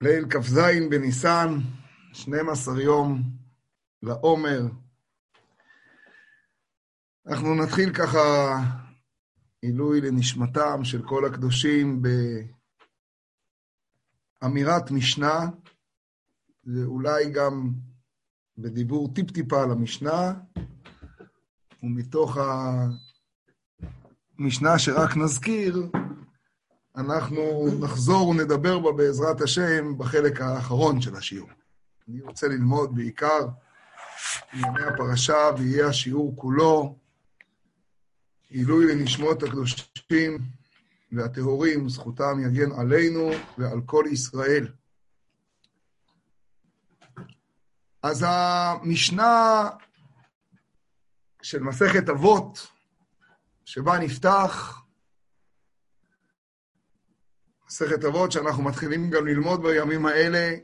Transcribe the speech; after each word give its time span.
ליל 0.00 0.26
כ"ז 0.30 0.58
בניסן, 0.90 1.58
12 2.12 2.82
יום 2.82 3.22
לעומר. 4.02 4.60
אנחנו 7.26 7.54
נתחיל 7.54 7.92
ככה 7.94 8.18
עילוי 9.62 10.00
לנשמתם 10.00 10.84
של 10.84 11.02
כל 11.08 11.24
הקדושים 11.24 12.02
באמירת 14.42 14.90
משנה, 14.90 15.38
ואולי 16.64 17.30
גם 17.30 17.72
בדיבור 18.58 19.14
טיפ-טיפה 19.14 19.62
על 19.62 19.70
המשנה, 19.70 20.32
ומתוך 21.82 22.36
המשנה 24.38 24.78
שרק 24.78 25.16
נזכיר, 25.16 25.90
אנחנו 26.98 27.68
נחזור 27.80 28.28
ונדבר 28.28 28.78
בה 28.78 28.92
בעזרת 28.92 29.40
השם 29.40 29.98
בחלק 29.98 30.40
האחרון 30.40 31.00
של 31.00 31.16
השיעור. 31.16 31.50
אני 32.08 32.20
רוצה 32.20 32.48
ללמוד 32.48 32.94
בעיקר 32.94 33.48
ענייני 34.52 34.82
הפרשה, 34.82 35.50
ויהיה 35.58 35.86
השיעור 35.86 36.36
כולו 36.36 36.96
עילוי 38.50 38.94
לנשמות 38.94 39.42
הקדושים 39.42 40.38
והטהורים, 41.12 41.88
זכותם 41.88 42.40
יגן 42.46 42.72
עלינו 42.72 43.30
ועל 43.58 43.80
כל 43.86 44.04
ישראל. 44.12 44.68
אז 48.02 48.24
המשנה 48.28 49.68
של 51.42 51.62
מסכת 51.62 52.08
אבות, 52.08 52.68
שבה 53.64 53.98
נפתח, 53.98 54.82
מסכת 57.68 58.04
אבות 58.04 58.32
שאנחנו 58.32 58.62
מתחילים 58.62 59.10
גם 59.10 59.26
ללמוד 59.26 59.62
בימים 59.62 60.06
האלה. 60.06 60.56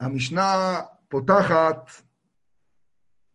המשנה 0.00 0.80
פותחת, 1.08 1.90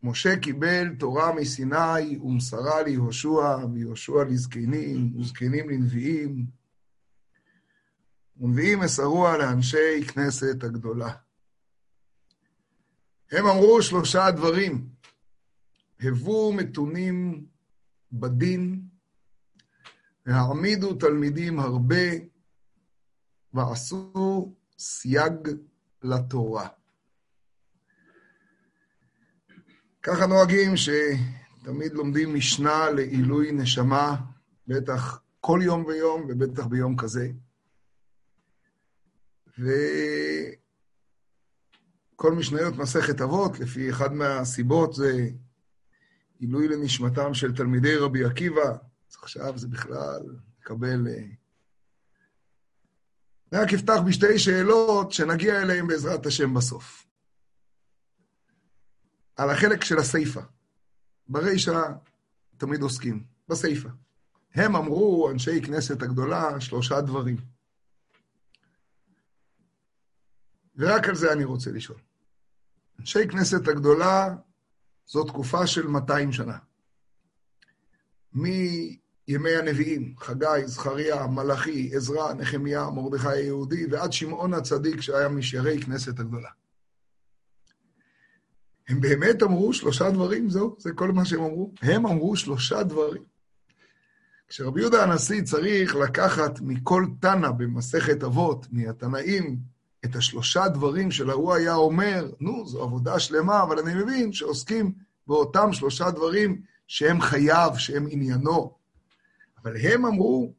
משה 0.03 0.39
קיבל 0.39 0.95
תורה 0.99 1.35
מסיני 1.35 2.17
ומסרה 2.23 2.81
ליהושע, 2.81 3.57
ויהושע 3.73 4.23
לזקנים, 4.23 5.19
וזקנים 5.19 5.69
לנביאים, 5.69 6.45
ונביאים 8.37 8.79
מסרוה 8.79 9.37
לאנשי 9.37 10.05
כנסת 10.07 10.63
הגדולה. 10.63 11.13
הם 13.31 13.45
אמרו 13.45 13.81
שלושה 13.81 14.31
דברים, 14.31 14.89
הבו 16.01 16.53
מתונים 16.53 17.45
בדין, 18.11 18.81
והעמידו 20.27 20.93
תלמידים 20.93 21.59
הרבה, 21.59 22.05
ועשו 23.53 24.53
סייג 24.77 25.33
לתורה. 26.03 26.67
ככה 30.03 30.27
נוהגים 30.27 30.73
שתמיד 30.77 31.93
לומדים 31.93 32.35
משנה 32.35 32.89
לעילוי 32.89 33.51
נשמה, 33.51 34.15
בטח 34.67 35.21
כל 35.39 35.59
יום 35.63 35.85
ויום, 35.85 36.25
ובטח 36.29 36.65
ביום 36.65 36.97
כזה. 36.97 37.31
וכל 39.47 39.71
משניות 42.31 42.77
מסכת 42.77 43.21
אבות, 43.21 43.59
לפי 43.59 43.89
אחד 43.89 44.13
מהסיבות, 44.13 44.93
זה 44.93 45.29
עילוי 46.39 46.67
לנשמתם 46.67 47.33
של 47.33 47.55
תלמידי 47.55 47.95
רבי 47.95 48.25
עקיבא, 48.25 48.77
אז 49.09 49.17
עכשיו 49.21 49.57
זה 49.57 49.67
בכלל 49.67 50.21
מקבל... 50.59 51.07
אה, 51.07 51.27
רק 53.53 53.73
אפתח 53.73 53.97
בשתי 54.07 54.39
שאלות 54.39 55.11
שנגיע 55.11 55.61
אליהן 55.61 55.87
בעזרת 55.87 56.25
השם 56.25 56.53
בסוף. 56.53 57.07
על 59.35 59.49
החלק 59.49 59.83
של 59.83 59.97
הסיפא. 59.97 60.41
ברישא 61.27 61.81
תמיד 62.57 62.81
עוסקים, 62.81 63.23
בסיפא. 63.47 63.89
הם 64.53 64.75
אמרו, 64.75 65.29
אנשי 65.31 65.61
כנסת 65.61 66.01
הגדולה, 66.01 66.61
שלושה 66.61 67.01
דברים. 67.01 67.37
ורק 70.75 71.07
על 71.07 71.15
זה 71.15 71.33
אני 71.33 71.43
רוצה 71.43 71.71
לשאול. 71.71 71.99
אנשי 72.99 73.27
כנסת 73.27 73.67
הגדולה 73.67 74.35
זו 75.07 75.23
תקופה 75.23 75.67
של 75.67 75.87
200 75.87 76.31
שנה. 76.31 76.57
מימי 78.37 79.55
הנביאים, 79.55 80.13
חגי, 80.17 80.45
זכריה, 80.65 81.27
מלאכי, 81.27 81.91
עזרא, 81.95 82.33
נחמיה, 82.33 82.89
מרדכי 82.89 83.27
היהודי, 83.27 83.85
ועד 83.85 84.13
שמעון 84.13 84.53
הצדיק 84.53 85.01
שהיה 85.01 85.29
משיירי 85.29 85.81
כנסת 85.81 86.19
הגדולה. 86.19 86.49
הם 88.89 89.01
באמת 89.01 89.43
אמרו 89.43 89.73
שלושה 89.73 90.11
דברים, 90.11 90.49
זהו, 90.49 90.75
זה 90.79 90.91
כל 90.91 91.11
מה 91.11 91.25
שהם 91.25 91.39
אמרו. 91.39 91.73
הם 91.81 92.07
אמרו 92.07 92.35
שלושה 92.35 92.83
דברים. 92.83 93.23
כשרבי 94.47 94.81
יהודה 94.81 95.03
הנשיא 95.03 95.41
צריך 95.41 95.95
לקחת 95.95 96.61
מכל 96.61 97.05
תנא 97.21 97.51
במסכת 97.51 98.23
אבות, 98.23 98.67
מהתנאים, 98.71 99.57
את 100.05 100.15
השלושה 100.15 100.67
דברים 100.67 101.11
של 101.11 101.29
ההוא 101.29 101.53
היה 101.53 101.75
אומר, 101.75 102.31
נו, 102.39 102.67
זו 102.67 102.83
עבודה 102.83 103.19
שלמה, 103.19 103.63
אבל 103.63 103.79
אני 103.79 104.03
מבין 104.03 104.33
שעוסקים 104.33 104.93
באותם 105.27 105.73
שלושה 105.73 106.11
דברים 106.11 106.61
שהם 106.87 107.21
חייו, 107.21 107.71
שהם 107.77 108.07
עניינו. 108.09 108.77
אבל 109.57 109.77
הם 109.77 110.05
אמרו, 110.05 110.53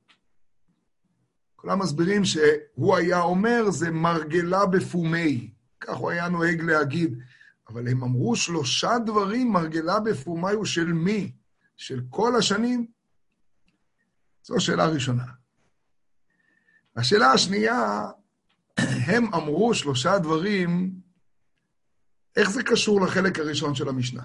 כולם 1.56 1.78
מסבירים 1.78 2.24
שהוא 2.24 2.96
היה 2.96 3.20
אומר, 3.20 3.70
זה 3.70 3.90
מרגלה 3.90 4.66
בפומי. 4.66 5.50
כך 5.80 5.96
הוא 5.96 6.10
היה 6.10 6.28
נוהג 6.28 6.60
להגיד. 6.60 7.18
אבל 7.68 7.88
הם 7.88 8.02
אמרו 8.02 8.36
שלושה 8.36 8.90
דברים, 9.06 9.52
מרגלה 9.52 10.00
בפומי 10.00 10.52
הוא 10.52 10.64
של 10.64 10.92
מי? 10.92 11.32
של 11.76 12.00
כל 12.10 12.36
השנים? 12.36 12.86
זו 14.44 14.56
השאלה 14.56 14.84
הראשונה. 14.84 15.24
השאלה 16.96 17.32
השנייה, 17.32 18.10
הם 18.78 19.34
אמרו 19.34 19.74
שלושה 19.74 20.18
דברים, 20.18 20.94
איך 22.36 22.50
זה 22.50 22.62
קשור 22.62 23.00
לחלק 23.00 23.38
הראשון 23.38 23.74
של 23.74 23.88
המשנה? 23.88 24.22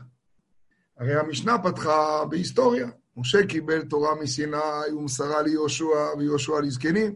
הרי 1.04 1.16
המשנה 1.16 1.58
פתחה 1.58 2.26
בהיסטוריה. 2.30 2.88
משה 3.18 3.48
קיבל 3.48 3.82
תורה 3.82 4.16
מסיני 4.22 4.58
ומסרה 4.98 5.42
ליהושע 5.42 6.14
ויהושע 6.18 6.60
לזקנים. 6.60 7.16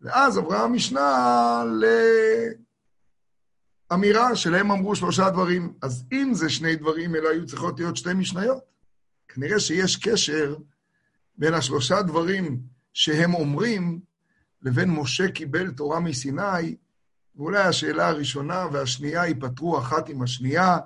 ואז 0.00 0.38
עברה 0.38 0.64
המשנה 0.64 1.64
לאמירה 3.90 4.36
שלהם 4.36 4.70
אמרו 4.70 4.96
שלושה 4.96 5.30
דברים. 5.30 5.72
אז 5.82 6.04
אם 6.12 6.30
זה 6.34 6.48
שני 6.48 6.76
דברים, 6.76 7.16
אלא 7.16 7.28
היו 7.28 7.46
צריכות 7.46 7.80
להיות 7.80 7.96
שתי 7.96 8.14
משניות. 8.14 8.62
כנראה 9.28 9.60
שיש 9.60 9.96
קשר 9.96 10.56
בין 11.38 11.54
השלושה 11.54 12.02
דברים 12.02 12.60
שהם 12.92 13.34
אומרים 13.34 14.00
לבין 14.62 14.90
משה 14.90 15.30
קיבל 15.30 15.70
תורה 15.70 16.00
מסיני, 16.00 16.76
ואולי 17.36 17.58
השאלה 17.58 18.08
הראשונה 18.08 18.66
והשנייה 18.72 19.26
ייפתרו 19.26 19.78
אחת 19.78 20.08
עם 20.08 20.22
השנייה, 20.22 20.78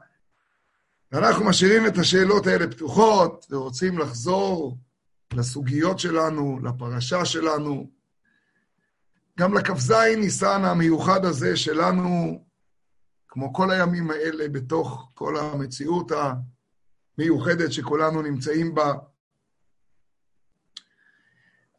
ואנחנו 1.14 1.44
משאירים 1.44 1.86
את 1.86 1.98
השאלות 1.98 2.46
האלה 2.46 2.70
פתוחות 2.70 3.46
ורוצים 3.50 3.98
לחזור 3.98 4.78
לסוגיות 5.32 5.98
שלנו, 5.98 6.58
לפרשה 6.62 7.24
שלנו, 7.24 7.90
גם 9.38 9.54
לכ"ז 9.54 9.92
ניסן 10.16 10.64
המיוחד 10.64 11.24
הזה 11.24 11.56
שלנו, 11.56 12.44
כמו 13.28 13.52
כל 13.52 13.70
הימים 13.70 14.10
האלה, 14.10 14.48
בתוך 14.48 15.10
כל 15.14 15.36
המציאות 15.36 16.12
המיוחדת 17.18 17.72
שכולנו 17.72 18.22
נמצאים 18.22 18.74
בה. 18.74 18.92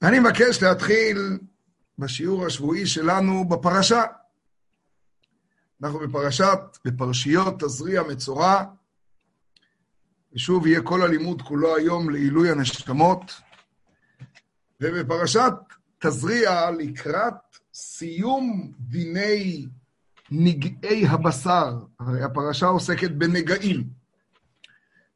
אני 0.01 0.19
מבקש 0.19 0.63
להתחיל 0.63 1.39
בשיעור 1.99 2.45
השבועי 2.45 2.85
שלנו 2.85 3.49
בפרשה. 3.49 4.03
אנחנו 5.83 5.99
בפרשת, 5.99 6.59
בפרשיות 6.85 7.63
תזריע 7.63 8.03
מצורע, 8.03 8.63
ושוב 10.35 10.67
יהיה 10.67 10.81
כל 10.81 11.01
הלימוד 11.01 11.41
כולו 11.41 11.75
היום 11.75 12.09
לעילוי 12.09 12.51
הנשמות. 12.51 13.41
ובפרשת 14.81 15.53
תזריע 15.99 16.71
לקראת 16.71 17.33
סיום 17.73 18.71
דיני 18.79 19.67
נגעי 20.31 21.07
הבשר, 21.07 21.79
הרי 21.99 22.23
הפרשה 22.23 22.65
עוסקת 22.65 23.11
בנגעים. 23.11 23.83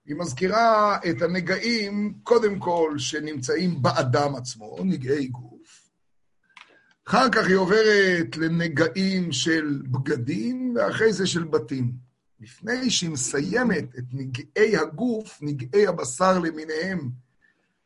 היא 0.05 0.15
מזכירה 0.15 0.97
את 1.09 1.21
הנגעים, 1.21 2.13
קודם 2.23 2.59
כל, 2.59 2.93
שנמצאים 2.97 3.81
באדם 3.81 4.35
עצמו, 4.35 4.77
נגעי 4.83 5.27
גוף. 5.27 5.89
אחר 7.07 7.29
כך 7.29 7.47
היא 7.47 7.55
עוברת 7.55 8.37
לנגעים 8.37 9.31
של 9.31 9.81
בגדים, 9.85 10.73
ואחרי 10.75 11.13
זה 11.13 11.27
של 11.27 11.43
בתים. 11.43 12.08
לפני 12.39 12.89
שהיא 12.89 13.09
מסיימת 13.09 13.97
את 13.97 14.03
נגעי 14.11 14.77
הגוף, 14.77 15.39
נגעי 15.41 15.87
הבשר 15.87 16.39
למיניהם, 16.39 17.09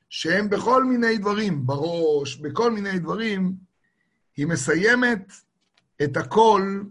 שהם 0.10 0.50
בכל 0.50 0.84
מיני 0.84 1.18
דברים, 1.18 1.66
בראש, 1.66 2.36
בכל 2.36 2.72
מיני 2.72 3.00
דברים, 3.00 3.54
היא 4.38 4.48
מסיימת 4.48 5.32
את 6.04 6.18
הכל 6.18 6.84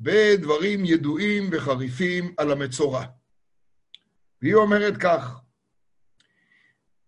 בדברים 0.00 0.84
ידועים 0.84 1.50
וחריפים 1.52 2.34
על 2.38 2.52
המצורע. 2.52 3.04
והיא 4.42 4.54
אומרת 4.54 4.96
כך, 4.96 5.40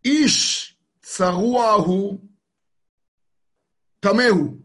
איש 0.04 0.76
צרוע 1.02 1.70
הוא, 1.70 2.20
טמא 4.00 4.22
הוא. 4.22 4.60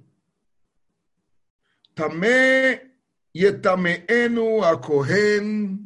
טמא 1.94 2.89
יטמאנו 3.36 4.66
הכהן 4.66 5.78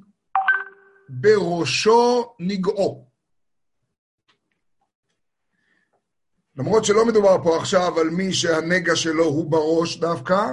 בראשו 1.09 2.33
נגעו. 2.39 3.05
למרות 6.57 6.85
שלא 6.85 7.05
מדובר 7.05 7.43
פה 7.43 7.57
עכשיו 7.57 7.99
על 7.99 8.09
מי 8.09 8.33
שהנגע 8.33 8.95
שלו 8.95 9.23
הוא 9.23 9.51
בראש 9.51 9.97
דווקא, 9.97 10.45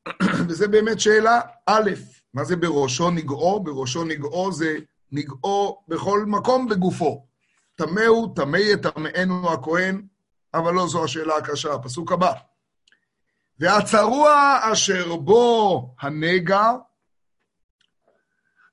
וזה 0.48 0.68
באמת 0.68 1.00
שאלה 1.00 1.40
א', 1.66 1.90
מה 2.34 2.44
זה 2.44 2.56
בראשו 2.56 3.10
נגעו? 3.10 3.60
בראשו 3.60 4.04
נגעו 4.04 4.52
זה 4.52 4.76
נגעו 5.12 5.82
בכל 5.88 6.24
מקום 6.26 6.68
בגופו. 6.68 7.26
טמא 7.74 8.00
הוא, 8.00 8.36
טמא 8.36 8.56
יטמאנו 8.56 9.52
הכהן, 9.52 10.06
אבל 10.54 10.74
לא 10.74 10.86
זו 10.88 11.04
השאלה 11.04 11.36
הקשה, 11.36 11.74
הפסוק 11.74 12.12
הבא. 12.12 12.32
והצרוע 13.60 14.58
אשר 14.72 15.16
בו 15.16 15.94
הנגע, 16.00 16.72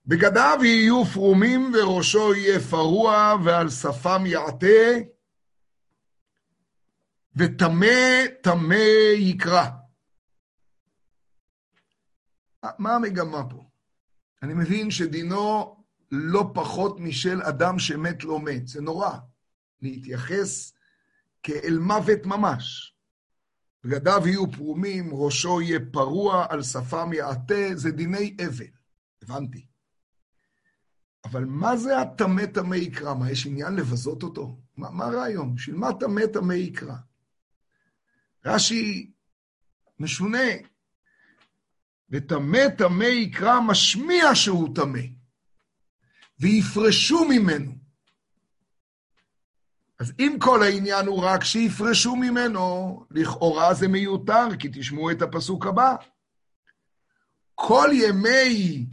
בגדיו 0.05 0.59
יהיו 0.63 1.05
פרומים 1.05 1.71
וראשו 1.73 2.35
יהיה 2.35 2.59
פרוע 2.59 3.35
ועל 3.45 3.69
שפם 3.69 4.23
יעטה, 4.25 4.67
וטמא 7.35 8.25
טמא 8.41 9.13
יקרא. 9.17 9.65
מה 12.77 12.95
המגמה 12.95 13.49
פה? 13.49 13.63
אני 14.43 14.53
מבין 14.53 14.91
שדינו 14.91 15.75
לא 16.11 16.51
פחות 16.53 16.99
משל 16.99 17.41
אדם 17.41 17.79
שמת 17.79 18.23
לא 18.23 18.39
מת. 18.39 18.67
זה 18.67 18.81
נורא. 18.81 19.17
להתייחס 19.81 20.73
כאל 21.43 21.77
מוות 21.79 22.25
ממש. 22.25 22.94
בגדיו 23.85 24.27
יהיו 24.27 24.51
פרומים, 24.51 25.09
ראשו 25.13 25.61
יהיה 25.61 25.79
פרוע, 25.91 26.45
על 26.49 26.63
שפם 26.63 27.13
יעטה, 27.13 27.75
זה 27.75 27.91
דיני 27.91 28.37
אבל. 28.47 28.65
הבנתי. 29.21 29.65
אבל 31.25 31.45
מה 31.45 31.77
זה 31.77 32.01
הטמא 32.01 32.45
טמא 32.45 32.75
יקרא? 32.75 33.13
מה, 33.13 33.31
יש 33.31 33.45
עניין 33.45 33.75
לבזות 33.75 34.23
אותו? 34.23 34.59
מה, 34.77 34.89
מה 34.89 35.05
הרעיון? 35.05 35.55
בשביל 35.55 35.75
מה 35.75 35.87
טמא 35.99 36.21
טמא 36.33 36.53
יקרא? 36.53 36.95
רש"י 38.45 39.11
משונה. 39.99 40.47
וטמא 42.09 42.69
טמא 42.77 43.03
יקרא 43.03 43.59
משמיע 43.61 44.35
שהוא 44.35 44.75
טמא. 44.75 45.01
ויפרשו 46.39 47.25
ממנו. 47.29 47.84
אז 49.99 50.13
אם 50.19 50.37
כל 50.39 50.63
העניין 50.63 51.05
הוא 51.05 51.23
רק 51.23 51.43
שיפרשו 51.43 52.15
ממנו, 52.15 53.05
לכאורה 53.11 53.73
זה 53.73 53.87
מיותר, 53.87 54.47
כי 54.59 54.69
תשמעו 54.73 55.11
את 55.11 55.21
הפסוק 55.21 55.65
הבא. 55.65 55.95
כל 57.55 57.89
ימי 57.93 58.85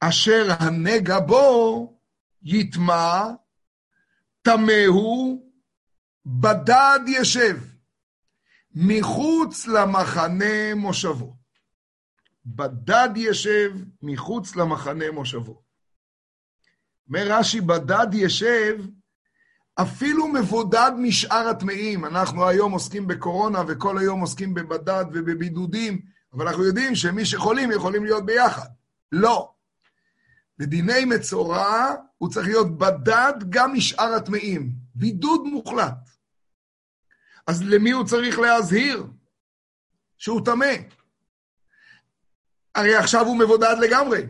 אשר 0.00 0.46
הנגע 0.58 1.20
בו 1.20 1.98
יטמע, 2.42 3.22
טמא 4.42 4.84
הוא, 4.86 5.50
בדד 6.26 7.00
ישב, 7.06 7.58
מחוץ 8.74 9.66
למחנה 9.66 10.74
מושבו. 10.76 11.36
בדד 12.46 13.08
ישב 13.16 13.72
מחוץ 14.02 14.56
למחנה 14.56 15.10
מושבו. 15.12 15.62
אומר 17.08 17.26
רש"י, 17.28 17.60
בדד 17.60 18.14
ישב, 18.14 18.78
אפילו 19.74 20.28
מבודד 20.28 20.90
משאר 20.98 21.48
הטמאים. 21.48 22.04
אנחנו 22.04 22.48
היום 22.48 22.72
עוסקים 22.72 23.06
בקורונה 23.06 23.62
וכל 23.68 23.98
היום 23.98 24.20
עוסקים 24.20 24.54
בבדד 24.54 25.04
ובבידודים, 25.12 26.00
אבל 26.32 26.48
אנחנו 26.48 26.64
יודעים 26.64 26.94
שמי 26.94 27.24
שחולים 27.24 27.72
יכולים 27.72 28.04
להיות 28.04 28.26
ביחד. 28.26 28.68
לא. 29.12 29.54
בדיני 30.58 31.04
מצורע 31.04 31.94
הוא 32.18 32.30
צריך 32.30 32.46
להיות 32.46 32.78
בדד 32.78 33.32
גם 33.48 33.74
משאר 33.74 34.14
הטמאים. 34.14 34.72
בידוד 34.94 35.40
מוחלט. 35.44 36.08
אז 37.46 37.62
למי 37.62 37.90
הוא 37.90 38.06
צריך 38.06 38.38
להזהיר? 38.38 39.06
שהוא 40.18 40.44
טמא. 40.44 40.74
הרי 42.74 42.96
עכשיו 42.96 43.26
הוא 43.26 43.38
מבודד 43.38 43.76
לגמרי. 43.80 44.26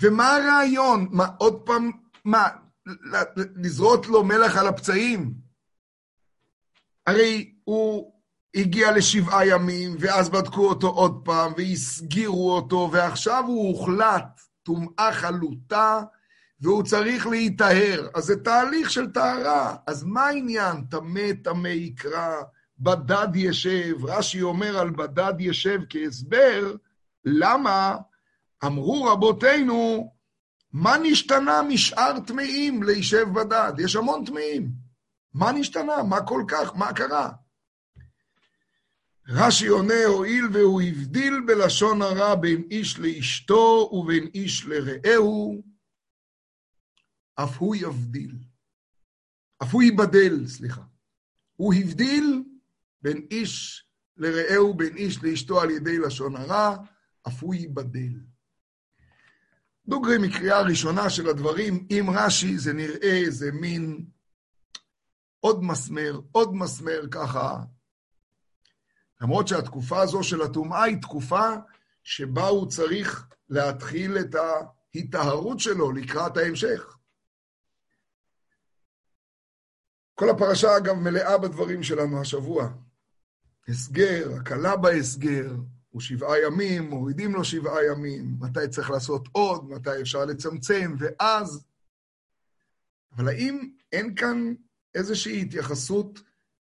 ומה 0.00 0.36
הרעיון? 0.36 1.08
מה, 1.10 1.26
עוד 1.38 1.62
פעם, 1.66 1.90
מה, 2.24 2.48
לזרות 3.56 4.06
לו 4.06 4.24
מלח 4.24 4.56
על 4.56 4.66
הפצעים? 4.66 5.34
הרי 7.06 7.52
הוא 7.64 8.12
הגיע 8.54 8.92
לשבעה 8.92 9.46
ימים, 9.46 9.96
ואז 10.00 10.28
בדקו 10.28 10.68
אותו 10.68 10.88
עוד 10.88 11.20
פעם, 11.24 11.52
והסגירו 11.56 12.52
אותו, 12.52 12.90
ועכשיו 12.92 13.44
הוא 13.46 13.68
הוחלט 13.68 14.40
טומאה 14.62 15.12
חלוטה, 15.12 16.02
והוא 16.60 16.82
צריך 16.82 17.26
להיטהר. 17.26 18.08
אז 18.14 18.24
זה 18.24 18.36
תהליך 18.44 18.90
של 18.90 19.12
טהרה. 19.12 19.76
אז 19.86 20.04
מה 20.04 20.26
העניין? 20.26 20.84
טמא 20.90 21.32
טמא 21.44 21.68
יקרא, 21.68 22.42
בדד 22.78 23.28
ישב. 23.34 24.04
רש"י 24.04 24.42
אומר 24.42 24.78
על 24.78 24.90
בדד 24.90 25.34
ישב 25.38 25.80
כהסבר, 25.90 26.74
למה 27.24 27.96
אמרו 28.64 29.04
רבותינו, 29.04 30.12
מה 30.72 30.96
נשתנה 31.02 31.62
משאר 31.68 32.20
טמאים 32.26 32.82
לישב 32.82 33.26
בדד? 33.34 33.72
יש 33.78 33.96
המון 33.96 34.24
טמאים. 34.24 34.72
מה 35.34 35.52
נשתנה? 35.52 36.02
מה 36.02 36.26
כל 36.26 36.44
כך? 36.48 36.76
מה 36.76 36.92
קרה? 36.92 37.30
רש"י 39.28 39.66
עונה, 39.66 40.04
הואיל 40.06 40.44
והוא 40.52 40.82
הבדיל 40.82 41.40
בלשון 41.46 42.02
הרע 42.02 42.34
בין 42.34 42.62
איש 42.70 42.98
לאשתו 42.98 43.90
ובין 43.92 44.30
איש 44.34 44.64
לרעהו, 44.66 45.62
אף 47.34 47.56
הוא 47.58 47.76
יבדיל. 47.76 48.38
אף 49.62 49.72
הוא 49.74 49.82
ייבדל, 49.82 50.46
סליחה. 50.46 50.82
הוא 51.56 51.74
הבדיל 51.74 52.44
בין 53.02 53.26
איש 53.30 53.84
לרעהו, 54.16 54.74
בין 54.74 54.96
איש 54.96 55.22
לאשתו 55.22 55.60
על 55.60 55.70
ידי 55.70 55.98
לשון 55.98 56.36
הרע, 56.36 56.76
אף 57.28 57.42
הוא 57.42 57.54
ייבדל. 57.54 58.29
דוגרי 59.86 60.18
מקריאה 60.18 60.62
ראשונה 60.62 61.10
של 61.10 61.28
הדברים, 61.28 61.86
עם 61.90 62.10
רש"י 62.10 62.58
זה 62.58 62.72
נראה 62.72 63.16
איזה 63.24 63.52
מין 63.52 64.04
עוד 65.40 65.62
מסמר, 65.62 66.20
עוד 66.32 66.54
מסמר 66.54 67.00
ככה. 67.10 67.56
למרות 69.20 69.48
שהתקופה 69.48 70.02
הזו 70.02 70.22
של 70.22 70.42
הטומאה 70.42 70.82
היא 70.82 71.02
תקופה 71.02 71.48
שבה 72.02 72.46
הוא 72.46 72.70
צריך 72.70 73.26
להתחיל 73.48 74.18
את 74.18 74.34
ההיטהרות 74.34 75.60
שלו 75.60 75.92
לקראת 75.92 76.36
ההמשך. 76.36 76.96
כל 80.14 80.30
הפרשה, 80.30 80.76
אגב, 80.76 80.94
מלאה 80.94 81.38
בדברים 81.38 81.82
שלנו 81.82 82.20
השבוע. 82.20 82.68
הסגר, 83.68 84.32
הקלה 84.40 84.76
בהסגר, 84.76 85.50
הוא 85.90 86.00
שבעה 86.00 86.42
ימים, 86.42 86.90
מורידים 86.90 87.34
לו 87.34 87.44
שבעה 87.44 87.84
ימים, 87.84 88.36
מתי 88.40 88.68
צריך 88.70 88.90
לעשות 88.90 89.28
עוד, 89.32 89.70
מתי 89.70 90.00
אפשר 90.00 90.24
לצמצם, 90.24 90.94
ואז... 90.98 91.64
אבל 93.16 93.28
האם 93.28 93.70
אין 93.92 94.14
כאן 94.14 94.54
איזושהי 94.94 95.42
התייחסות 95.42 96.20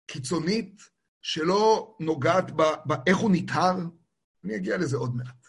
קיצונית 0.05 0.81
שלא 1.21 1.95
נוגעת 1.99 2.51
באיך 2.85 3.17
הוא 3.17 3.31
נטהר? 3.33 3.77
אני 4.43 4.55
אגיע 4.55 4.77
לזה 4.77 4.97
עוד 4.97 5.15
מעט. 5.15 5.47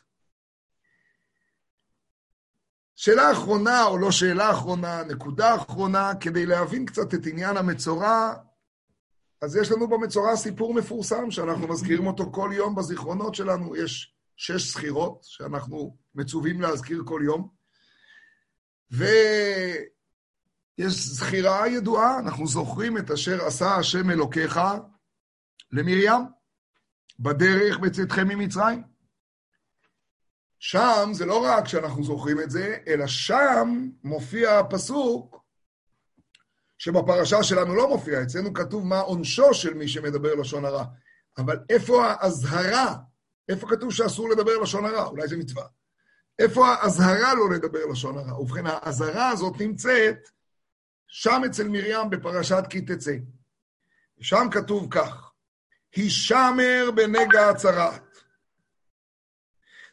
שאלה 2.96 3.32
אחרונה, 3.32 3.84
או 3.84 3.98
לא 3.98 4.10
שאלה 4.10 4.50
אחרונה, 4.50 5.04
נקודה 5.04 5.54
אחרונה, 5.54 6.12
כדי 6.20 6.46
להבין 6.46 6.86
קצת 6.86 7.14
את 7.14 7.26
עניין 7.26 7.56
המצורע, 7.56 8.34
אז 9.42 9.56
יש 9.56 9.72
לנו 9.72 9.88
במצורע 9.88 10.36
סיפור 10.36 10.74
מפורסם, 10.74 11.30
שאנחנו 11.30 11.68
מזכירים 11.68 12.06
אותו 12.06 12.32
כל 12.32 12.50
יום 12.52 12.74
בזיכרונות 12.74 13.34
שלנו. 13.34 13.76
יש 13.76 14.14
שש 14.36 14.72
זכירות 14.72 15.18
שאנחנו 15.22 15.96
מצווים 16.14 16.60
להזכיר 16.60 17.02
כל 17.04 17.22
יום. 17.24 17.48
ויש 18.90 19.88
זכירה 20.94 21.68
ידועה, 21.68 22.18
אנחנו 22.18 22.46
זוכרים 22.46 22.98
את 22.98 23.10
אשר 23.10 23.44
עשה 23.44 23.74
השם 23.74 24.10
אלוקיך 24.10 24.60
למרים, 25.72 26.22
בדרך 27.18 27.78
בצאתכם 27.78 28.28
ממצרים. 28.28 28.82
שם 30.58 31.10
זה 31.12 31.26
לא 31.26 31.44
רק 31.44 31.68
שאנחנו 31.68 32.04
זוכרים 32.04 32.40
את 32.40 32.50
זה, 32.50 32.76
אלא 32.86 33.06
שם 33.06 33.88
מופיע 34.04 34.58
הפסוק 34.58 35.45
שבפרשה 36.78 37.42
שלנו 37.42 37.74
לא 37.74 37.88
מופיע, 37.88 38.22
אצלנו 38.22 38.54
כתוב 38.54 38.86
מה 38.86 39.00
עונשו 39.00 39.54
של 39.54 39.74
מי 39.74 39.88
שמדבר 39.88 40.34
לשון 40.34 40.64
הרע. 40.64 40.84
אבל 41.38 41.58
איפה 41.70 42.06
האזהרה? 42.06 42.94
איפה 43.48 43.68
כתוב 43.68 43.92
שאסור 43.92 44.28
לדבר 44.28 44.58
לשון 44.58 44.84
הרע? 44.84 45.04
אולי 45.04 45.28
זה 45.28 45.36
מצווה. 45.36 45.64
איפה 46.38 46.68
האזהרה 46.68 47.34
לא 47.34 47.50
לדבר 47.50 47.86
לשון 47.86 48.18
הרע? 48.18 48.40
ובכן, 48.40 48.66
האזהרה 48.66 49.28
הזאת 49.28 49.60
נמצאת 49.60 50.28
שם 51.06 51.42
אצל 51.46 51.68
מרים 51.68 52.10
בפרשת 52.10 52.64
כי 52.70 52.80
תצא. 52.80 53.16
שם 54.20 54.46
כתוב 54.50 54.86
כך, 54.90 55.32
הישמר 55.94 56.90
בנגע 56.94 57.48
הצרת. 57.48 58.18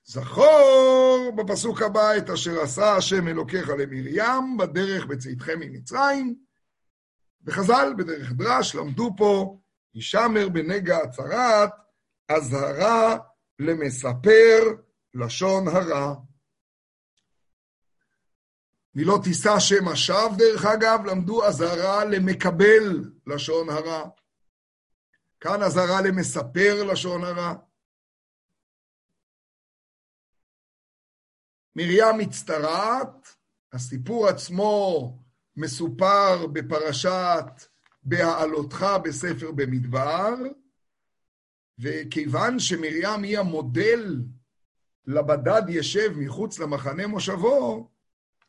זכור 0.05 1.33
בפסוק 1.35 1.81
הבא 1.81 2.17
את 2.17 2.29
אשר 2.29 2.61
עשה 2.61 2.95
השם 2.95 3.27
אלוקיך 3.27 3.69
למרים 3.69 4.57
בדרך 4.57 5.05
בצאתכם 5.05 5.59
ממצרים. 5.59 6.35
וחז"ל 7.45 7.93
בדרך 7.97 8.31
דרש 8.31 8.75
למדו 8.75 9.11
פה, 9.17 9.59
הישמר 9.93 10.49
בנגע 10.49 10.97
הצרת, 10.97 11.69
אזהרה 12.29 13.17
למספר 13.59 14.59
לשון 15.13 15.67
הרע. 15.67 16.15
מילות 18.95 19.23
תישא 19.23 19.59
שם 19.59 19.87
השווא, 19.87 20.37
דרך 20.37 20.65
אגב, 20.65 21.05
למדו 21.05 21.45
אזהרה 21.45 22.05
למקבל 22.05 23.11
לשון 23.27 23.69
הרע. 23.69 24.09
כאן 25.39 25.63
אזהרה 25.63 26.01
למספר 26.01 26.83
לשון 26.83 27.23
הרע. 27.23 27.53
מרים 31.75 32.17
מצטרעת, 32.17 33.35
הסיפור 33.73 34.27
עצמו 34.27 35.22
מסופר 35.55 36.47
בפרשת 36.47 37.45
בהעלותך 38.03 38.85
בספר 39.03 39.51
במדבר, 39.51 40.33
וכיוון 41.79 42.59
שמרים 42.59 43.23
היא 43.23 43.39
המודל 43.39 44.21
לבדד 45.07 45.61
ישב 45.69 46.13
מחוץ 46.17 46.59
למחנה 46.59 47.07
מושבו, 47.07 47.89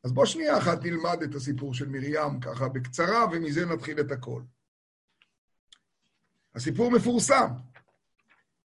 אז 0.04 0.12
בוא 0.12 0.26
שנייה 0.26 0.58
אחת 0.58 0.84
נלמד 0.84 1.22
את 1.22 1.34
הסיפור 1.34 1.74
של 1.74 1.88
מרים 1.88 2.40
ככה 2.40 2.68
בקצרה, 2.68 3.26
ומזה 3.32 3.66
נתחיל 3.66 4.00
את 4.00 4.10
הכל. 4.10 4.42
הסיפור 6.54 6.90
מפורסם. 6.90 7.48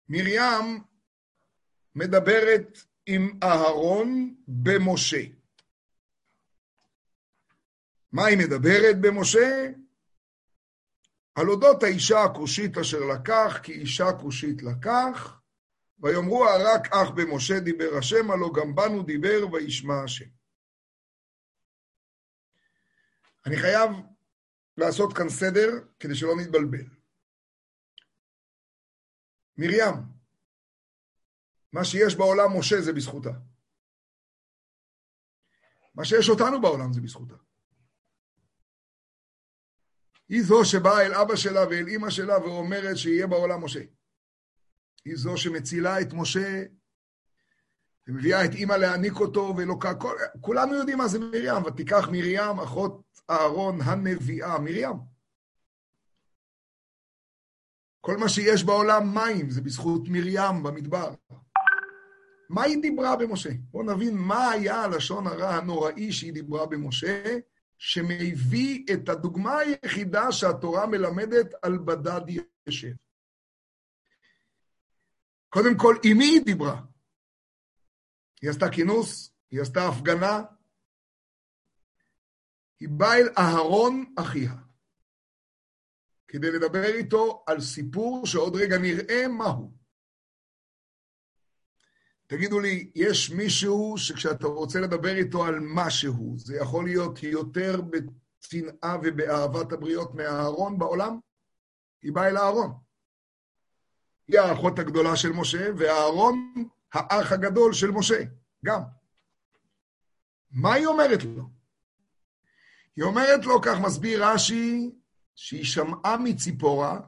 מרים 0.09 0.83
מדברת 1.95 2.77
עם 3.05 3.39
אהרון 3.43 4.35
במשה. 4.47 5.38
מה 8.11 8.25
היא 8.25 8.37
מדברת 8.37 8.95
במשה? 9.01 9.71
על 11.35 11.49
אודות 11.49 11.83
האישה 11.83 12.23
הכושית 12.23 12.77
אשר 12.77 12.99
לקח, 12.99 13.59
כי 13.63 13.71
אישה 13.71 14.05
כושית 14.21 14.63
לקח, 14.63 15.39
ויאמרו 15.99 16.41
רק 16.41 16.87
אך 16.93 17.09
במשה 17.15 17.59
דיבר 17.59 17.97
השם, 17.97 18.31
הלא 18.31 18.49
גם 18.55 18.75
בנו 18.75 19.03
דיבר 19.03 19.53
וישמע 19.53 20.03
השם. 20.03 20.29
אני 23.45 23.55
חייב 23.55 23.89
לעשות 24.77 25.17
כאן 25.17 25.29
סדר 25.29 25.69
כדי 25.99 26.15
שלא 26.15 26.35
נתבלבל. 26.41 26.85
מרים, 29.57 29.95
מה 31.73 31.85
שיש 31.85 32.15
בעולם 32.15 32.59
משה 32.59 32.81
זה 32.81 32.93
בזכותה. 32.93 33.31
מה 35.95 36.05
שיש 36.05 36.29
אותנו 36.29 36.61
בעולם 36.61 36.93
זה 36.93 37.01
בזכותה. 37.01 37.48
היא 40.29 40.43
זו 40.43 40.65
שבאה 40.65 41.05
אל 41.05 41.13
אבא 41.13 41.35
שלה 41.35 41.67
ואל 41.69 41.87
אימא 41.87 42.09
שלה 42.09 42.39
ואומרת 42.39 42.97
שיהיה 42.97 43.27
בעולם 43.27 43.63
משה. 43.63 43.81
היא 45.05 45.15
זו 45.15 45.37
שמצילה 45.37 46.01
את 46.01 46.13
משה 46.13 46.63
ומביאה 48.07 48.45
את 48.45 48.53
אימא 48.53 48.73
להעניק 48.73 49.13
אותו 49.13 49.53
ואלוקה. 49.57 49.95
כל, 49.95 50.15
כולנו 50.41 50.75
יודעים 50.75 50.97
מה 50.97 51.07
זה 51.07 51.19
מרים, 51.19 51.63
ותיקח 51.65 52.07
מרים, 52.11 52.59
אחות 52.63 53.01
אהרון 53.29 53.81
הנביאה, 53.81 54.59
מרים. 54.59 54.93
כל 58.01 58.17
מה 58.17 58.29
שיש 58.29 58.63
בעולם 58.63 59.15
מים, 59.15 59.49
זה 59.49 59.61
בזכות 59.61 60.01
מרים 60.07 60.63
במדבר. 60.63 61.13
מה 62.49 62.63
היא 62.63 62.81
דיברה 62.81 63.15
במשה? 63.15 63.49
בואו 63.71 63.83
נבין 63.83 64.17
מה 64.17 64.49
היה 64.49 64.81
הלשון 64.83 65.27
הרע 65.27 65.55
הנוראי 65.55 66.11
שהיא 66.11 66.33
דיברה 66.33 66.65
במשה, 66.65 67.37
שמביא 67.79 68.85
את 68.93 69.09
הדוגמה 69.09 69.57
היחידה 69.57 70.31
שהתורה 70.31 70.87
מלמדת 70.87 71.53
על 71.61 71.77
בדד 71.77 72.21
ישב. 72.67 72.93
קודם 75.49 75.77
כל, 75.77 75.95
עם 76.03 76.17
מי 76.17 76.25
היא 76.25 76.45
דיברה? 76.45 76.81
היא 78.41 78.49
עשתה 78.49 78.65
כינוס, 78.71 79.31
היא 79.51 79.61
עשתה 79.61 79.87
הפגנה. 79.87 80.41
היא 82.79 82.89
באה 82.89 83.17
אל 83.17 83.29
אהרון 83.37 84.13
אחיה, 84.19 84.55
כדי 86.27 86.51
לדבר 86.51 86.95
איתו 86.95 87.43
על 87.47 87.61
סיפור 87.61 88.25
שעוד 88.25 88.55
רגע 88.55 88.77
נראה 88.77 89.27
מהו. 89.27 89.78
תגידו 92.29 92.59
לי, 92.59 92.91
יש 92.95 93.29
מישהו 93.29 93.93
שכשאתה 93.97 94.47
רוצה 94.47 94.79
לדבר 94.79 95.15
איתו 95.15 95.45
על 95.45 95.59
משהו, 95.61 96.35
זה 96.37 96.57
יכול 96.57 96.85
להיות 96.85 97.23
יותר 97.23 97.81
בצנעה 97.81 98.97
ובאהבת 99.03 99.71
הבריות 99.71 100.15
מהאהרון 100.15 100.79
בעולם? 100.79 101.19
היא 102.01 102.13
באה 102.13 102.27
אל 102.27 102.37
האהרון. 102.37 102.73
היא 104.27 104.39
האחות 104.39 104.79
הגדולה 104.79 105.15
של 105.15 105.31
משה, 105.31 105.69
והאהרון 105.77 106.53
האח 106.93 107.31
הגדול 107.31 107.73
של 107.73 107.91
משה, 107.91 108.23
גם. 108.65 108.81
מה 110.51 110.73
היא 110.73 110.85
אומרת 110.85 111.23
לו? 111.23 111.43
היא 112.95 113.03
אומרת 113.03 113.45
לו, 113.45 113.61
כך 113.61 113.77
מסביר 113.85 114.25
רש"י, 114.25 114.91
שהיא 115.35 115.65
שמעה 115.65 116.17
מציפורה 116.17 116.99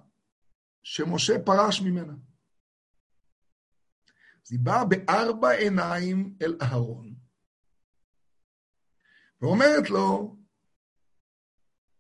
שמשה 0.84 1.34
פרש 1.46 1.82
ממנה. 1.82 2.14
אז 4.46 4.52
היא 4.52 4.60
באה 4.60 4.86
בארבע 4.86 5.50
עיניים 5.50 6.36
אל 6.42 6.58
אהרון, 6.62 7.16
ואומרת 9.42 9.90
לו, 9.90 10.38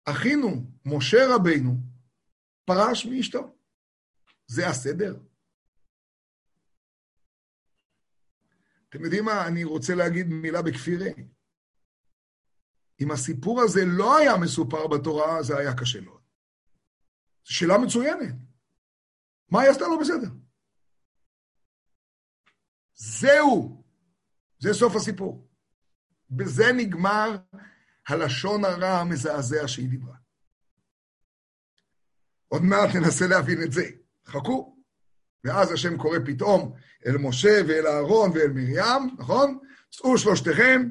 אחינו, 0.05 0.71
משה 0.85 1.17
רבינו, 1.35 1.77
פרש 2.65 3.05
מאשתו. 3.05 3.55
זה 4.47 4.67
הסדר? 4.67 5.19
אתם 8.89 9.03
יודעים 9.03 9.25
מה? 9.25 9.47
אני 9.47 9.63
רוצה 9.63 9.95
להגיד 9.95 10.27
מילה 10.27 10.61
בכפירה. 10.61 11.09
אם 13.01 13.11
הסיפור 13.11 13.61
הזה 13.61 13.81
לא 13.85 14.17
היה 14.17 14.37
מסופר 14.37 14.87
בתורה, 14.87 15.43
זה 15.43 15.57
היה 15.57 15.77
קשה 15.77 16.01
מאוד. 16.01 16.21
זו 17.45 17.53
שאלה 17.53 17.77
מצוינת. 17.77 18.35
מה 19.49 19.61
היא 19.61 19.69
עשתה 19.69 19.83
לא 19.83 19.97
בסדר? 20.01 20.29
זהו. 23.01 23.83
זה 24.59 24.73
סוף 24.73 24.95
הסיפור. 24.95 25.47
בזה 26.29 26.71
נגמר 26.73 27.37
הלשון 28.07 28.65
הרע 28.65 28.99
המזעזע 28.99 29.67
שהיא 29.67 29.89
דיברה. 29.89 30.15
עוד 32.47 32.63
מעט 32.63 32.95
ננסה 32.95 33.27
להבין 33.27 33.63
את 33.63 33.71
זה. 33.71 33.83
חכו. 34.25 34.77
ואז 35.43 35.71
השם 35.71 35.97
קורא 35.97 36.17
פתאום 36.25 36.73
אל 37.05 37.17
משה 37.17 37.61
ואל 37.67 37.87
אהרון 37.87 38.31
ואל 38.31 38.51
מרים, 38.51 39.15
נכון? 39.17 39.59
צאו 39.91 40.17
שלושתכם, 40.17 40.89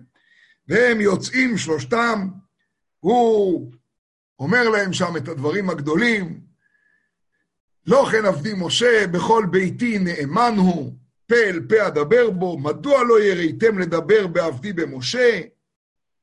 והם 0.68 1.00
יוצאים 1.00 1.58
שלושתם, 1.58 2.28
הוא 3.00 3.72
אומר 4.38 4.68
להם 4.68 4.92
שם 4.92 5.16
את 5.16 5.28
הדברים 5.28 5.70
הגדולים, 5.70 6.40
לא 7.86 8.08
כן 8.12 8.24
עבדי 8.24 8.52
משה, 8.56 9.06
בכל 9.06 9.46
ביתי 9.50 9.98
נאמן 9.98 10.54
הוא, 10.56 10.99
פה 11.30 11.36
אל 11.36 11.60
פה 11.68 11.86
אדבר 11.86 12.30
בו, 12.30 12.58
מדוע 12.58 13.02
לא 13.02 13.22
יראיתם 13.22 13.78
לדבר 13.78 14.26
בעבדי 14.26 14.72
במשה? 14.72 15.40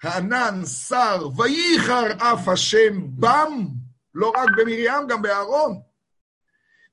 הענן 0.04 0.66
שר, 0.66 1.28
וייחר 1.38 2.12
אף 2.18 2.48
השם 2.48 3.08
בם, 3.10 3.68
לא 4.16 4.34
רק 4.38 4.50
במרים, 4.58 5.08
גם 5.08 5.22
באהרון. 5.22 5.80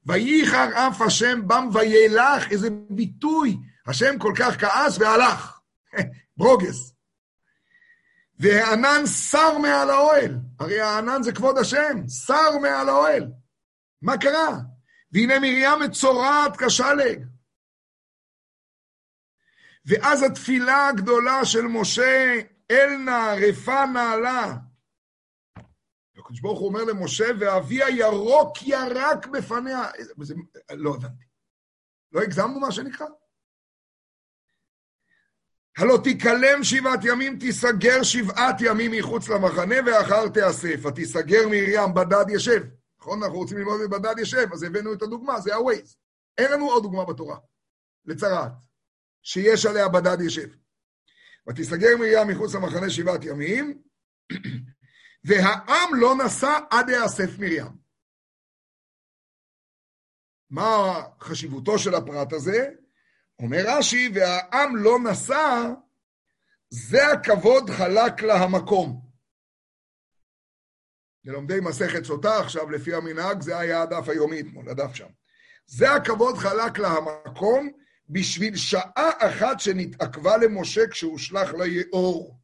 וייחר 0.06 0.68
אף 0.74 1.02
השם 1.02 1.48
בם 1.48 1.68
וילך, 1.72 2.50
איזה 2.50 2.68
ביטוי. 2.90 3.56
השם 3.86 4.18
כל 4.18 4.32
כך 4.36 4.60
כעס 4.60 4.98
והלך. 4.98 5.58
ברוגס. 6.36 6.94
והענן 8.38 9.06
שר 9.06 9.58
מעל 9.58 9.90
האוהל. 9.90 10.38
הרי 10.60 10.80
הענן 10.80 11.22
זה 11.22 11.32
כבוד 11.32 11.58
השם, 11.58 12.08
שר 12.26 12.58
מעל 12.62 12.88
האוהל. 12.88 13.26
מה 14.02 14.18
קרה? 14.18 14.58
והנה 15.12 15.38
מרים 15.38 15.80
מצורעת 15.84 16.56
כשלג. 16.56 17.33
ואז 19.86 20.22
התפילה 20.22 20.88
הגדולה 20.88 21.44
של 21.44 21.62
משה, 21.62 22.40
אל 22.70 22.96
נא 22.96 23.34
רפא 23.48 23.84
נעלה. 23.94 24.56
הקדוש 26.18 26.40
ברוך 26.40 26.60
הוא 26.60 26.68
אומר 26.68 26.84
למשה, 26.84 27.24
ואבי 27.38 27.82
הירוק 27.84 28.62
ירק 28.62 29.26
בפניה. 29.26 29.82
זה, 30.20 30.34
לא 30.70 30.94
הבנתי. 30.94 31.24
לא 32.12 32.20
הגזמנו 32.20 32.60
מה 32.60 32.72
שנקרא? 32.72 33.06
הלא 35.78 35.98
תיכלם 36.04 36.62
שבעת 36.62 37.00
ימים, 37.04 37.38
תיסגר 37.38 38.02
שבעת 38.02 38.56
ימים 38.60 38.92
מחוץ 38.92 39.28
למחנה, 39.28 39.74
ואחר 39.86 40.28
תיאסף. 40.28 40.84
ותיסגר 40.86 41.48
מרים 41.50 41.94
בדד 41.94 42.24
ישב. 42.30 42.62
נכון? 42.98 43.22
אנחנו 43.22 43.38
רוצים 43.38 43.58
ללמוד 43.58 43.80
את 43.80 43.90
בדד 43.90 44.18
ישב, 44.18 44.48
אז 44.52 44.62
הבאנו 44.62 44.92
את 44.92 45.02
הדוגמה, 45.02 45.40
זה 45.40 45.54
ה-Waze. 45.54 45.96
אין 46.38 46.52
לנו 46.52 46.70
עוד 46.70 46.82
דוגמה 46.82 47.04
בתורה, 47.04 47.38
לצרעת, 48.04 48.52
שיש 49.24 49.66
עליה 49.66 49.88
בדד 49.88 50.20
ישב. 50.20 50.48
ותיסגר 51.48 51.96
מרים 51.98 52.28
מחוץ 52.28 52.54
למחנה 52.54 52.90
שבעת 52.90 53.24
ימים, 53.24 53.82
והעם 55.26 55.94
לא 55.94 56.14
נסע 56.24 56.58
עד 56.70 56.88
יאסף 56.88 57.38
מרים. 57.38 57.84
מה 60.50 61.02
חשיבותו 61.20 61.78
של 61.78 61.94
הפרט 61.94 62.32
הזה? 62.32 62.68
אומר 63.38 63.62
רש"י, 63.66 64.10
והעם 64.14 64.76
לא 64.76 64.98
נסע, 65.10 65.72
זה 66.68 67.08
הכבוד 67.12 67.70
חלק 67.70 68.22
לה 68.22 68.34
המקום. 68.34 69.04
ללומדי 71.24 71.60
מסכת 71.60 72.04
סוטה 72.04 72.38
עכשיו, 72.40 72.70
לפי 72.70 72.94
המנהג, 72.94 73.42
זה 73.42 73.58
היה 73.58 73.82
הדף 73.82 74.08
היומי 74.08 74.40
אתמול, 74.40 74.68
הדף 74.68 74.94
שם. 74.94 75.08
זה 75.66 75.92
הכבוד 75.92 76.38
חלק 76.38 76.78
לה 76.78 76.88
המקום 76.88 77.83
בשביל 78.08 78.56
שעה 78.56 79.10
אחת 79.18 79.60
שנתעכבה 79.60 80.36
למשה 80.36 80.88
כשהושלך 80.90 81.54
ליאור. 81.54 82.40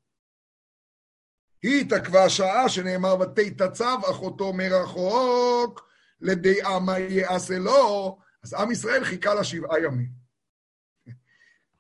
היא 1.63 1.81
התעכבה 1.81 2.29
שעה 2.29 2.69
שנאמר 2.69 3.17
ותתצב 3.21 3.99
אחותו 4.11 4.53
מרחוק 4.53 5.91
לדעה 6.21 6.81
מה 6.81 6.99
יעשה 6.99 7.59
לו, 7.59 8.19
אז 8.43 8.55
עם 8.55 8.71
ישראל 8.71 9.05
חיכה 9.05 9.35
לה 9.35 9.45
שבעה 9.45 9.81
ימים. 9.81 10.21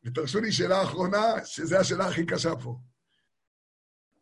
ותרשו 0.04 0.40
לי 0.40 0.52
שאלה 0.52 0.82
אחרונה, 0.82 1.44
שזו 1.44 1.76
השאלה 1.76 2.08
הכי 2.08 2.26
קשה 2.26 2.56
פה. 2.56 2.78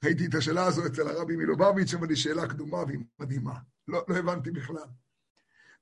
ראיתי 0.05 0.27
את 0.27 0.35
השאלה 0.35 0.67
הזו 0.67 0.87
אצל 0.87 1.09
הרבי 1.09 1.37
מלובביץ', 1.37 1.95
אבל 1.95 2.09
היא 2.09 2.17
שאלה 2.17 2.49
קדומה 2.49 2.79
והיא 2.79 2.99
מדהימה. 3.19 3.55
לא, 3.89 4.05
לא 4.09 4.17
הבנתי 4.17 4.51
בכלל. 4.51 4.89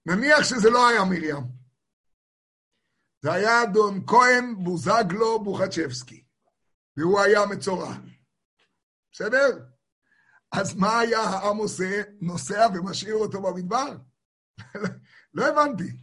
נניח 0.07 0.43
שזה 0.43 0.71
לא 0.71 0.89
היה 0.89 1.05
מרים. 1.05 1.66
זה 3.23 3.33
היה 3.33 3.67
דון 3.73 4.07
כהן 4.07 4.55
בוזגלו 4.65 5.45
בוחצ'בסקי, 5.45 6.25
והוא 6.97 7.21
היה 7.21 7.47
מצורע. 7.47 7.95
בסדר? 9.13 9.65
אז 10.53 10.75
מה 10.75 10.99
היה 10.99 11.21
העם 11.21 11.57
עושה? 11.57 12.03
נוסע 12.21 12.67
ומשאיר 12.75 13.15
אותו 13.15 13.43
במדבר? 13.43 13.97
לא 15.35 15.47
הבנתי. 15.47 15.97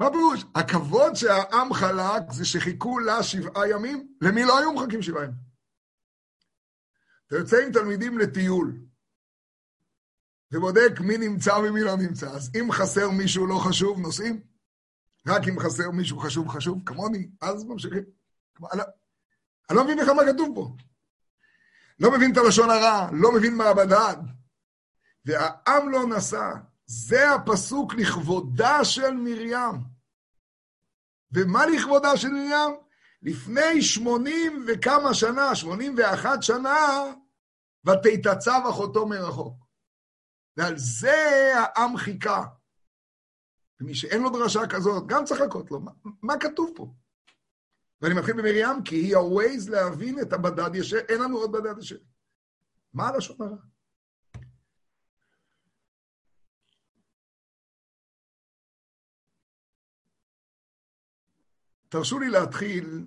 מה 0.00 0.10
פירוש? 0.10 0.44
הכבוד 0.54 1.14
שהעם 1.14 1.74
חלק 1.74 2.32
זה 2.32 2.44
שחיכו 2.44 2.98
לה 2.98 3.22
שבעה 3.22 3.68
ימים? 3.68 4.16
למי 4.20 4.44
לא 4.44 4.58
היו 4.58 4.72
מחכים 4.72 5.02
שבעה 5.02 5.24
ימים? 5.24 5.36
אתה 7.26 7.36
יוצא 7.36 7.56
עם 7.66 7.72
תלמידים 7.72 8.18
לטיול, 8.18 8.80
ובודק 10.52 11.00
מי 11.00 11.18
נמצא 11.18 11.52
ומי 11.52 11.80
לא 11.80 11.96
נמצא. 11.96 12.30
אז 12.30 12.50
אם 12.54 12.72
חסר 12.72 13.10
מישהו 13.10 13.46
לא 13.46 13.58
חשוב, 13.68 13.98
נוסעים? 13.98 14.51
רק 15.26 15.48
אם 15.48 15.60
חסר 15.60 15.90
מישהו 15.90 16.18
חשוב 16.18 16.48
חשוב, 16.48 16.82
כמוני, 16.86 17.28
אז 17.40 17.64
ממשיכים. 17.64 18.02
אני 18.72 18.82
לא 19.76 19.84
מבין 19.84 19.98
בכלל 19.98 20.14
מה 20.14 20.22
כתוב 20.32 20.54
פה. 20.54 20.76
לא 22.00 22.10
מבין 22.10 22.32
את 22.32 22.36
הלשון 22.36 22.70
הרע, 22.70 23.08
לא 23.12 23.32
מבין 23.32 23.56
מה 23.56 23.64
הבדד. 23.64 24.16
והעם 25.24 25.88
לא 25.88 26.06
נסע. 26.06 26.50
זה 26.86 27.30
הפסוק 27.30 27.94
לכבודה 27.94 28.84
של 28.84 29.14
מרים. 29.14 29.80
ומה 31.32 31.66
לכבודה 31.66 32.16
של 32.16 32.28
מרים? 32.28 32.76
לפני 33.22 33.82
שמונים 33.82 34.64
וכמה 34.68 35.14
שנה, 35.14 35.54
שמונים 35.54 35.94
ואחת 35.98 36.42
שנה, 36.42 37.04
ותתצב 37.86 38.60
אחותו 38.70 39.06
מרחוק. 39.06 39.64
ועל 40.56 40.74
זה 40.76 41.52
העם 41.54 41.96
חיכה. 41.96 42.44
ומי 43.82 43.94
שאין 43.94 44.22
לו 44.22 44.30
דרשה 44.30 44.60
כזאת, 44.70 45.06
גם 45.06 45.24
צריך 45.24 45.40
לקרות 45.40 45.70
לו. 45.70 45.80
מה, 45.80 45.92
מה 46.22 46.34
כתוב 46.40 46.72
פה? 46.76 46.94
ואני 48.00 48.14
מתחיל 48.14 48.34
במרים, 48.34 48.82
כי 48.84 48.96
היא 48.96 49.16
ה-Waze 49.16 49.70
להבין 49.70 50.20
את 50.20 50.32
הבדד 50.32 50.74
ישר, 50.74 50.98
אין 51.08 51.20
לנו 51.20 51.38
עוד 51.38 51.52
בדד 51.52 51.78
ישר. 51.78 51.98
מה 52.94 53.08
הלשון 53.08 53.36
הרע? 53.40 53.56
תרשו 61.88 62.18
לי 62.18 62.28
להתחיל 62.28 63.06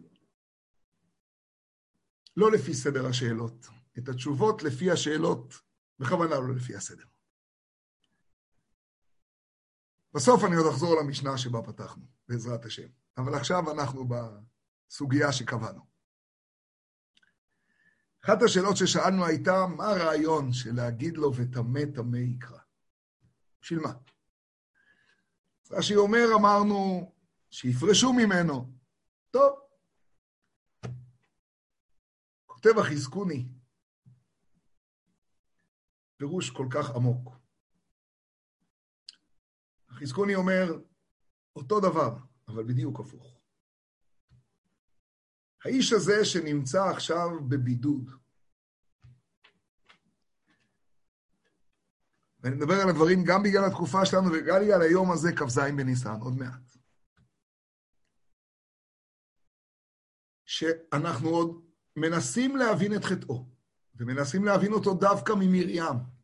לא 2.38 2.52
לפי 2.52 2.74
סדר 2.74 3.06
השאלות, 3.06 3.68
את 3.98 4.10
התשובות 4.10 4.64
לפי 4.64 4.92
השאלות, 4.92 5.54
בכוונה 6.00 6.36
לא 6.36 6.56
לפי 6.56 6.76
הסדר. 6.76 7.06
בסוף 10.16 10.44
אני 10.44 10.56
עוד 10.56 10.68
אחזור 10.74 11.02
למשנה 11.02 11.38
שבה 11.38 11.62
פתחנו, 11.62 12.06
בעזרת 12.28 12.66
השם. 12.66 12.88
אבל 13.18 13.36
עכשיו 13.36 13.72
אנחנו 13.72 14.08
בסוגיה 14.08 15.32
שקבענו. 15.32 15.86
אחת 18.26 18.42
השאלות 18.46 18.78
ששאלנו 18.78 19.26
הייתה, 19.26 19.66
מה 19.78 19.90
הרעיון 19.90 20.54
של 20.54 20.76
להגיד 20.76 21.18
לו 21.18 21.36
וטמא 21.36 21.80
טמא 21.96 22.18
יקרא? 22.18 22.60
בשביל 23.62 23.80
מה? 23.80 23.94
רש"י 25.72 25.96
אומר, 25.96 26.26
אמרנו, 26.36 27.12
שיפרשו 27.50 28.14
ממנו. 28.14 28.74
טוב. 29.32 29.60
כותב 32.46 32.80
החזקוני, 32.80 33.48
פירוש 36.18 36.50
כל 36.50 36.68
כך 36.70 36.90
עמוק. 36.96 37.45
החזקוני 39.96 40.36
אומר, 40.36 40.80
אותו 41.56 41.80
דבר, 41.80 42.18
אבל 42.48 42.64
בדיוק 42.64 43.00
הפוך. 43.00 43.40
האיש 45.66 45.94
הזה 45.94 46.26
שנמצא 46.26 46.84
עכשיו 46.84 47.30
בבידוד, 47.50 48.10
ואני 52.40 52.56
מדבר 52.56 52.74
על 52.74 52.90
הדברים 52.90 53.24
גם 53.24 53.44
בגלל 53.44 53.66
התקופה 53.66 54.06
שלנו 54.06 54.28
וגם 54.34 54.62
בגלל 54.62 54.82
היום 54.82 55.12
הזה, 55.12 55.32
כ"ז 55.36 55.60
בניסן, 55.78 56.20
עוד 56.22 56.38
מעט. 56.38 56.78
שאנחנו 60.46 61.30
עוד 61.30 61.66
מנסים 61.96 62.56
להבין 62.56 62.96
את 62.96 63.04
חטאו, 63.04 63.50
ומנסים 63.96 64.46
להבין 64.46 64.74
אותו 64.74 64.94
דווקא 64.94 65.34
ממרים. 65.40 66.15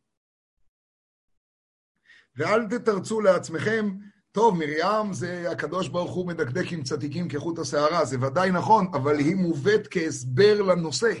ואל 2.36 2.66
תתרצו 2.68 3.20
לעצמכם, 3.20 3.96
טוב, 4.32 4.58
מרים 4.58 5.12
זה 5.12 5.50
הקדוש 5.50 5.88
ברוך 5.88 6.12
הוא 6.12 6.26
מדקדק 6.26 6.72
עם 6.72 6.82
צדיקים 6.82 7.28
כחוט 7.28 7.58
השערה, 7.58 8.04
זה 8.04 8.16
ודאי 8.20 8.50
נכון, 8.50 8.86
אבל 8.94 9.18
היא 9.18 9.36
מובאת 9.36 9.88
כהסבר 9.90 10.62
לנושא. 10.62 11.12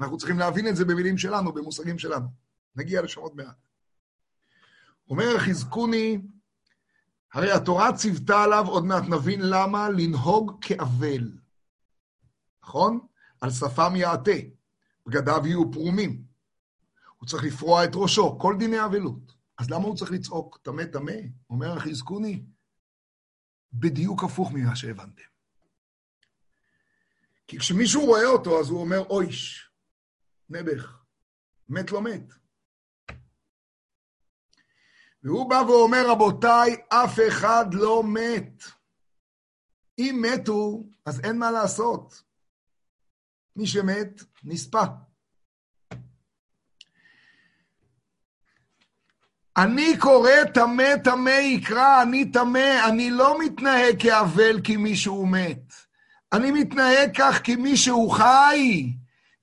אנחנו 0.00 0.16
צריכים 0.16 0.38
להבין 0.38 0.68
את 0.68 0.76
זה 0.76 0.84
במילים 0.84 1.18
שלנו, 1.18 1.52
במושגים 1.52 1.98
שלנו. 1.98 2.26
נגיע 2.76 3.02
לשם 3.02 3.20
עוד 3.20 3.36
מעט. 3.36 3.56
אומר 5.10 5.38
חזקוני, 5.38 6.18
הרי 7.32 7.52
התורה 7.52 7.92
ציוותה 7.92 8.42
עליו, 8.42 8.64
עוד 8.68 8.84
מעט 8.84 9.02
נבין 9.08 9.40
למה, 9.42 9.88
לנהוג 9.88 10.58
כאבל. 10.60 11.32
נכון? 12.62 12.98
על 13.40 13.50
שפם 13.50 13.92
יעטה, 13.96 14.32
בגדיו 15.06 15.46
יהיו 15.46 15.72
פרומים. 15.72 16.22
הוא 17.16 17.28
צריך 17.28 17.44
לפרוע 17.44 17.84
את 17.84 17.90
ראשו, 17.94 18.38
כל 18.38 18.56
דיני 18.58 18.84
אבלות. 18.84 19.35
אז 19.58 19.70
למה 19.70 19.84
הוא 19.84 19.96
צריך 19.96 20.10
לצעוק, 20.10 20.58
טמא 20.62 20.84
טמא? 20.84 21.12
אומר 21.50 21.76
החזקוני, 21.76 22.44
בדיוק 23.72 24.24
הפוך 24.24 24.52
ממה 24.52 24.76
שהבנתם. 24.76 25.22
כי 27.46 27.58
כשמישהו 27.58 28.06
רואה 28.06 28.24
אותו, 28.24 28.60
אז 28.60 28.68
הוא 28.68 28.80
אומר, 28.80 28.98
אויש, 29.10 29.70
נעבך, 30.48 31.02
מת 31.68 31.90
לא 31.90 32.02
מת. 32.02 32.32
והוא 35.22 35.50
בא 35.50 35.62
ואומר, 35.68 36.10
רבותיי, 36.10 36.76
אף 36.88 37.18
אחד 37.28 37.64
לא 37.72 38.02
מת. 38.04 38.62
אם 39.98 40.22
מתו, 40.22 40.84
אז 41.06 41.20
אין 41.20 41.38
מה 41.38 41.50
לעשות. 41.50 42.22
מי 43.56 43.66
שמת, 43.66 44.22
נספה. 44.44 44.84
אני 49.56 49.96
קורא 49.98 50.44
טמא 50.54 50.96
טמא 51.04 51.30
יקרא, 51.30 52.02
אני 52.02 52.32
טמא, 52.32 52.88
אני 52.88 53.10
לא 53.10 53.38
מתנהג 53.38 54.02
כאבל 54.02 54.60
כי 54.64 54.76
מישהו 54.76 55.26
מת. 55.26 55.72
אני 56.32 56.50
מתנהג 56.50 57.10
כך 57.16 57.40
כי 57.44 57.56
מישהו 57.56 58.10
חי, 58.10 58.92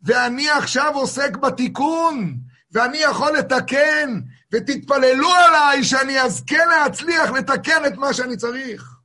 ואני 0.01 0.49
עכשיו 0.49 0.91
עוסק 0.93 1.37
בתיקון, 1.37 2.37
ואני 2.71 2.97
יכול 2.97 3.37
לתקן, 3.37 4.19
ותתפללו 4.51 5.29
עליי 5.33 5.83
שאני 5.83 6.21
אזכה 6.21 6.65
להצליח 6.65 7.29
לתקן 7.29 7.85
את 7.87 7.97
מה 7.97 8.13
שאני 8.13 8.37
צריך. 8.37 8.97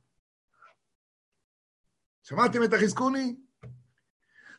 שמעתם 2.23 2.63
את 2.63 2.73
החזקוני? 2.73 3.35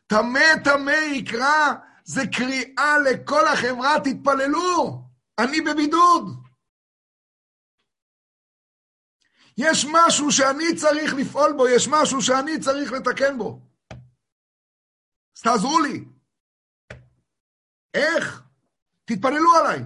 טמא 0.07 0.55
טמא 0.63 0.91
יקרא, 0.91 1.73
זה 2.03 2.27
קריאה 2.27 2.99
לכל 2.99 3.47
החברה, 3.47 3.95
תתפללו, 4.03 5.03
אני 5.39 5.61
בבידוד. 5.61 6.40
יש 9.61 9.85
משהו 9.93 10.31
שאני 10.31 10.75
צריך 10.81 11.13
לפעול 11.17 11.53
בו, 11.57 11.67
יש 11.67 11.87
משהו 11.87 12.21
שאני 12.21 12.51
צריך 12.59 12.91
לתקן 12.91 13.37
בו. 13.37 13.59
אז 15.35 15.41
תעזרו 15.41 15.79
לי. 15.79 16.05
איך? 17.93 18.43
תתפללו 19.05 19.55
עליי. 19.59 19.79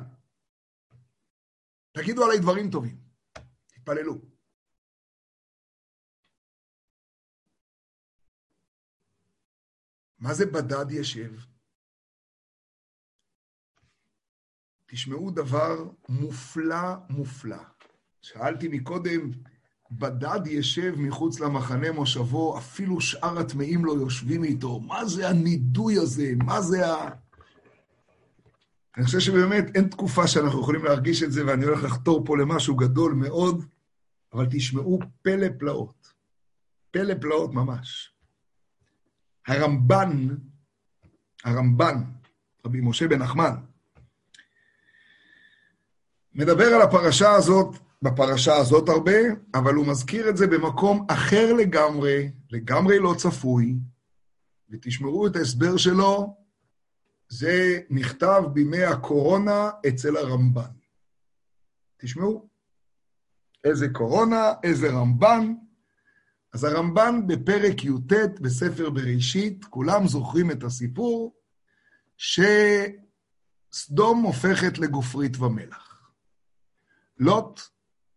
תגידו 1.91 2.25
עליי 2.25 2.39
דברים 2.39 2.71
טובים. 2.71 2.97
תתפללו. 3.67 4.21
מה 10.19 10.33
זה 10.33 10.45
בדד 10.45 10.91
ישב? 10.91 11.31
תשמעו 14.85 15.31
דבר 15.31 15.75
מופלא 16.09 16.95
מופלא. 17.09 17.63
שאלתי 18.21 18.67
מקודם, 18.67 19.31
בדד 19.91 20.47
ישב 20.47 20.93
מחוץ 20.97 21.39
למחנה 21.39 21.91
מושבו, 21.91 22.57
אפילו 22.57 23.01
שאר 23.01 23.39
הטמאים 23.39 23.85
לא 23.85 23.91
יושבים 23.91 24.43
איתו. 24.43 24.79
מה 24.79 25.05
זה 25.05 25.29
הנידוי 25.29 25.97
הזה? 25.97 26.31
מה 26.37 26.61
זה 26.61 26.87
ה... 26.87 27.09
אני 28.97 29.05
חושב 29.05 29.19
שבאמת 29.19 29.75
אין 29.75 29.87
תקופה 29.87 30.27
שאנחנו 30.27 30.61
יכולים 30.61 30.83
להרגיש 30.83 31.23
את 31.23 31.31
זה, 31.31 31.45
ואני 31.45 31.65
הולך 31.65 31.83
לחתור 31.83 32.25
פה 32.25 32.37
למשהו 32.37 32.75
גדול 32.75 33.13
מאוד, 33.13 33.65
אבל 34.33 34.47
תשמעו 34.51 34.99
פלא 35.21 35.47
פלאות. 35.59 36.13
פלא 36.91 37.13
פלאות 37.21 37.53
ממש. 37.53 38.13
הרמב"ן, 39.47 40.27
הרמב"ן, 41.43 42.03
רבי 42.65 42.81
משה 42.81 43.07
בן 43.07 43.21
נחמן, 43.21 43.55
מדבר 46.33 46.65
על 46.65 46.81
הפרשה 46.81 47.31
הזאת 47.31 47.75
בפרשה 48.05 48.55
הזאת 48.55 48.89
הרבה, 48.89 49.17
אבל 49.53 49.73
הוא 49.73 49.87
מזכיר 49.87 50.29
את 50.29 50.37
זה 50.37 50.47
במקום 50.47 51.05
אחר 51.09 51.53
לגמרי, 51.53 52.31
לגמרי 52.51 52.99
לא 52.99 53.13
צפוי, 53.17 53.75
ותשמעו 54.69 55.27
את 55.27 55.35
ההסבר 55.35 55.77
שלו, 55.77 56.37
זה 57.29 57.79
נכתב 57.89 58.43
בימי 58.53 58.83
הקורונה 58.83 59.69
אצל 59.87 60.17
הרמב"ן. 60.17 60.71
תשמעו, 61.97 62.49
איזה 63.63 63.89
קורונה, 63.89 64.53
איזה 64.63 64.89
רמב"ן. 64.91 65.53
אז 66.53 66.63
הרמב"ן 66.63 67.27
בפרק 67.27 67.83
י"ט 67.83 68.13
בספר 68.41 68.89
בראשית, 68.89 69.65
כולם 69.65 70.07
זוכרים 70.07 70.51
את 70.51 70.63
הסיפור, 70.63 71.35
שסדום 72.17 72.91
הופכת 74.21 74.77
לגופרית 74.77 75.37
ומלח. 75.37 76.11
לוט 77.17 77.74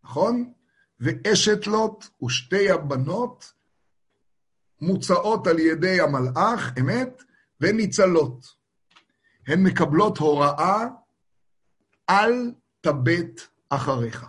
נכון? 0.08 0.52
ואשת 1.00 1.66
לוט 1.66 2.04
ושתי 2.24 2.70
הבנות 2.70 3.52
מוצאות 4.80 5.46
על 5.46 5.58
ידי 5.58 6.00
המלאך, 6.00 6.72
אמת, 6.80 7.22
וניצלות. 7.60 8.46
הן 9.46 9.62
מקבלות 9.62 10.18
הוראה, 10.18 10.86
אל 12.10 12.52
תבט 12.80 13.40
אחריך. 13.68 14.26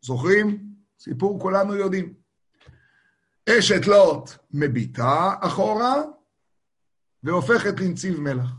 זוכרים? 0.00 0.74
סיפור 0.98 1.40
כולנו 1.40 1.74
יודעים. 1.74 2.14
אשת 3.48 3.86
לוט 3.86 4.30
מביטה 4.50 5.34
אחורה 5.40 5.94
והופכת 7.22 7.80
לנציב 7.80 8.20
מלח. 8.20 8.50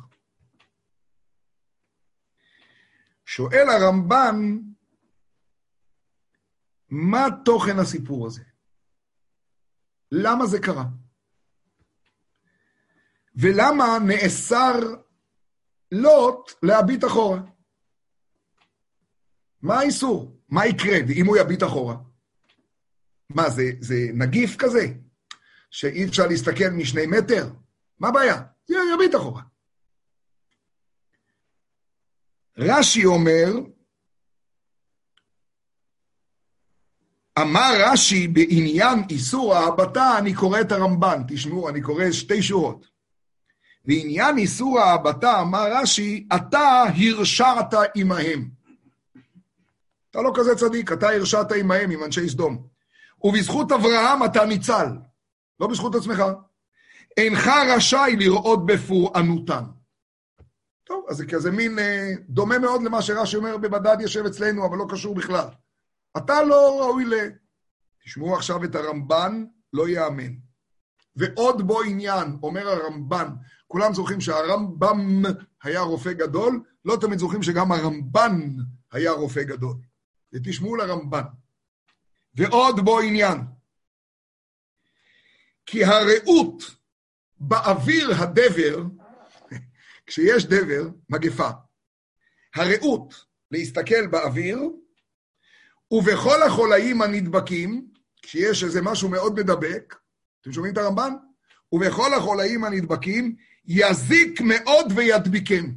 שואל 3.26 3.70
הרמב"ן, 3.70 4.58
מה 6.89 7.26
תוכן 7.45 7.80
הסיפור 7.80 8.28
הזה? 8.28 8.41
למה 10.12 10.45
זה 10.45 10.60
קרה? 10.60 10.86
ולמה 13.36 13.86
נאסר 14.08 14.73
לוט 15.91 16.52
להביט 16.63 17.06
אחורה? 17.06 17.39
מה 19.62 19.80
האיסור? 19.80 20.41
מה 20.50 20.65
יקרה 20.65 20.97
אם 21.15 21.26
הוא 21.26 21.38
יביט 21.38 21.63
אחורה? 21.63 21.95
מה, 23.30 23.50
זה, 23.50 23.63
זה 23.80 23.95
נגיף 24.13 24.56
כזה? 24.56 24.88
שאי 25.71 26.06
אפשר 26.06 26.28
להסתכל 26.28 26.69
משני 26.69 27.06
מטר? 27.06 27.50
מה 28.00 28.08
הבעיה? 28.08 28.41
יביט 28.69 29.15
אחורה. 29.15 29.41
רש"י 32.58 33.06
אומר, 33.06 33.45
אמר 37.41 37.71
רש"י 37.80 38.28
בעניין 38.28 39.00
איסור 39.10 39.56
ההבטה, 39.56 40.17
אני 40.17 40.34
קורא 40.34 40.62
את 40.62 40.71
הרמב"ן, 40.71 41.21
תשמעו, 41.28 41.69
אני 41.69 41.82
קורא 41.82 42.12
שתי 42.12 42.41
שורות. 42.41 42.88
בעניין 43.86 44.38
איסור 44.38 44.80
ההבטה, 44.80 45.41
אמר 45.41 45.67
רש"י, 45.71 46.28
אתה 46.36 46.84
הרשעת 46.97 47.73
עמהם. 47.95 48.50
אתה 50.12 50.21
לא 50.21 50.32
כזה 50.36 50.56
צדיק, 50.56 50.91
אתה 50.91 51.10
הרשעת 51.10 51.52
עמהם, 51.52 51.91
עם 51.91 52.04
אנשי 52.04 52.30
סדום. 52.30 52.67
ובזכות 53.23 53.71
אברהם 53.71 54.23
אתה 54.26 54.45
ניצל, 54.45 54.88
לא 55.60 55.67
בזכות 55.67 55.95
עצמך. 55.95 56.23
אינך 57.17 57.47
רשאי 57.47 58.15
לראות 58.19 58.65
בפורענותם. 58.65 59.63
טוב, 60.84 61.06
אז 61.10 61.17
זה 61.17 61.26
כזה 61.26 61.52
מין 61.52 61.80
אה, 61.80 62.12
דומה 62.30 62.60
מאוד 62.60 62.84
למה 62.84 63.02
שרש"י 63.02 63.38
אומר 63.38 63.58
בבדד 63.58 63.97
יושב 64.00 64.26
אצלנו, 64.26 64.65
אבל 64.65 64.78
לא 64.78 64.86
קשור 64.89 65.15
בכלל. 65.15 65.47
אתה 66.18 66.44
לא 66.44 66.80
ראוי 66.82 67.06
ל... 67.06 67.14
תשמעו 68.04 68.36
עכשיו 68.36 68.64
את 68.64 68.76
הרמב"ן, 68.76 69.46
לא 69.74 69.90
יאמן. 69.90 70.34
ועוד 71.16 71.68
בו 71.68 71.82
עניין, 71.82 72.38
אומר 72.44 72.70
הרמב"ן, 72.70 73.28
כולם 73.68 73.94
זוכרים 73.94 74.22
שהרמב"ם 74.22 75.24
היה 75.64 75.82
רופא 75.82 76.14
גדול, 76.14 76.64
לא 76.86 76.98
תמיד 77.02 77.20
זוכרים 77.20 77.44
שגם 77.44 77.72
הרמב"ן 77.72 78.50
היה 78.92 79.12
רופא 79.12 79.44
גדול. 79.44 79.76
ותשמעו 80.34 80.76
לרמב"ן. 80.76 81.24
ועוד 82.36 82.80
בו 82.80 83.00
עניין, 83.00 83.38
כי 85.66 85.84
הרעות 85.84 86.64
באוויר 87.40 88.12
הדבר, 88.20 88.84
כשיש 90.08 90.46
דבר, 90.46 90.90
מגפה, 91.10 91.50
הרעות 92.56 93.26
להסתכל 93.52 94.08
באוויר, 94.08 94.60
ובכל 95.91 96.43
החולאים 96.43 97.02
הנדבקים, 97.02 97.88
כשיש 98.21 98.63
איזה 98.63 98.82
משהו 98.82 99.10
מאוד 99.10 99.39
מדבק, 99.39 99.95
אתם 100.41 100.52
שומעים 100.52 100.73
את 100.73 100.78
הרמב"ן? 100.78 101.13
ובכל 101.71 102.13
החולאים 102.13 102.63
הנדבקים, 102.63 103.36
יזיק 103.65 104.41
מאוד 104.41 104.93
וידביקם. 104.95 105.71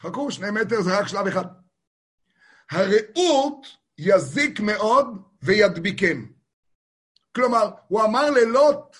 חכו, 0.00 0.30
שני 0.30 0.50
מטר 0.50 0.82
זה 0.82 0.98
רק 0.98 1.08
שלב 1.08 1.26
אחד. 1.26 1.44
הרעות 2.70 3.66
יזיק 3.98 4.60
מאוד 4.60 5.06
וידביקם. 5.42 6.26
כלומר, 7.34 7.70
הוא 7.88 8.04
אמר 8.04 8.30
ללוט 8.30 8.96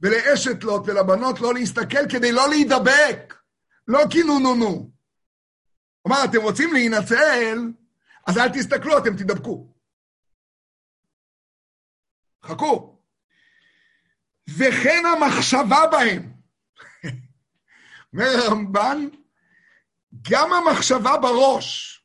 ולאשת 0.00 0.64
לוט 0.64 0.82
ולבנות 0.86 1.40
לא 1.40 1.54
להסתכל 1.54 2.08
כדי 2.10 2.32
לא 2.32 2.48
להידבק. 2.48 3.34
לא 3.88 4.00
כי 4.10 4.22
נו 4.22 4.38
נו 4.38 4.54
נו. 4.54 4.93
כלומר, 6.04 6.24
אתם 6.24 6.42
רוצים 6.42 6.72
להינצל, 6.72 7.58
אז 8.26 8.38
אל 8.38 8.48
תסתכלו, 8.48 8.98
אתם 8.98 9.16
תדבקו. 9.16 9.74
חכו. 12.42 12.98
וכן 14.58 15.02
המחשבה 15.06 15.86
בהם. 15.92 16.32
אומר 18.12 18.24
הרמב"ן, 18.24 19.08
גם 20.30 20.52
המחשבה 20.52 21.16
בראש, 21.22 22.00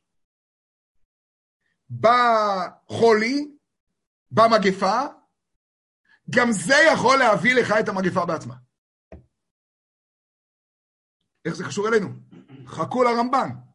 בחולי, 1.90 3.56
במגפה, 4.32 5.02
גם 6.30 6.52
זה 6.52 6.76
יכול 6.94 7.18
להביא 7.18 7.56
לך 7.56 7.74
את 7.80 7.90
המגפה 7.90 8.26
בעצמה. 8.26 8.56
איך 11.46 11.54
זה 11.56 11.64
קשור 11.64 11.88
אלינו? 11.88 12.10
חכו 12.66 13.04
לרמב"ן. 13.04 13.69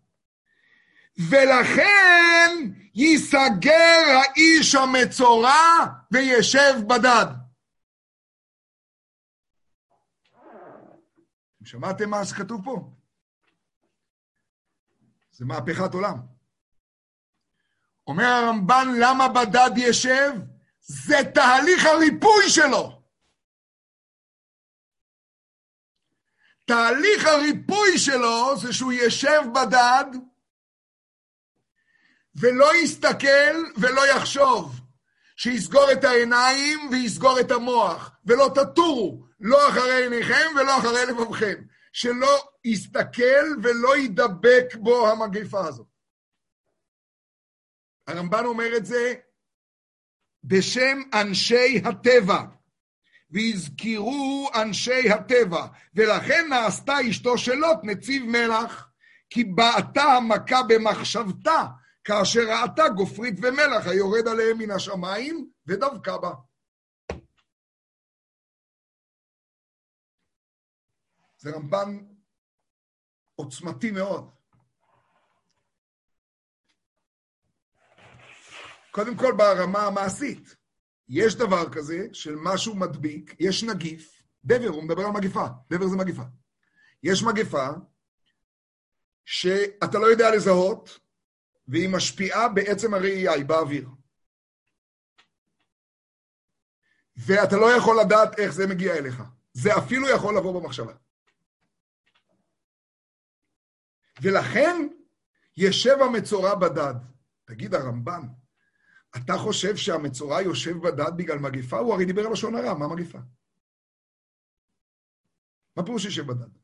ולכן 1.30 2.50
ייסגר 2.94 4.02
האיש 4.20 4.74
המצורע 4.74 5.86
וישב 6.10 6.74
בדד. 6.86 7.26
שמעתם 11.64 12.10
מה 12.10 12.24
שכתוב 12.24 12.64
פה? 12.64 12.90
זה 15.32 15.44
מהפכת 15.44 15.94
עולם. 15.94 16.18
אומר 18.06 18.24
הרמב"ן, 18.24 18.88
למה 19.00 19.28
בדד 19.28 19.70
ישב? 19.76 20.32
זה 20.80 21.16
תהליך 21.34 21.84
הריפוי 21.86 22.48
שלו. 22.48 23.02
תהליך 26.64 27.26
הריפוי 27.26 27.98
שלו 27.98 28.56
זה 28.56 28.72
שהוא 28.72 28.92
ישב 28.92 29.40
בדד 29.54 30.04
ולא 32.36 32.76
יסתכל 32.76 33.64
ולא 33.76 34.06
יחשוב. 34.16 34.80
שיסגור 35.36 35.92
את 35.92 36.04
העיניים 36.04 36.88
ויסגור 36.90 37.40
את 37.40 37.50
המוח, 37.50 38.10
ולא 38.26 38.50
תטורו, 38.54 39.26
לא 39.40 39.68
אחרי 39.68 40.02
עיניכם 40.02 40.46
ולא 40.56 40.78
אחרי 40.78 41.06
לבבכם. 41.06 41.54
שלא 41.92 42.48
יסתכל 42.64 43.44
ולא 43.62 43.96
ידבק 43.96 44.74
בו 44.74 45.08
המגפה 45.08 45.66
הזאת. 45.66 45.86
הרמב"ן 48.06 48.44
אומר 48.44 48.76
את 48.76 48.86
זה 48.86 49.14
בשם 50.44 50.98
אנשי 51.14 51.82
הטבע, 51.84 52.42
והזכירו 53.30 54.50
אנשי 54.54 55.10
הטבע, 55.10 55.66
ולכן 55.94 56.46
נעשתה 56.50 56.94
אשתו 57.10 57.38
של 57.38 57.54
לוט 57.54 57.78
נציב 57.82 58.24
מלח, 58.24 58.88
כי 59.30 59.44
בעתה 59.44 60.02
המכה 60.02 60.62
במחשבתה, 60.62 61.66
כאשר 62.04 62.40
ראתה 62.40 62.88
גופרית 62.96 63.34
ומלח 63.42 63.86
היורד 63.86 64.28
עליהם 64.28 64.58
מן 64.58 64.70
השמיים, 64.70 65.50
ודבקה 65.66 66.18
בה. 66.18 66.32
זה 71.38 71.50
רמב"ן 71.50 71.98
עוצמתי 73.34 73.90
מאוד. 73.90 74.30
קודם 78.90 79.16
כל 79.16 79.32
ברמה 79.38 79.86
המעשית, 79.86 80.56
יש 81.08 81.34
דבר 81.34 81.72
כזה 81.72 82.06
של 82.12 82.34
משהו 82.36 82.74
מדביק, 82.74 83.34
יש 83.40 83.64
נגיף, 83.64 84.22
דבר, 84.44 84.68
הוא 84.68 84.84
מדבר 84.84 85.02
על 85.02 85.10
מגפה, 85.10 85.46
דבר 85.70 85.86
זה 85.86 85.96
מגפה. 85.96 86.22
יש 87.02 87.22
מגפה 87.22 87.68
שאתה 89.24 89.98
לא 89.98 90.06
יודע 90.06 90.30
לזהות, 90.36 91.03
והיא 91.68 91.88
משפיעה 91.88 92.48
בעצם 92.48 92.94
הראייה, 92.94 93.32
היא 93.32 93.44
באוויר. 93.44 93.88
ואתה 97.16 97.56
לא 97.56 97.76
יכול 97.76 97.96
לדעת 98.00 98.38
איך 98.38 98.52
זה 98.52 98.66
מגיע 98.66 98.94
אליך. 98.94 99.22
זה 99.52 99.70
אפילו 99.78 100.08
יכול 100.08 100.36
לבוא 100.36 100.60
במחשבה. 100.60 100.94
ולכן 104.22 104.88
ישב 105.56 105.96
המצורע 106.00 106.54
בדד. 106.54 106.94
תגיד, 107.44 107.74
הרמב"ן, 107.74 108.22
אתה 109.16 109.32
חושב 109.38 109.76
שהמצורע 109.76 110.42
יושב 110.42 110.76
בדד 110.86 111.16
בגלל 111.16 111.38
מגיפה? 111.38 111.78
הוא 111.78 111.94
הרי 111.94 112.04
דיבר 112.04 112.26
על 112.26 112.32
לשון 112.32 112.54
הרע, 112.54 112.74
מה 112.74 112.88
מגיפה? 112.88 113.18
מה 115.76 115.84
פירוש 115.84 116.04
יושב 116.04 116.26
בדד? 116.26 116.63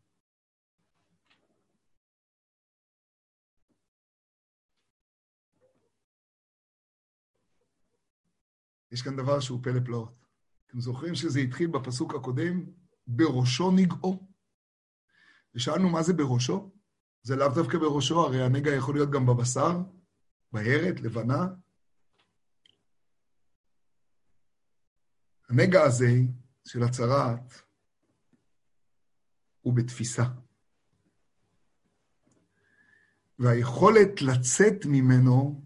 יש 8.92 9.02
כאן 9.02 9.16
דבר 9.16 9.40
שהוא 9.40 9.60
פלא 9.62 9.80
פלאות. 9.84 10.26
אתם 10.66 10.80
זוכרים 10.80 11.14
שזה 11.14 11.40
התחיל 11.40 11.66
בפסוק 11.66 12.14
הקודם, 12.14 12.64
בראשו 13.06 13.70
נגעו? 13.70 14.26
ושאלנו 15.54 15.88
מה 15.88 16.02
זה 16.02 16.12
בראשו? 16.12 16.70
זה 17.22 17.36
לאו 17.36 17.48
דווקא 17.48 17.78
בראשו, 17.78 18.26
הרי 18.26 18.42
הנגע 18.42 18.74
יכול 18.74 18.94
להיות 18.94 19.10
גם 19.10 19.26
בבשר, 19.26 19.78
בהרת, 20.52 21.00
לבנה. 21.00 21.46
הנגע 25.48 25.82
הזה 25.82 26.10
של 26.64 26.82
הצרעת 26.82 27.62
הוא 29.60 29.76
בתפיסה. 29.76 30.24
והיכולת 33.38 34.22
לצאת 34.22 34.86
ממנו 34.86 35.64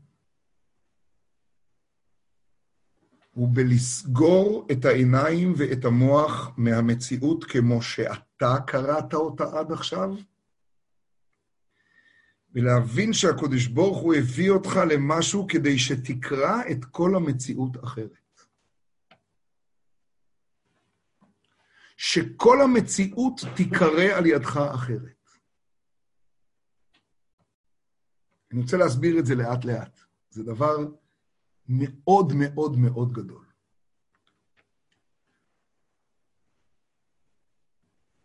הוא 3.35 3.49
בלסגור 3.53 4.67
את 4.73 4.85
העיניים 4.85 5.55
ואת 5.57 5.85
המוח 5.85 6.51
מהמציאות 6.57 7.45
כמו 7.45 7.83
שאתה 7.83 8.57
קראת 8.67 9.15
אותה 9.15 9.45
עד 9.59 9.73
עכשיו, 9.73 10.11
ולהבין 12.55 13.13
שהקדוש 13.13 13.67
ברוך 13.67 13.99
הוא 13.99 14.15
הביא 14.15 14.51
אותך 14.51 14.81
למשהו 14.91 15.47
כדי 15.49 15.79
שתקרא 15.79 16.63
את 16.71 16.85
כל 16.85 17.17
המציאות 17.17 17.85
אחרת. 17.85 18.19
שכל 21.97 22.61
המציאות 22.61 23.41
תיקרא 23.57 24.17
על 24.17 24.27
ידך 24.27 24.57
אחרת. 24.57 25.31
אני 28.53 28.61
רוצה 28.61 28.77
להסביר 28.77 29.19
את 29.19 29.27
זה 29.27 29.35
לאט-לאט. 29.35 30.01
זה 30.31 30.43
דבר 30.43 30.77
מאוד 31.69 32.33
מאוד 32.33 32.77
מאוד 32.77 33.13
גדול. 33.13 33.45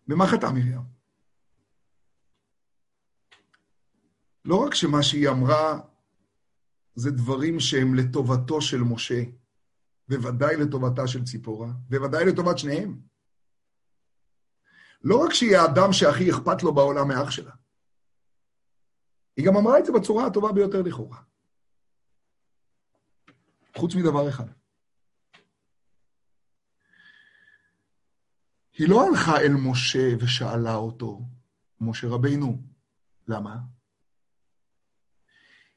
ומה 0.08 0.28
חטא 0.28 0.46
מרים? 0.46 0.82
לא 4.46 4.56
רק 4.56 4.76
שמה 4.76 5.04
שהיא 5.04 5.30
אמרה 5.30 5.80
זה 6.96 7.12
דברים 7.12 7.60
שהם 7.60 7.96
לטובתו 7.96 8.62
של 8.62 8.78
משה, 8.78 9.24
בוודאי 10.08 10.56
לטובתה 10.56 11.08
של 11.08 11.24
ציפורה, 11.24 11.70
בוודאי 11.90 12.26
לטובת 12.26 12.58
שניהם. 12.58 13.02
לא 15.04 15.24
רק 15.26 15.34
שהיא 15.34 15.58
האדם 15.58 15.94
שהכי 15.94 16.32
אכפת 16.32 16.64
לו 16.64 16.74
בעולם 16.74 17.08
מאח 17.08 17.32
שלה, 17.32 17.52
היא 19.38 19.46
גם 19.46 19.58
אמרה 19.58 19.80
את 19.80 19.86
זה 19.86 19.92
בצורה 19.92 20.26
הטובה 20.28 20.52
ביותר 20.52 20.82
לכאורה. 20.82 21.29
חוץ 23.80 23.96
מדבר 23.96 24.30
אחד. 24.30 24.48
היא 28.74 28.90
לא 28.90 29.08
הלכה 29.08 29.38
אל 29.38 29.54
משה 29.54 30.16
ושאלה 30.20 30.76
אותו, 30.76 31.22
משה 31.82 32.08
רבינו, 32.08 32.62
למה? 33.28 33.58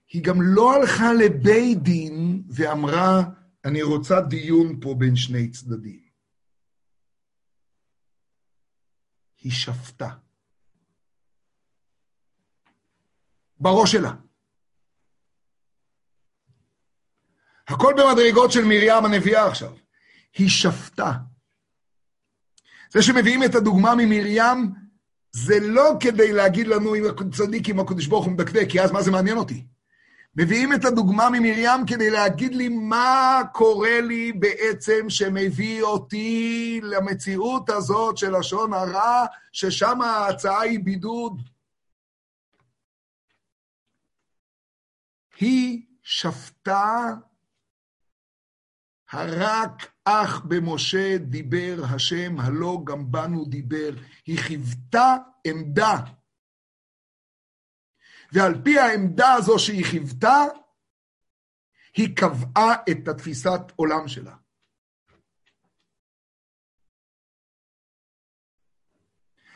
היא 0.08 0.24
גם 0.24 0.36
לא 0.42 0.74
הלכה 0.74 1.12
לבית 1.12 1.82
דין 1.82 2.42
ואמרה, 2.48 3.22
אני 3.64 3.82
רוצה 3.82 4.20
דיון 4.20 4.80
פה 4.80 4.94
בין 4.98 5.16
שני 5.16 5.50
צדדים. 5.50 6.02
היא 9.38 9.52
שפטה. 9.52 10.10
בראש 13.60 13.92
שלה. 13.92 14.14
הכל 17.68 17.94
במדרגות 17.96 18.52
של 18.52 18.64
מרים 18.64 19.04
הנביאה 19.04 19.46
עכשיו. 19.46 19.72
היא 20.38 20.48
שפטה. 20.48 21.12
זה 22.92 23.02
שמביאים 23.02 23.44
את 23.44 23.54
הדוגמה 23.54 23.94
ממרים, 23.94 24.72
זה 25.32 25.60
לא 25.60 25.96
כדי 26.00 26.32
להגיד 26.32 26.66
לנו 26.66 26.94
אם 26.94 27.30
צדיק 27.32 27.68
עם 27.68 27.80
הקדוש 27.80 28.06
ברוך 28.06 28.24
הוא 28.24 28.32
מדקדק, 28.32 28.66
כי 28.68 28.80
אז 28.80 28.90
מה 28.90 29.02
זה 29.02 29.10
מעניין 29.10 29.36
אותי? 29.36 29.66
מביאים 30.36 30.72
את 30.72 30.84
הדוגמה 30.84 31.30
ממרים 31.30 31.86
כדי 31.86 32.10
להגיד 32.10 32.54
לי 32.54 32.68
מה 32.68 33.42
קורה 33.52 34.00
לי 34.00 34.32
בעצם 34.32 35.10
שמביא 35.10 35.82
אותי 35.82 36.80
למציאות 36.82 37.70
הזאת 37.70 38.18
של 38.18 38.38
לשון 38.38 38.72
הרע, 38.72 39.26
ששם 39.52 40.00
ההצעה 40.02 40.60
היא 40.60 40.80
בידוד. 40.84 41.42
היא 45.40 45.82
שפטה 46.02 47.14
הרק 49.12 49.92
אך 50.04 50.44
במשה 50.44 51.18
דיבר 51.18 51.76
השם, 51.94 52.40
הלא 52.40 52.78
גם 52.84 53.12
בנו 53.12 53.44
דיבר. 53.44 53.90
היא 54.26 54.38
חיוותה 54.38 55.16
עמדה. 55.46 55.96
ועל 58.32 58.62
פי 58.64 58.78
העמדה 58.78 59.32
הזו 59.32 59.58
שהיא 59.58 59.84
חיוותה, 59.84 60.44
היא 61.96 62.16
קבעה 62.16 62.72
את 62.90 63.08
התפיסת 63.08 63.60
עולם 63.76 64.08
שלה. 64.08 64.36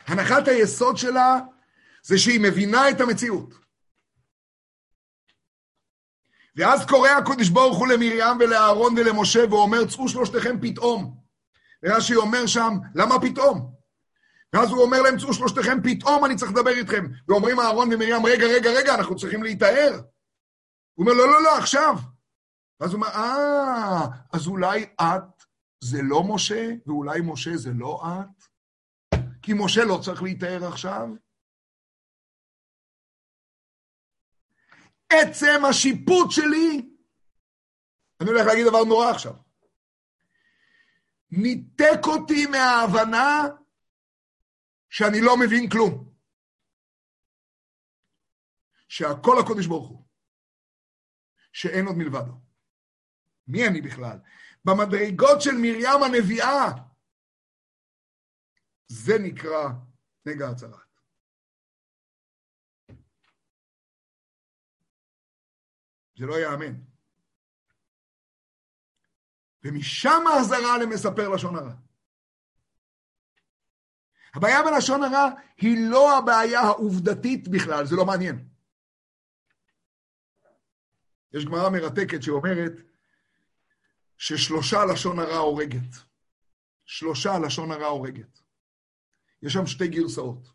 הנחת 0.07 0.47
היסוד 0.47 0.97
שלה 0.97 1.39
זה 2.03 2.17
שהיא 2.17 2.39
מבינה 2.39 2.89
את 2.89 3.01
המציאות. 3.01 3.66
ואז 6.57 6.85
קורא 6.85 7.09
הקודש 7.09 7.49
ברוך 7.49 7.77
הוא 7.77 7.87
למרים 7.87 8.37
ולאהרון 8.39 8.97
ולמשה, 8.97 9.39
ואומר, 9.49 9.85
צאו 9.85 10.09
שלושתכם 10.09 10.59
פתאום. 10.61 11.17
ורש"י 11.83 12.15
אומר 12.15 12.45
שם, 12.45 12.73
למה 12.95 13.21
פתאום? 13.21 13.71
ואז 14.53 14.69
הוא 14.69 14.81
אומר 14.81 15.01
להם, 15.01 15.17
צאו 15.17 15.33
שלושתכם, 15.33 15.77
פתאום 15.83 16.25
אני 16.25 16.35
צריך 16.35 16.51
לדבר 16.51 16.71
איתכם. 16.71 17.05
ואומרים 17.27 17.59
אהרון 17.59 17.93
ומרים, 17.93 18.25
רגע, 18.25 18.45
רגע, 18.45 18.69
רגע, 18.69 18.95
אנחנו 18.95 19.15
צריכים 19.15 19.43
להיטהר. 19.43 20.01
הוא 20.93 21.05
אומר, 21.05 21.13
לא, 21.13 21.27
לא, 21.27 21.43
לא, 21.43 21.57
עכשיו. 21.57 21.95
ואז 22.79 22.93
הוא 22.93 22.95
אומר, 22.95 23.07
אה, 23.07 24.05
אז 24.33 24.47
אולי 24.47 24.85
את 25.01 25.43
זה 25.83 26.01
לא 26.01 26.23
משה, 26.23 26.69
ואולי 26.85 27.21
משה 27.23 27.57
זה 27.57 27.71
לא 27.73 28.03
את? 28.05 28.43
כי 29.41 29.53
משה 29.55 29.83
לא 29.83 29.99
צריך 30.03 30.23
להיטהר 30.23 30.67
עכשיו? 30.67 31.07
עצם 35.09 35.65
השיפוט 35.69 36.31
שלי, 36.31 36.89
אני 38.21 38.29
הולך 38.29 38.47
להגיד 38.47 38.65
דבר 38.67 38.83
נורא 38.83 39.09
עכשיו, 39.11 39.33
ניתק 41.31 41.99
אותי 42.07 42.45
מההבנה 42.45 43.43
שאני 44.89 45.21
לא 45.21 45.37
מבין 45.37 45.69
כלום. 45.69 46.13
שהכל 48.87 49.39
הקודש 49.39 49.65
ברוך 49.65 49.89
הוא, 49.89 50.07
שאין 51.53 51.85
עוד 51.85 51.95
מלבדו. 51.97 52.33
מי 53.47 53.67
אני 53.67 53.81
בכלל? 53.81 54.19
במדרגות 54.65 55.41
של 55.41 55.51
מרים 55.61 56.03
הנביאה. 56.05 56.65
זה 58.87 59.13
נקרא 59.19 59.69
נגע 60.25 60.49
הצהרת. 60.49 60.86
זה 66.17 66.25
לא 66.25 66.33
ייאמן. 66.33 66.73
ומשם 69.63 70.23
האזהרה 70.27 70.77
למספר 70.77 71.29
לשון 71.29 71.55
הרע. 71.55 71.73
הבעיה 74.33 74.63
בלשון 74.63 75.03
הרע 75.03 75.29
היא 75.57 75.89
לא 75.89 76.17
הבעיה 76.17 76.59
העובדתית 76.59 77.47
בכלל, 77.47 77.85
זה 77.85 77.95
לא 77.95 78.05
מעניין. 78.05 78.47
יש 81.33 81.45
גמרא 81.45 81.69
מרתקת 81.69 82.23
שאומרת 82.23 82.73
ששלושה 84.17 84.85
לשון 84.85 85.19
הרע 85.19 85.37
הורגת. 85.37 85.95
שלושה 86.85 87.39
לשון 87.39 87.71
הרע 87.71 87.85
הורגת. 87.85 88.39
יש 89.41 89.53
שם 89.53 89.65
שתי 89.67 89.87
גרסאות. 89.87 90.49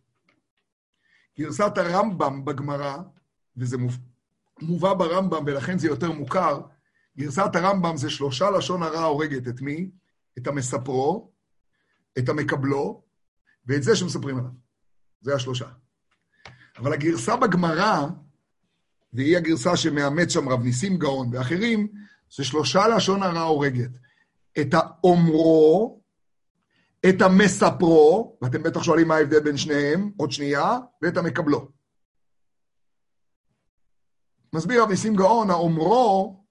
גרסת 1.38 1.72
הרמב"ם 1.78 2.44
בגמרא, 2.44 2.96
וזה 3.56 3.76
מובא 4.62 4.94
ברמב"ם 4.94 5.44
ולכן 5.46 5.78
זה 5.78 5.88
יותר 5.88 6.12
מוכר, 6.12 6.60
גרסת 7.18 7.50
הרמב"ם 7.56 7.96
זה 7.96 8.10
שלושה 8.10 8.50
לשון 8.50 8.82
הרע 8.82 9.04
הורגת. 9.04 9.48
את 9.48 9.60
מי? 9.60 9.90
את 10.38 10.46
המספרו, 10.46 11.30
את 12.18 12.28
המקבלו, 12.28 13.02
ואת 13.66 13.82
זה 13.82 13.96
שמספרים 13.96 14.38
עליו. 14.38 14.50
זה 15.20 15.34
השלושה. 15.34 15.68
אבל 16.78 16.92
הגרסה 16.92 17.36
בגמרא, 17.36 18.06
והיא 19.12 19.36
הגרסה 19.36 19.76
שמאמץ 19.76 20.30
שם 20.32 20.48
רב 20.48 20.62
ניסים 20.62 20.96
גאון 20.98 21.30
ואחרים, 21.32 21.88
זה 22.36 22.44
שלושה 22.44 22.88
לשון 22.88 23.22
הרע 23.22 23.40
הורגת. 23.40 23.90
את 24.60 24.74
האומרו, 24.74 26.00
את 27.08 27.22
המספרו, 27.22 28.38
ואתם 28.42 28.62
בטח 28.62 28.82
שואלים 28.82 29.08
מה 29.08 29.16
ההבדל 29.16 29.40
בין 29.40 29.56
שניהם, 29.56 30.10
עוד 30.16 30.32
שנייה, 30.32 30.78
ואת 31.02 31.16
המקבלו. 31.16 31.68
מסביר 34.52 34.82
רב 34.82 34.90
ניסים 34.90 35.16
גאון, 35.16 35.50
האומרו, 35.50 36.42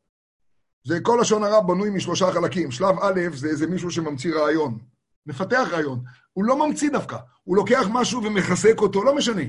זה 0.84 1.00
כל 1.02 1.18
לשון 1.22 1.44
הרע 1.44 1.62
בנוי 1.62 1.90
משלושה 1.90 2.32
חלקים. 2.32 2.72
שלב 2.72 2.96
א' 3.02 3.22
זה 3.36 3.48
איזה 3.48 3.68
מישהו 3.68 3.92
שממציא 3.92 4.36
רעיון, 4.36 4.80
מפתח 5.26 5.68
רעיון. 5.72 6.04
הוא 6.34 6.46
לא 6.46 6.68
ממציא 6.68 6.92
דווקא, 6.92 7.18
הוא 7.44 7.56
לוקח 7.56 7.84
משהו 7.94 8.24
ומחזק 8.24 8.80
אותו, 8.82 9.04
לא 9.04 9.16
משנה. 9.16 9.44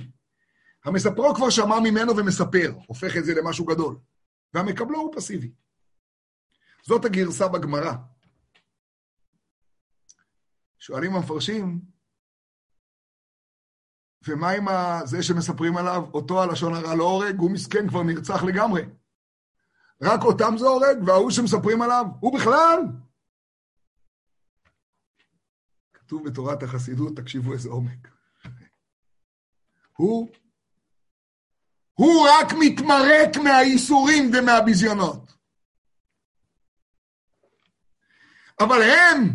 המספרו 0.84 1.34
כבר 1.34 1.50
שמע 1.50 1.80
ממנו 1.80 2.16
ומספר, 2.16 2.74
הופך 2.86 3.16
את 3.16 3.24
זה 3.24 3.34
למשהו 3.34 3.64
גדול. 3.64 3.96
והמקבלו 4.54 4.98
הוא 4.98 5.12
פסיבי. 5.16 5.52
זאת 6.86 7.04
הגרסה 7.04 7.48
בגמרא. 7.48 7.92
שואלים 10.78 11.14
המפרשים, 11.14 11.80
ומה 14.28 14.50
עם 14.50 14.66
זה 15.04 15.22
שמספרים 15.22 15.76
עליו, 15.76 16.04
אותו 16.14 16.42
הלשון 16.42 16.74
הרע 16.74 16.94
לא 16.94 17.04
הורג, 17.04 17.38
הוא 17.38 17.50
מסכן, 17.50 17.88
כבר 17.88 18.02
נרצח 18.02 18.42
לגמרי. 18.42 18.82
רק 20.02 20.22
אותם 20.22 20.54
זה 20.58 20.66
הורג, 20.66 20.96
וההוא 21.06 21.30
שמספרים 21.30 21.82
עליו, 21.82 22.06
הוא 22.20 22.38
בכלל. 22.38 22.78
כתוב 25.94 26.28
בתורת 26.28 26.62
החסידות, 26.62 27.16
תקשיבו 27.16 27.52
איזה 27.52 27.68
עומק. 27.68 28.08
הוא, 29.96 30.32
הוא 31.92 32.28
רק 32.28 32.52
מתמרק 32.60 33.36
מהייסורים 33.44 34.30
ומהביזיונות. 34.34 35.32
אבל 38.60 38.82
הם, 38.82 39.28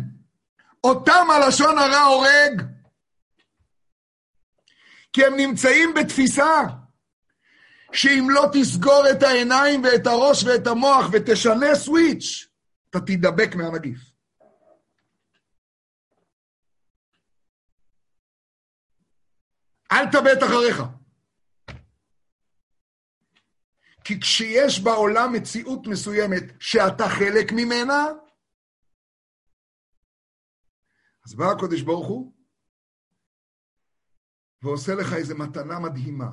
אותם 0.84 1.26
הלשון 1.30 1.78
הרע 1.78 2.00
הורג, 2.00 2.77
כי 5.12 5.24
הם 5.26 5.36
נמצאים 5.36 5.94
בתפיסה 5.94 6.62
שאם 7.92 8.26
לא 8.30 8.44
תסגור 8.52 9.02
את 9.10 9.22
העיניים 9.22 9.82
ואת 9.84 10.06
הראש 10.06 10.44
ואת 10.44 10.66
המוח 10.66 11.06
ותשנה 11.12 11.74
סוויץ', 11.74 12.48
אתה 12.90 13.00
תידבק 13.00 13.54
מהנגיף. 13.54 13.98
אל 19.92 20.06
תבט 20.06 20.42
אחריך. 20.42 20.82
כי 24.04 24.20
כשיש 24.20 24.80
בעולם 24.80 25.32
מציאות 25.32 25.86
מסוימת 25.86 26.44
שאתה 26.60 27.08
חלק 27.08 27.52
ממנה, 27.52 28.06
אז 31.26 31.34
בא 31.34 31.50
הקודש 31.50 31.80
ברוך 31.82 32.06
הוא 32.06 32.37
ועושה 34.62 34.94
לך 34.94 35.12
איזו 35.12 35.34
מתנה 35.36 35.78
מדהימה. 35.78 36.30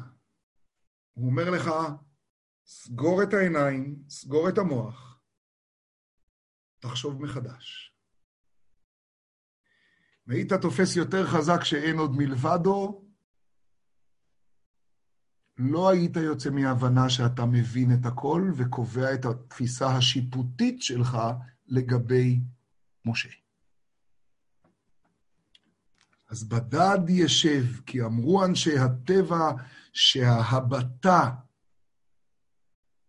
הוא 1.13 1.29
אומר 1.29 1.49
לך, 1.49 1.69
סגור 2.65 3.23
את 3.23 3.33
העיניים, 3.33 4.03
סגור 4.09 4.49
את 4.49 4.57
המוח, 4.57 5.19
תחשוב 6.79 7.21
מחדש. 7.21 7.95
והיית 10.27 10.53
תופס 10.53 10.95
יותר 10.95 11.27
חזק 11.27 11.63
שאין 11.63 11.97
עוד 11.97 12.11
מלבדו, 12.17 13.05
לא 15.57 15.89
היית 15.89 16.15
יוצא 16.15 16.49
מהבנה 16.49 17.09
שאתה 17.09 17.45
מבין 17.45 17.89
את 17.93 18.05
הכל 18.05 18.51
וקובע 18.57 19.13
את 19.13 19.25
התפיסה 19.25 19.87
השיפוטית 19.97 20.81
שלך 20.81 21.17
לגבי 21.67 22.39
משה. 23.05 23.44
אז 26.35 26.43
בדד 26.43 26.99
ישב, 27.09 27.63
כי 27.85 28.01
אמרו 28.01 28.45
אנשי 28.45 28.77
הטבע 28.77 29.51
שההבטה 29.93 31.31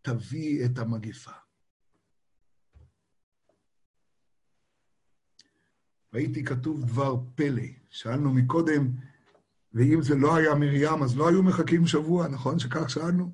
תביא 0.03 0.65
את 0.65 0.79
המגפה. 0.79 1.31
ראיתי 6.15 6.45
כתוב 6.45 6.85
דבר 6.85 7.17
פלא. 7.35 7.62
שאלנו 7.91 8.33
מקודם, 8.33 8.89
ואם 9.73 10.03
זה 10.03 10.15
לא 10.15 10.37
היה 10.37 10.55
מרים, 10.55 11.03
אז 11.03 11.17
לא 11.17 11.29
היו 11.29 11.43
מחכים 11.43 11.87
שבוע, 11.87 12.29
נכון 12.29 12.59
שכך 12.59 12.91
שאלנו? 12.91 13.33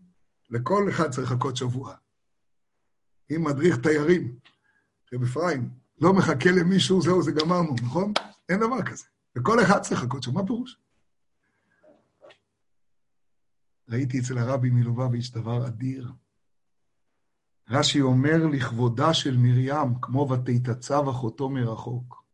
לכל 0.51 0.89
אחד 0.91 1.11
צריך 1.11 1.33
לחכות 1.33 1.57
שבוע. 1.57 1.95
אם 3.31 3.45
מדריך 3.45 3.77
תיירים, 3.77 4.39
רב 5.13 5.23
אפרים, 5.23 5.71
לא 6.01 6.13
מחכה 6.13 6.51
למישהו, 6.51 7.03
זהו, 7.03 7.23
זה 7.23 7.33
גמרנו, 7.33 7.75
נכון? 7.83 8.13
אין 8.49 8.61
דבר 8.61 8.83
כזה. 8.83 9.12
וכל 9.37 9.63
אחד 9.63 9.81
צריך 9.81 10.03
לחכות 10.03 10.23
שם, 10.23 10.35
מה 10.35 10.47
פירוש? 10.47 10.77
ראיתי 13.89 14.21
אצל 14.21 14.39
הרבי 14.39 14.71
מלובביץ' 14.71 15.31
דבר 15.31 15.67
אדיר. 15.67 16.13
רש"י 17.69 18.01
אומר 18.01 18.47
לכבודה 18.53 19.15
של 19.15 19.37
מרים, 19.37 20.01
כמו 20.03 20.29
ותתצב 20.31 21.09
אחותו 21.11 21.49
מרחוק. 21.49 22.25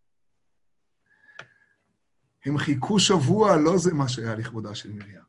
הם 2.45 2.59
חיכו 2.59 3.01
שבוע, 3.01 3.57
לא 3.57 3.79
זה 3.79 3.95
מה 3.95 4.09
שהיה 4.09 4.35
לכבודה 4.35 4.75
של 4.75 4.93
מרים. 4.93 5.23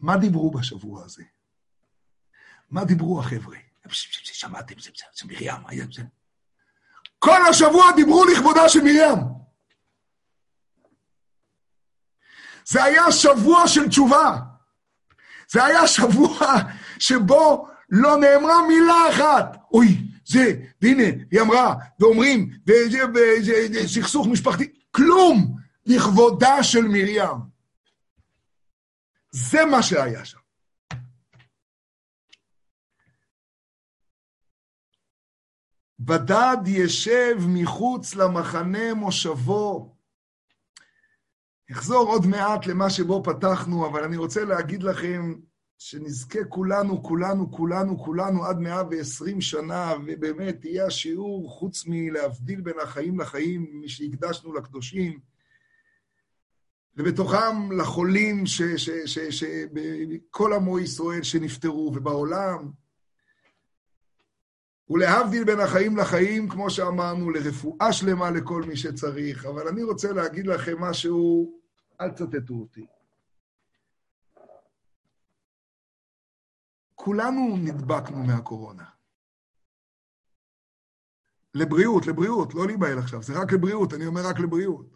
מה 0.00 0.16
דיברו 0.16 0.50
בשבוע 0.50 1.04
הזה? 1.04 1.24
מה 2.70 2.84
דיברו 2.84 3.20
החבר'ה? 3.20 3.58
שמעתם, 4.22 4.74
זה, 4.78 4.90
מרים. 5.24 5.54
כל 7.18 7.38
השבוע 7.50 7.84
דיברו 7.96 8.24
לכבודה 8.24 8.68
של 8.68 8.80
מרים. 8.80 9.18
זה 12.66 12.84
היה 12.84 13.12
שבוע 13.12 13.68
של 13.68 13.88
תשובה. 13.88 14.38
זה 15.50 15.64
היה 15.64 15.86
שבוע 15.86 16.38
שבו 16.98 17.68
לא 17.90 18.16
נאמרה 18.16 18.68
מילה 18.68 19.08
אחת. 19.10 19.56
אוי, 19.72 19.98
זה, 20.26 20.54
והנה, 20.82 21.08
היא 21.30 21.40
אמרה, 21.40 21.74
ואומרים, 22.00 22.50
וזה, 22.66 23.88
סכסוך 23.88 24.26
משפחתי, 24.26 24.72
כלום. 24.90 25.62
לכבודה 25.86 26.62
של 26.62 26.88
מרים. 26.88 27.52
זה 29.30 29.64
מה 29.64 29.82
שהיה 29.82 30.24
שם. 30.24 30.38
בדד 35.98 36.56
ישב 36.66 37.36
מחוץ 37.48 38.14
למחנה 38.14 38.94
מושבו. 38.94 39.91
אחזור 41.70 42.08
עוד 42.08 42.26
מעט 42.26 42.66
למה 42.66 42.90
שבו 42.90 43.22
פתחנו, 43.22 43.86
אבל 43.86 44.04
אני 44.04 44.16
רוצה 44.16 44.44
להגיד 44.44 44.82
לכם 44.82 45.34
שנזכה 45.78 46.44
כולנו, 46.44 47.02
כולנו, 47.02 47.50
כולנו, 47.50 47.98
כולנו 47.98 48.44
עד 48.44 48.58
120 48.58 49.40
שנה, 49.40 49.92
ובאמת 50.06 50.64
יהיה 50.64 50.86
השיעור, 50.86 51.50
חוץ 51.50 51.84
מלהבדיל 51.86 52.60
בין 52.60 52.74
החיים 52.82 53.20
לחיים, 53.20 53.82
שהקדשנו 53.86 54.54
לקדושים, 54.54 55.18
ובתוכם 56.96 57.72
לחולים 57.72 58.44
בכל 59.72 60.52
עמו 60.52 60.78
ישראל 60.78 61.22
שנפטרו, 61.22 61.92
ובעולם, 61.94 62.70
ולהבדיל 64.90 65.44
בין 65.44 65.60
החיים 65.60 65.96
לחיים, 65.96 66.48
כמו 66.48 66.70
שאמרנו, 66.70 67.30
לרפואה 67.30 67.92
שלמה 67.92 68.30
לכל 68.30 68.62
מי 68.62 68.76
שצריך. 68.76 69.46
אבל 69.46 69.68
אני 69.68 69.82
רוצה 69.82 70.12
להגיד 70.12 70.46
לכם 70.46 70.80
משהו, 70.80 71.52
אל 72.00 72.10
תצטטו 72.10 72.54
אותי. 72.54 72.86
כולנו 76.94 77.56
נדבקנו 77.56 78.22
מהקורונה. 78.22 78.84
לבריאות, 81.54 82.06
לבריאות, 82.06 82.54
לא 82.54 82.66
להיבהל 82.66 82.98
עכשיו, 82.98 83.22
זה 83.22 83.32
רק 83.42 83.52
לבריאות, 83.52 83.94
אני 83.94 84.06
אומר 84.06 84.20
רק 84.30 84.40
לבריאות. 84.40 84.86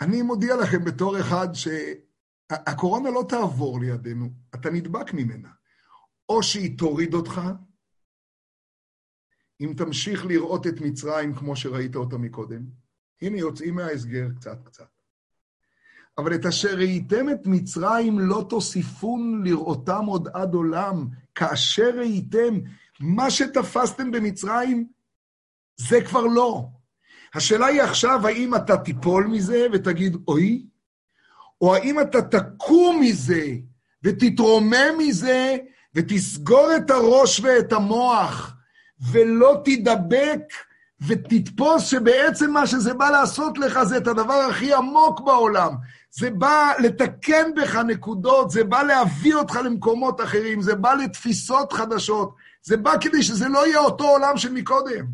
אני 0.00 0.22
מודיע 0.22 0.56
לכם 0.56 0.84
בתור 0.84 1.20
אחד 1.20 1.48
שהקורונה 1.54 3.10
לא 3.10 3.24
תעבור 3.28 3.80
לידינו, 3.80 4.30
אתה 4.54 4.70
נדבק 4.70 5.14
ממנה. 5.14 5.48
או 6.28 6.42
שהיא 6.42 6.78
תוריד 6.78 7.14
אותך, 7.14 7.40
אם 9.60 9.72
תמשיך 9.76 10.26
לראות 10.26 10.66
את 10.66 10.80
מצרים 10.80 11.34
כמו 11.34 11.56
שראית 11.56 11.96
אותה 11.96 12.18
מקודם. 12.18 12.62
הנה, 13.22 13.38
יוצאים 13.38 13.74
מההסגר 13.74 14.28
קצת 14.36 14.58
קצת. 14.64 14.88
אבל 16.18 16.34
את 16.34 16.46
אשר 16.46 16.74
ראיתם 16.76 17.28
את 17.30 17.46
מצרים 17.46 18.18
לא 18.18 18.46
תוסיפון 18.50 19.42
לראותם 19.44 20.04
עוד 20.06 20.28
עד 20.34 20.54
עולם. 20.54 21.08
כאשר 21.34 21.90
ראיתם, 21.98 22.54
מה 23.00 23.30
שתפסתם 23.30 24.10
במצרים, 24.10 24.88
זה 25.76 26.04
כבר 26.04 26.22
לא. 26.22 26.68
השאלה 27.34 27.66
היא 27.66 27.82
עכשיו, 27.82 28.26
האם 28.26 28.54
אתה 28.54 28.76
תיפול 28.76 29.26
מזה 29.26 29.66
ותגיד, 29.72 30.16
אוי, 30.28 30.66
או 31.60 31.74
האם 31.74 32.00
אתה 32.00 32.22
תקום 32.22 33.00
מזה 33.00 33.46
ותתרומם 34.02 34.98
מזה 34.98 35.56
ותסגור 35.94 36.76
את 36.76 36.90
הראש 36.90 37.40
ואת 37.40 37.72
המוח, 37.72 38.56
ולא 39.12 39.62
תדבק 39.64 40.40
ותתפוס 41.06 41.86
שבעצם 41.86 42.50
מה 42.50 42.66
שזה 42.66 42.94
בא 42.94 43.10
לעשות 43.10 43.58
לך 43.58 43.82
זה 43.82 43.96
את 43.96 44.06
הדבר 44.06 44.34
הכי 44.50 44.74
עמוק 44.74 45.20
בעולם. 45.20 45.74
זה 46.10 46.30
בא 46.30 46.72
לתקן 46.78 47.54
בך 47.56 47.76
נקודות, 47.76 48.50
זה 48.50 48.64
בא 48.64 48.82
להביא 48.82 49.34
אותך 49.34 49.56
למקומות 49.64 50.20
אחרים, 50.20 50.62
זה 50.62 50.74
בא 50.74 50.94
לתפיסות 50.94 51.72
חדשות, 51.72 52.34
זה 52.62 52.76
בא 52.76 52.92
כדי 53.00 53.22
שזה 53.22 53.48
לא 53.48 53.66
יהיה 53.66 53.78
אותו 53.78 54.04
עולם 54.04 54.36
של 54.36 54.52
מקודם. 54.52 55.06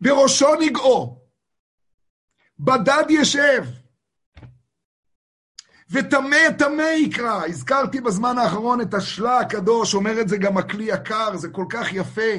בראשו 0.00 0.54
נגעו, 0.60 1.22
בדד 2.58 3.04
ישב, 3.08 3.64
וטמא 5.92 6.50
טמא 6.58 6.82
יקרא. 6.82 7.46
הזכרתי 7.46 8.00
בזמן 8.00 8.38
האחרון 8.38 8.80
את 8.80 8.94
השלה 8.94 9.38
הקדוש, 9.38 9.94
אומר 9.94 10.20
את 10.20 10.28
זה 10.28 10.36
גם 10.36 10.58
הכלי 10.58 10.84
יקר, 10.84 11.36
זה 11.36 11.48
כל 11.48 11.64
כך 11.70 11.92
יפה. 11.92 12.32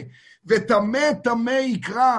וטמא 0.45 1.14
טמא 1.24 1.51
יקרא. 1.51 2.18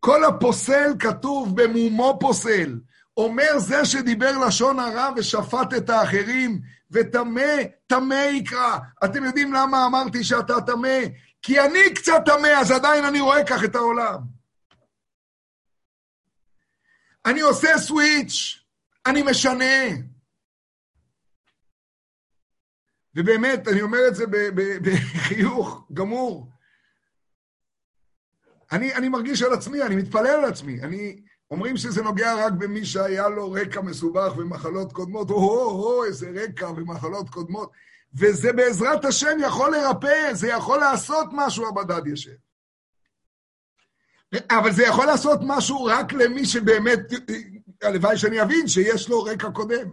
כל 0.00 0.24
הפוסל 0.24 0.92
כתוב 0.98 1.62
במומו 1.62 2.16
פוסל. 2.20 2.78
אומר 3.16 3.58
זה 3.58 3.84
שדיבר 3.84 4.38
לשון 4.38 4.78
הרע 4.78 5.10
ושפט 5.16 5.74
את 5.76 5.90
האחרים, 5.90 6.60
וטמא, 6.90 7.56
טמא 7.86 8.14
יקרא. 8.14 8.78
אתם 9.04 9.24
יודעים 9.24 9.52
למה 9.52 9.86
אמרתי 9.86 10.24
שאתה 10.24 10.60
טמא? 10.66 10.98
כי 11.42 11.60
אני 11.60 11.94
קצת 11.94 12.22
טמא, 12.26 12.46
אז 12.46 12.70
עדיין 12.70 13.04
אני 13.04 13.20
רואה 13.20 13.44
כך 13.44 13.64
את 13.64 13.74
העולם. 13.76 14.18
אני 17.26 17.40
עושה 17.40 17.78
סוויץ'. 17.78 18.61
אני 19.06 19.22
משנה. 19.22 19.84
ובאמת, 23.16 23.68
אני 23.68 23.82
אומר 23.82 23.98
את 24.08 24.14
זה 24.14 24.24
בחיוך 24.82 25.88
גמור. 25.92 26.50
אני, 28.72 28.94
אני 28.94 29.08
מרגיש 29.08 29.42
על 29.42 29.52
עצמי, 29.52 29.82
אני 29.82 29.96
מתפלל 29.96 30.26
על 30.26 30.44
עצמי. 30.44 30.82
אני, 30.82 31.22
אומרים 31.50 31.76
שזה 31.76 32.02
נוגע 32.02 32.34
רק 32.46 32.52
במי 32.52 32.84
שהיה 32.84 33.28
לו 33.28 33.52
רקע 33.52 33.80
מסובך 33.80 34.32
ומחלות 34.36 34.92
קודמות. 34.92 35.30
או-הו, 35.30 36.04
איזה 36.04 36.30
רקע 36.34 36.70
ומחלות 36.70 37.30
קודמות. 37.30 37.70
וזה 38.14 38.52
בעזרת 38.52 39.04
השם 39.04 39.36
יכול 39.40 39.76
לרפא, 39.76 40.34
זה 40.34 40.48
יכול 40.48 40.80
לעשות 40.80 41.26
משהו, 41.32 41.68
הבדד 41.68 42.06
ישב. 42.06 42.36
אבל 44.50 44.72
זה 44.72 44.82
יכול 44.82 45.06
לעשות 45.06 45.40
משהו 45.42 45.84
רק 45.84 46.12
למי 46.12 46.44
שבאמת 46.44 46.98
הלוואי 47.82 48.18
שאני 48.18 48.42
אבין 48.42 48.68
שיש 48.68 49.08
לו 49.08 49.22
רקע 49.22 49.50
קודם. 49.50 49.88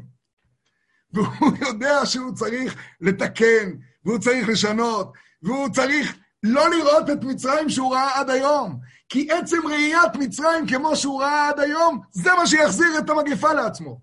והוא 1.14 1.52
יודע 1.68 2.06
שהוא 2.06 2.34
צריך 2.36 2.76
לתקן, 3.02 3.70
והוא 4.06 4.20
צריך 4.20 4.50
לשנות, 4.50 5.14
והוא 5.44 5.70
צריך 5.70 6.18
לא 6.44 6.70
לראות 6.70 7.10
את 7.10 7.24
מצרים 7.24 7.70
שהוא 7.70 7.94
ראה 7.94 8.20
עד 8.20 8.30
היום. 8.30 8.80
כי 9.10 9.32
עצם 9.32 9.68
ראיית 9.68 10.16
מצרים 10.16 10.68
כמו 10.68 10.96
שהוא 10.96 11.22
ראה 11.22 11.50
עד 11.50 11.60
היום, 11.60 12.02
זה 12.12 12.30
מה 12.38 12.48
שיחזיר 12.48 12.98
את 12.98 13.10
המגפה 13.10 13.54
לעצמו. 13.54 14.02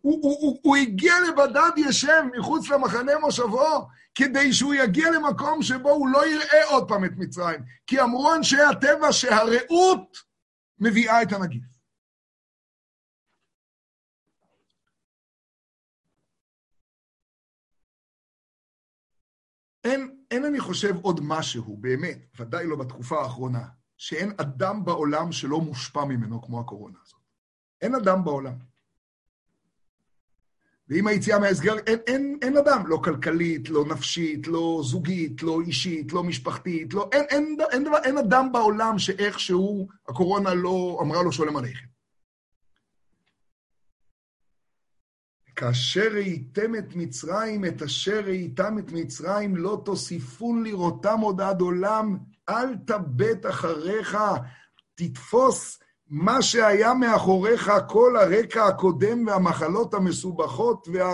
הוא, 0.00 0.18
הוא, 0.22 0.36
הוא, 0.40 0.58
הוא 0.62 0.76
הגיע 0.76 1.14
לבדד 1.28 1.70
ישב 1.76 2.22
מחוץ 2.38 2.68
למחנה 2.68 3.12
מושבו, 3.20 3.88
כדי 4.14 4.52
שהוא 4.52 4.74
יגיע 4.74 5.10
למקום 5.10 5.62
שבו 5.62 5.90
הוא 5.90 6.08
לא 6.08 6.26
יראה 6.26 6.64
עוד 6.68 6.88
פעם 6.88 7.04
את 7.04 7.12
מצרים. 7.16 7.60
כי 7.86 8.00
אמרו 8.00 8.34
אנשי 8.34 8.60
הטבע 8.60 9.12
שהרעות 9.12 10.16
מביאה 10.78 11.22
את 11.22 11.32
הנגיף. 11.32 11.71
אין, 19.84 20.16
אין, 20.30 20.44
אני 20.44 20.60
חושב, 20.60 20.94
עוד 21.02 21.20
משהו, 21.22 21.76
באמת, 21.76 22.18
ודאי 22.40 22.66
לא 22.66 22.76
בתקופה 22.76 23.22
האחרונה, 23.22 23.64
שאין 23.96 24.32
אדם 24.36 24.84
בעולם 24.84 25.32
שלא 25.32 25.60
מושפע 25.60 26.04
ממנו 26.04 26.42
כמו 26.42 26.60
הקורונה 26.60 26.98
הזאת. 27.04 27.20
אין 27.80 27.94
אדם 27.94 28.24
בעולם. 28.24 28.54
ועם 30.88 31.06
היציאה 31.06 31.38
מההסגר, 31.38 31.78
אין, 31.86 31.98
אין, 32.06 32.38
אין 32.42 32.56
אדם, 32.56 32.86
לא 32.86 32.96
כלכלית, 33.04 33.68
לא 33.68 33.84
נפשית, 33.84 34.46
לא 34.46 34.80
זוגית, 34.84 35.42
לא 35.42 35.60
אישית, 35.60 36.12
לא 36.12 36.22
משפחתית, 36.22 36.94
לא, 36.94 37.08
אין, 37.12 37.24
אין, 37.30 37.56
אין, 37.72 37.86
אין, 37.86 37.94
אין 38.04 38.18
אדם 38.18 38.52
בעולם 38.52 38.98
שאיכשהו 38.98 39.88
הקורונה 40.08 40.54
לא 40.54 40.98
אמרה 41.02 41.22
לו 41.22 41.32
שולם 41.32 41.56
עליכם. 41.56 41.91
כאשר 45.62 46.08
ראיתם 46.12 46.74
את 46.74 46.96
מצרים, 46.96 47.64
את 47.64 47.82
אשר 47.82 48.20
ראיתם 48.24 48.78
את 48.78 48.92
מצרים, 48.92 49.56
לא 49.56 49.82
תוסיפון 49.84 50.64
לראותם 50.64 51.18
עוד 51.20 51.40
עד 51.40 51.60
עולם, 51.60 52.18
אל 52.48 52.76
תבט 52.86 53.46
אחריך, 53.46 54.18
תתפוס 54.94 55.78
מה 56.08 56.42
שהיה 56.42 56.94
מאחוריך, 56.94 57.72
כל 57.88 58.16
הרקע 58.16 58.66
הקודם 58.66 59.26
והמחלות 59.26 59.94
המסובכות, 59.94 60.88
וה... 60.92 61.12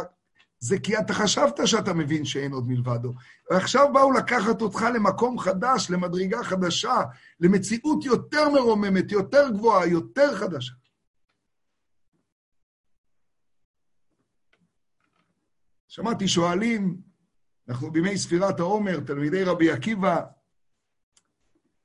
זה 0.60 0.78
כי 0.78 0.98
אתה 0.98 1.14
חשבת 1.14 1.60
שאתה 1.64 1.94
מבין 1.94 2.24
שאין 2.24 2.52
עוד 2.52 2.68
מלבדו. 2.68 3.14
ועכשיו 3.50 3.92
באו 3.92 4.12
לקחת 4.12 4.62
אותך 4.62 4.86
למקום 4.94 5.38
חדש, 5.38 5.90
למדרגה 5.90 6.44
חדשה, 6.44 7.02
למציאות 7.40 8.04
יותר 8.04 8.48
מרוממת, 8.48 9.12
יותר 9.12 9.48
גבוהה, 9.50 9.86
יותר 9.86 10.36
חדשה. 10.36 10.72
שמעתי 15.88 16.28
שואלים, 16.28 17.00
אנחנו 17.68 17.90
בימי 17.90 18.18
ספירת 18.18 18.60
העומר, 18.60 19.00
תלמידי 19.00 19.44
רבי 19.44 19.70
עקיבא, 19.70 20.24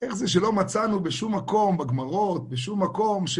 איך 0.02 0.14
זה 0.14 0.28
שלא 0.28 0.54
מצאנו 0.54 1.04
בשום 1.04 1.36
מקום, 1.36 1.78
בגמרות, 1.78 2.50
בשום 2.50 2.84
מקום 2.84 3.28
ש... 3.28 3.40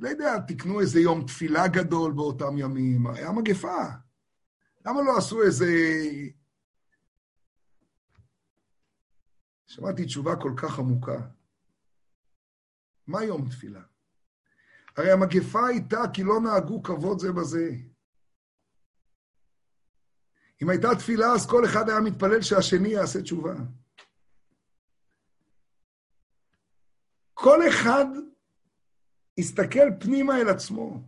לא 0.00 0.08
יודע, 0.08 0.38
תקנו 0.48 0.80
איזה 0.80 1.00
יום 1.00 1.26
תפילה 1.26 1.68
גדול 1.68 2.12
באותם 2.12 2.58
ימים, 2.58 3.06
היה 3.06 3.32
מגפה. 3.32 3.84
למה 4.86 5.02
לא 5.02 5.16
עשו 5.18 5.42
איזה... 5.42 5.66
שמעתי 9.66 10.04
תשובה 10.04 10.36
כל 10.36 10.52
כך 10.56 10.78
עמוקה. 10.78 11.26
מה 13.06 13.24
יום 13.24 13.48
תפילה? 13.48 13.82
הרי 14.96 15.12
המגפה 15.12 15.66
הייתה 15.66 16.02
כי 16.12 16.22
לא 16.22 16.40
נהגו 16.40 16.82
כבוד 16.82 17.18
זה 17.18 17.32
בזה. 17.32 17.70
אם 20.64 20.70
הייתה 20.70 20.88
תפילה, 20.98 21.26
אז 21.26 21.46
כל 21.46 21.64
אחד 21.64 21.88
היה 21.88 22.00
מתפלל 22.00 22.42
שהשני 22.42 22.88
יעשה 22.88 23.22
תשובה. 23.22 23.54
כל 27.34 27.68
אחד 27.68 28.04
הסתכל 29.38 29.88
פנימה 30.00 30.40
אל 30.40 30.48
עצמו. 30.48 31.02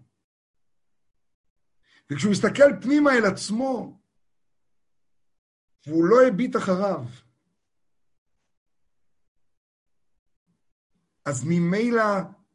וכשהוא 2.11 2.32
הסתכל 2.32 2.82
פנימה 2.82 3.11
אל 3.12 3.24
עצמו, 3.24 4.00
והוא 5.86 6.04
לא 6.04 6.16
הביט 6.28 6.57
אחריו, 6.57 7.04
אז 11.24 11.44
ממילא 11.44 12.02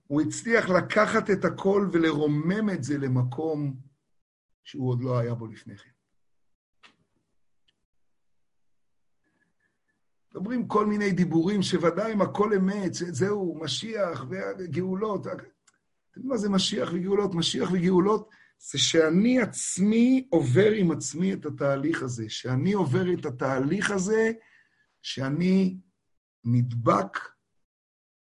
הוא 0.08 0.22
הצליח 0.22 0.70
לקחת 0.70 1.30
את 1.30 1.46
הכל 1.46 1.90
ולרומם 1.94 2.70
את 2.74 2.84
זה 2.84 2.98
למקום 2.98 3.76
שהוא 4.64 4.90
עוד 4.90 5.04
לא 5.04 5.20
היה 5.20 5.34
בו 5.34 5.48
לפני 5.48 5.78
כן. 5.78 6.01
מדברים 10.32 10.68
כל 10.68 10.86
מיני 10.86 11.12
דיבורים 11.12 11.62
שוודאי 11.62 12.14
אם 12.14 12.22
הכל 12.22 12.54
אמת, 12.54 12.96
שזהו, 12.96 13.58
משיח 13.62 14.26
וגאולות. 14.30 15.28
אתם 15.28 15.44
יודעים 16.16 16.30
מה 16.30 16.38
זה 16.38 16.50
משיח 16.50 16.90
וגאולות? 16.94 17.36
משיח 17.36 17.70
וגאולות 17.72 18.30
זה 18.60 18.80
שאני 18.80 19.42
עצמי 19.42 20.28
עובר 20.30 20.72
עם 20.72 20.92
עצמי 20.92 21.34
את 21.34 21.46
התהליך 21.46 22.04
הזה, 22.04 22.30
שאני 22.30 22.74
עובר 22.74 23.14
את 23.14 23.26
התהליך 23.26 23.92
הזה, 23.92 24.32
שאני 25.02 25.78
נדבק 26.44 27.18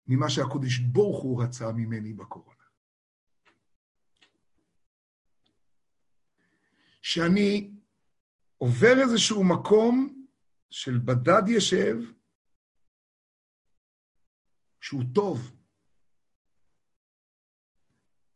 ממה 0.07 0.29
שהקודש 0.29 0.77
ברוך 0.77 1.23
הוא 1.23 1.43
רצה 1.43 1.71
ממני 1.71 2.13
בקורונה. 2.13 2.55
שאני 7.01 7.71
עובר 8.57 9.01
איזשהו 9.01 9.43
מקום 9.43 10.24
של 10.69 10.97
בדד 10.97 11.43
ישב, 11.47 11.97
שהוא 14.81 15.03
טוב. 15.13 15.51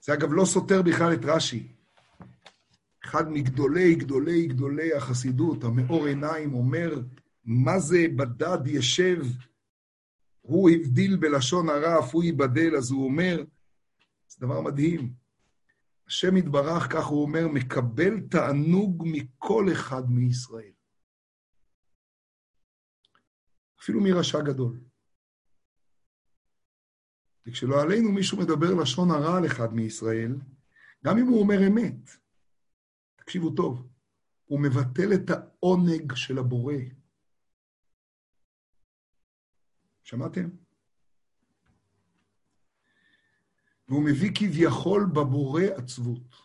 זה 0.02 0.14
אגב 0.14 0.34
לא 0.34 0.46
סותר 0.46 0.82
בכלל 0.82 1.14
את 1.14 1.20
רש"י. 1.24 1.68
אחד 3.06 3.30
מגדולי 3.30 3.96
גדולי 3.96 4.48
גדולי 4.48 4.94
החסידות, 4.94 5.64
המאור 5.64 6.06
עיניים, 6.06 6.54
אומר, 6.54 6.90
מה 7.46 7.80
זה 7.80 8.06
בדד 8.16 8.68
ישב 8.68 9.22
הוא 10.50 10.70
הבדיל 10.70 11.16
בלשון 11.16 11.70
הרע, 11.70 12.00
אף 12.00 12.14
הוא 12.14 12.24
ייבדל, 12.24 12.76
אז 12.78 12.92
הוא 12.92 13.06
אומר, 13.06 13.44
זה 14.28 14.38
דבר 14.40 14.62
מדהים. 14.62 15.14
השם 16.08 16.38
יתברך, 16.38 16.94
כך 16.94 17.06
הוא 17.06 17.22
אומר, 17.22 17.48
מקבל 17.48 18.20
תענוג 18.20 19.04
מכל 19.08 19.72
אחד 19.72 20.12
מישראל. 20.12 20.72
אפילו 23.90 24.04
מרשע 24.04 24.42
גדול. 24.42 24.80
וכשלא 27.46 27.82
עלינו 27.82 28.12
מישהו 28.12 28.38
מדבר 28.38 28.74
לשון 28.82 29.12
הרע 29.12 29.38
על 29.38 29.46
אחד 29.46 29.74
מישראל, 29.74 30.36
גם 31.06 31.18
אם 31.18 31.26
הוא 31.28 31.40
אומר 31.40 31.68
אמת, 31.68 32.10
תקשיבו 33.16 33.56
טוב, 33.56 33.88
הוא 34.46 34.60
מבטל 34.60 35.14
את 35.14 35.30
העונג 35.30 36.16
של 36.16 36.38
הבורא. 36.38 36.74
שמעתם? 40.04 40.50
והוא 43.88 44.06
מביא 44.06 44.32
כביכול 44.36 45.06
בבורא 45.06 45.64
עצבות, 45.78 46.36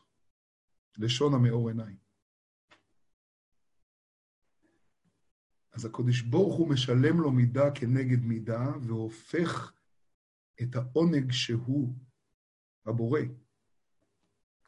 לשון 0.99 1.35
המאור 1.35 1.69
עיניים. 1.69 2.04
אז 5.75 5.85
הקודש 5.85 6.21
ברוך 6.21 6.57
הוא 6.57 6.69
משלם 6.69 7.21
לו 7.21 7.31
מידה 7.31 7.71
כנגד 7.75 8.23
מידה, 8.25 8.67
והופך 8.81 9.73
את 10.63 10.77
העונג 10.77 11.33
שהוא, 11.33 11.95
הבורא, 12.87 13.21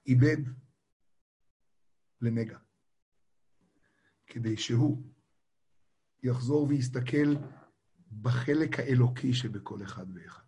איבד 0.07 0.37
לנגע. 2.21 2.59
כדי 4.27 4.57
שהוא 4.57 5.03
יחזור 6.23 6.67
ויסתכל 6.69 7.35
בחלק 8.23 8.79
האלוקי 8.79 9.35
שבכל 9.35 9.83
אחד 9.83 10.07
ואחד. 10.15 10.43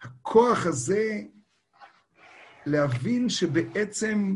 הכוח 0.00 0.66
הזה 0.66 1.22
להבין 2.66 3.28
שבעצם 3.28 4.34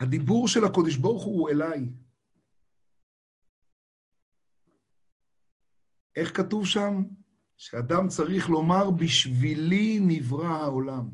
הדיבור 0.00 0.48
של 0.48 0.64
הקודש 0.64 0.96
ברוך 0.96 1.24
הוא 1.24 1.50
אליי. 1.50 1.88
איך 6.16 6.36
כתוב 6.36 6.66
שם? 6.66 7.02
שאדם 7.56 8.08
צריך 8.08 8.48
לומר, 8.48 8.90
בשבילי 8.90 9.98
נברא 10.02 10.46
העולם. 10.46 11.10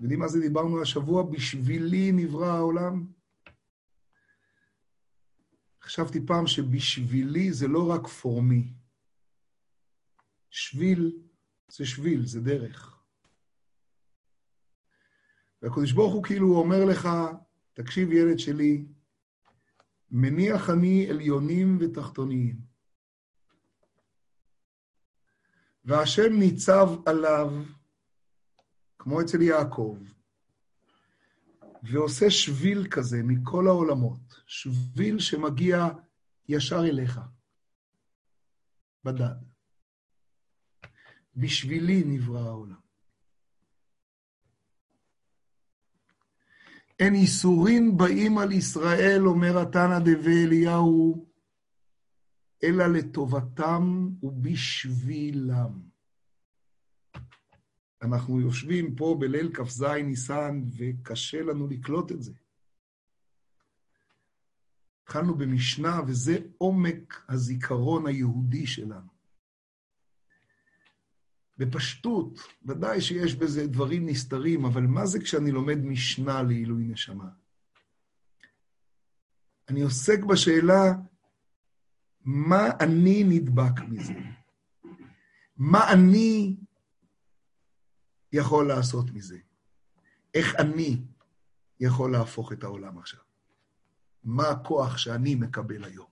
יודעים 0.00 0.20
מה 0.20 0.28
זה 0.28 0.40
דיברנו 0.40 0.82
השבוע? 0.82 1.22
בשבילי 1.22 2.12
נברא 2.12 2.46
העולם? 2.46 3.06
חשבתי 5.82 6.26
פעם 6.26 6.46
שבשבילי 6.46 7.52
זה 7.52 7.68
לא 7.68 7.90
רק 7.90 8.06
פורמי. 8.06 8.74
שביל 10.50 11.22
זה 11.68 11.86
שביל, 11.86 12.26
זה 12.26 12.40
דרך. 12.40 12.91
והקדוש 15.62 15.92
ברוך 15.92 16.14
הוא 16.14 16.24
כאילו 16.24 16.56
אומר 16.56 16.84
לך, 16.84 17.08
תקשיב 17.74 18.12
ילד 18.12 18.38
שלי, 18.38 18.84
מניח 20.10 20.70
אני 20.70 21.10
עליונים 21.10 21.78
ותחתוניים. 21.80 22.56
והשם 25.84 26.32
ניצב 26.38 26.88
עליו 27.06 27.50
כמו 28.98 29.20
אצל 29.20 29.42
יעקב, 29.42 29.98
ועושה 31.82 32.30
שביל 32.30 32.86
כזה 32.90 33.22
מכל 33.24 33.66
העולמות, 33.66 34.42
שביל 34.46 35.18
שמגיע 35.18 35.88
ישר 36.48 36.80
אליך, 36.80 37.20
בדד. 39.04 39.34
בשבילי 41.36 42.02
נברא 42.06 42.40
העולם. 42.40 42.80
אין 47.00 47.14
איסורים 47.14 47.96
באים 47.96 48.38
על 48.38 48.52
ישראל, 48.52 49.26
אומר 49.26 49.58
התנא 49.58 49.98
דבי 49.98 50.44
אליהו, 50.44 51.26
אלא 52.62 52.86
לטובתם 52.86 54.08
ובשבילם. 54.22 55.92
אנחנו 58.02 58.40
יושבים 58.40 58.94
פה 58.94 59.16
בליל 59.20 59.50
כ"ז 59.54 59.82
ניסן, 59.82 60.62
וקשה 60.76 61.42
לנו 61.42 61.68
לקלוט 61.68 62.12
את 62.12 62.22
זה. 62.22 62.32
התחלנו 65.02 65.34
במשנה, 65.34 66.00
וזה 66.06 66.38
עומק 66.58 67.24
הזיכרון 67.28 68.06
היהודי 68.06 68.66
שלנו. 68.66 69.11
בפשטות, 71.64 72.38
ודאי 72.64 73.00
שיש 73.00 73.34
בזה 73.34 73.66
דברים 73.66 74.06
נסתרים, 74.06 74.64
אבל 74.64 74.82
מה 74.82 75.06
זה 75.06 75.20
כשאני 75.20 75.50
לומד 75.50 75.78
משנה 75.78 76.42
לעילוי 76.42 76.84
נשמה? 76.84 77.28
אני 79.68 79.82
עוסק 79.82 80.24
בשאלה, 80.24 80.92
מה 82.24 82.68
אני 82.80 83.24
נדבק 83.24 83.80
מזה? 83.88 84.14
מה 85.56 85.92
אני 85.92 86.56
יכול 88.32 88.68
לעשות 88.68 89.10
מזה? 89.10 89.38
איך 90.34 90.54
אני 90.56 91.02
יכול 91.80 92.12
להפוך 92.12 92.52
את 92.52 92.64
העולם 92.64 92.98
עכשיו? 92.98 93.20
מה 94.24 94.48
הכוח 94.48 94.96
שאני 94.96 95.34
מקבל 95.34 95.84
היום? 95.84 96.11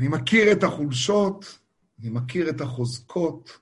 אני 0.00 0.08
מכיר 0.08 0.52
את 0.52 0.64
החולשות, 0.64 1.58
אני 2.00 2.10
מכיר 2.10 2.50
את 2.50 2.60
החוזקות, 2.60 3.58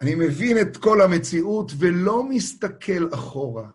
אני 0.00 0.14
מבין 0.14 0.58
את 0.58 0.76
כל 0.76 1.02
המציאות 1.02 1.72
ולא 1.78 2.28
מסתכל 2.28 3.14
אחורה. 3.14 3.70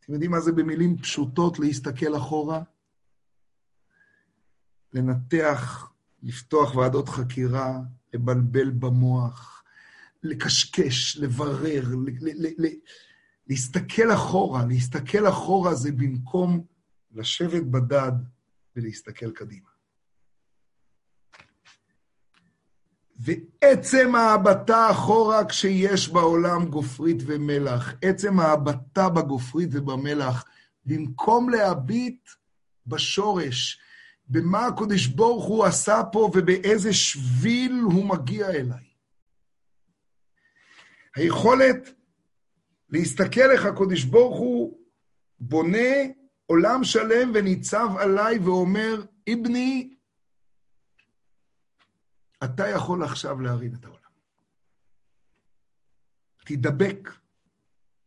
אתם 0.00 0.12
יודעים 0.12 0.30
מה 0.30 0.40
זה 0.40 0.52
במילים 0.52 0.98
פשוטות 0.98 1.58
להסתכל 1.58 2.16
אחורה? 2.16 2.62
לנתח 4.92 5.92
לפתוח 6.22 6.74
ועדות 6.74 7.08
חקירה, 7.08 7.80
לבלבל 8.14 8.70
במוח, 8.70 9.64
לקשקש, 10.22 11.16
לברר, 11.16 11.84
להסתכל 13.46 14.12
אחורה. 14.14 14.66
להסתכל 14.66 15.28
אחורה 15.28 15.74
זה 15.74 15.92
במקום 15.92 16.64
לשבת 17.12 17.62
בדד 17.62 18.12
ולהסתכל 18.76 19.30
קדימה. 19.32 19.69
ועצם 23.20 24.14
ההבטה 24.14 24.90
אחורה 24.90 25.44
כשיש 25.44 26.08
בעולם 26.08 26.64
גופרית 26.68 27.16
ומלח, 27.26 27.94
עצם 28.02 28.40
ההבטה 28.40 29.08
בגופרית 29.08 29.68
ובמלח, 29.72 30.44
במקום 30.86 31.50
להביט 31.50 32.28
בשורש, 32.86 33.80
במה 34.28 34.66
הקדוש 34.66 35.06
ברוך 35.06 35.44
הוא 35.44 35.64
עשה 35.64 36.02
פה 36.12 36.30
ובאיזה 36.34 36.92
שביל 36.92 37.80
הוא 37.82 38.04
מגיע 38.04 38.50
אליי. 38.50 38.90
היכולת 41.16 41.90
להסתכל 42.90 43.50
איך 43.50 43.64
הקדוש 43.64 44.04
ברוך 44.04 44.38
הוא 44.38 44.78
בונה 45.40 45.88
עולם 46.46 46.84
שלם 46.84 47.30
וניצב 47.34 47.88
עליי 47.98 48.38
ואומר, 48.38 49.02
אבני, 49.32 49.94
אתה 52.44 52.68
יכול 52.68 53.04
עכשיו 53.04 53.40
להרים 53.40 53.74
את 53.74 53.84
העולם. 53.84 54.10
תדבק, 56.44 57.08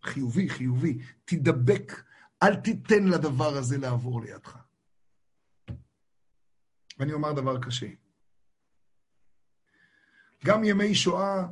חיובי, 0.03 0.49
חיובי, 0.49 0.97
תדבק, 1.25 2.03
אל 2.43 2.55
תיתן 2.55 3.03
לדבר 3.03 3.57
הזה 3.57 3.77
לעבור 3.77 4.21
לידך. 4.21 4.57
ואני 6.99 7.13
אומר 7.13 7.34
דבר 7.34 7.61
קשה. 7.61 7.88
גם 10.45 10.63
ימי 10.63 10.95
שואה 10.95 11.47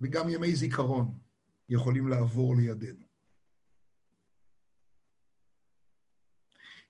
וגם 0.00 0.28
ימי 0.28 0.56
זיכרון 0.56 1.18
יכולים 1.68 2.08
לעבור 2.08 2.56
לידינו. 2.56 3.04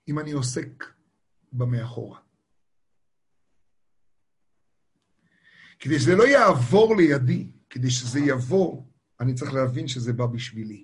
אם 0.07 0.19
אני 0.19 0.31
עוסק 0.31 0.83
במאחורה. 1.53 2.22
כדי 5.83 5.99
שזה 5.99 6.15
לא 6.15 6.27
יעבור 6.27 6.95
לידי, 6.95 7.51
כדי 7.69 7.91
שזה 7.91 8.19
יבוא, 8.19 8.83
אני 9.19 9.33
צריך 9.33 9.53
להבין 9.53 9.87
שזה 9.87 10.13
בא 10.13 10.25
בשבילי. 10.25 10.83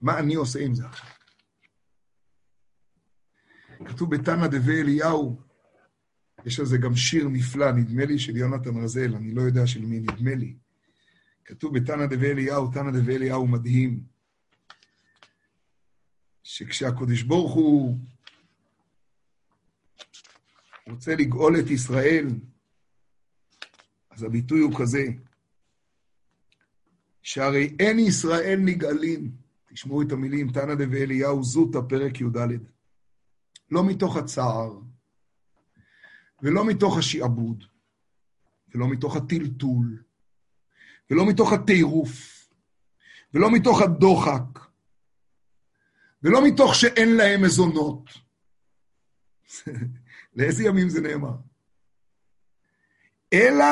מה 0.00 0.18
אני 0.18 0.34
עושה 0.34 0.60
עם 0.60 0.74
זה 0.74 0.86
עכשיו? 0.86 1.08
כתוב 3.86 4.14
בתנא 4.14 4.46
דבי 4.46 4.80
אליהו, 4.80 5.42
יש 6.46 6.60
על 6.60 6.66
זה 6.66 6.78
גם 6.78 6.96
שיר 6.96 7.28
נפלא, 7.28 7.72
נדמה 7.72 8.04
לי 8.04 8.18
של 8.18 8.36
יונתן 8.36 8.82
רזל, 8.82 9.14
אני 9.14 9.34
לא 9.34 9.42
יודע 9.42 9.66
של 9.66 9.80
מי, 9.86 10.00
נדמה 10.00 10.34
לי. 10.34 10.56
כתוב 11.44 11.78
בתנא 11.78 12.06
דבי 12.06 12.30
אליהו, 12.30 12.70
תנא 12.72 12.90
דבי 12.90 13.16
אליהו 13.16 13.46
מדהים, 13.46 14.04
שכשהקדוש 16.42 17.22
ברוך 17.22 17.52
הוא 17.52 17.98
רוצה 20.90 21.14
לגאול 21.14 21.60
את 21.60 21.70
ישראל, 21.70 22.26
אז 24.20 24.24
הביטוי 24.24 24.60
הוא 24.60 24.72
כזה, 24.78 25.04
שהרי 27.22 27.76
אין 27.78 27.98
ישראל 27.98 28.60
נגאלים, 28.64 29.30
תשמעו 29.72 30.02
את 30.02 30.12
המילים, 30.12 30.52
תנא 30.52 30.74
דבי 30.74 31.02
אליהו 31.02 31.44
זוטא, 31.44 31.78
פרק 31.88 32.20
י"ד. 32.20 32.48
לא 33.70 33.84
מתוך 33.84 34.16
הצער, 34.16 34.80
ולא 36.42 36.64
מתוך 36.64 36.98
השעבוד, 36.98 37.64
ולא 38.74 38.88
מתוך 38.88 39.16
הטלטול, 39.16 40.02
ולא 41.10 41.26
מתוך 41.26 41.52
הטירוף, 41.52 42.48
ולא 43.34 43.50
מתוך 43.50 43.82
הדוחק, 43.82 44.58
ולא 46.22 46.46
מתוך 46.46 46.74
שאין 46.74 47.16
להם 47.16 47.42
מזונות. 47.42 48.10
לאיזה 50.36 50.64
ימים 50.64 50.88
זה 50.88 51.00
נאמר? 51.00 51.36
אלא 53.32 53.64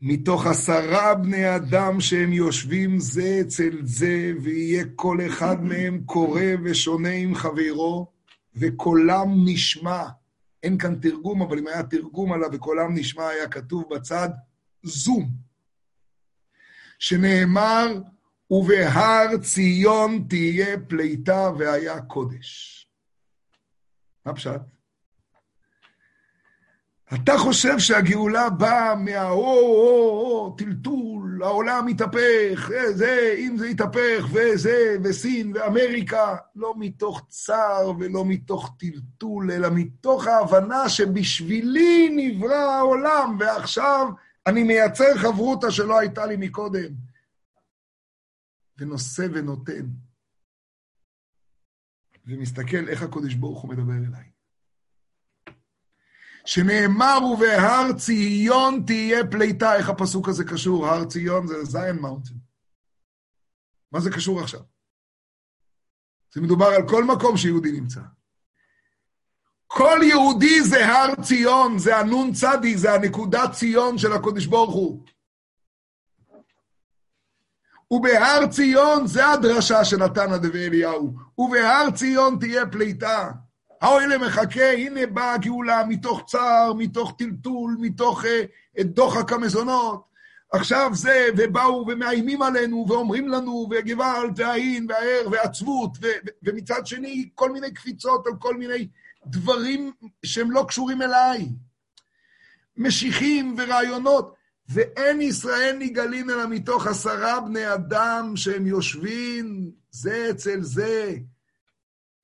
מתוך 0.00 0.46
עשרה 0.46 1.14
בני 1.14 1.56
אדם 1.56 2.00
שהם 2.00 2.32
יושבים 2.32 2.98
זה 2.98 3.38
אצל 3.40 3.78
זה, 3.82 4.32
ויהיה 4.42 4.84
כל 4.96 5.18
אחד 5.26 5.64
מהם 5.64 6.02
קורא 6.06 6.42
ושונה 6.64 7.10
עם 7.10 7.34
חברו, 7.34 8.12
וקולם 8.56 9.28
נשמע. 9.44 10.04
אין 10.62 10.78
כאן 10.78 10.94
תרגום, 10.94 11.42
אבל 11.42 11.58
אם 11.58 11.66
היה 11.66 11.82
תרגום 11.82 12.32
עליו 12.32 12.48
וקולם 12.52 12.94
נשמע, 12.94 13.28
היה 13.28 13.48
כתוב 13.48 13.84
בצד 13.90 14.28
זום. 14.82 15.30
שנאמר, 16.98 18.00
ובהר 18.50 19.38
ציון 19.42 20.24
תהיה 20.28 20.80
פליטה 20.88 21.50
והיה 21.58 22.00
קודש. 22.00 22.74
מה 24.26 24.34
פשט? 24.34 24.77
אתה 27.14 27.38
חושב 27.38 27.78
שהגאולה 27.78 28.50
באה 28.50 28.94
מהאו, 28.94 30.54
טלטול, 30.58 31.42
העולם 31.42 31.86
מתהפך, 31.86 32.70
אה, 32.74 32.92
זה, 32.92 33.34
אם 33.38 33.56
זה 33.58 33.68
יתהפך, 33.68 34.26
וזה, 34.32 34.96
וסין, 35.04 35.52
ואמריקה, 35.54 36.36
לא 36.56 36.74
מתוך 36.78 37.26
צער 37.28 37.92
ולא 37.98 38.24
מתוך 38.24 38.76
טלטול, 38.78 39.50
אלא 39.50 39.68
מתוך 39.74 40.26
ההבנה 40.26 40.88
שבשבילי 40.88 42.08
נברא 42.16 42.54
העולם, 42.54 43.36
ועכשיו 43.40 44.08
אני 44.46 44.62
מייצר 44.62 45.16
חברותה 45.16 45.70
שלא 45.70 45.98
הייתה 45.98 46.26
לי 46.26 46.36
מקודם. 46.38 47.08
ונושא 48.78 49.26
ונותן. 49.32 49.86
ומסתכל 52.26 52.88
איך 52.88 53.02
הקודש 53.02 53.34
ברוך 53.34 53.60
הוא 53.60 53.70
מדבר 53.70 53.92
אליי. 54.08 54.37
שנאמר 56.48 57.18
ובהר 57.32 57.92
ציון 57.92 58.82
תהיה 58.86 59.26
פליטה, 59.30 59.76
איך 59.76 59.88
הפסוק 59.88 60.28
הזה 60.28 60.44
קשור? 60.44 60.86
הר 60.86 61.04
ציון 61.04 61.46
זה 61.46 61.64
Zion 61.64 61.96
Mountain. 61.96 62.34
מה 63.92 64.00
זה 64.00 64.10
קשור 64.10 64.40
עכשיו? 64.40 64.60
זה 66.34 66.40
מדובר 66.40 66.66
על 66.66 66.88
כל 66.88 67.04
מקום 67.04 67.36
שיהודי 67.36 67.72
נמצא. 67.72 68.00
כל 69.66 69.98
יהודי 70.02 70.62
זה 70.62 70.86
הר 70.86 71.14
ציון, 71.22 71.78
זה 71.78 71.96
הנון 71.96 72.32
צדי, 72.32 72.76
זה 72.76 72.94
הנקודת 72.94 73.52
ציון 73.52 73.98
של 73.98 74.12
הקודש 74.12 74.46
ברוך 74.46 74.74
הוא. 74.74 75.04
ובהר 77.90 78.46
ציון, 78.50 79.06
זה 79.06 79.26
הדרשה 79.28 79.84
שנתן 79.84 80.32
הדבי 80.32 80.66
אליהו, 80.66 81.14
ובהר 81.38 81.90
ציון 81.90 82.36
תהיה 82.40 82.66
פליטה. 82.66 83.32
האוהל 83.80 84.18
מחכה, 84.18 84.72
הנה 84.72 85.06
באה 85.06 85.34
הגאולה 85.34 85.84
מתוך 85.88 86.22
צער, 86.26 86.72
מתוך 86.72 87.14
טלטול, 87.18 87.76
מתוך 87.80 88.24
uh, 88.24 88.82
דוחק 88.82 89.32
המזונות. 89.32 90.08
עכשיו 90.52 90.90
זה, 90.94 91.28
ובאו 91.36 91.84
ומאיימים 91.88 92.42
עלינו, 92.42 92.86
ואומרים 92.88 93.28
לנו, 93.28 93.68
וגוואלד, 93.70 94.40
והאין, 94.40 94.86
והער, 94.88 95.28
ועצבות, 95.30 95.90
ו- 96.00 96.06
ו- 96.06 96.30
ומצד 96.42 96.86
שני, 96.86 97.28
כל 97.34 97.52
מיני 97.52 97.70
קפיצות 97.70 98.26
על 98.26 98.32
כל 98.38 98.56
מיני 98.56 98.88
דברים 99.26 99.92
שהם 100.24 100.50
לא 100.50 100.64
קשורים 100.68 101.02
אליי. 101.02 101.48
משיחים 102.76 103.56
ורעיונות, 103.58 104.34
ואין 104.68 105.20
ישראל 105.20 105.76
נגאלין 105.78 106.30
אלא 106.30 106.46
מתוך 106.46 106.86
עשרה 106.86 107.40
בני 107.40 107.74
אדם 107.74 108.32
שהם 108.36 108.66
יושבים 108.66 109.70
זה 109.90 110.26
אצל 110.30 110.62
זה, 110.62 111.14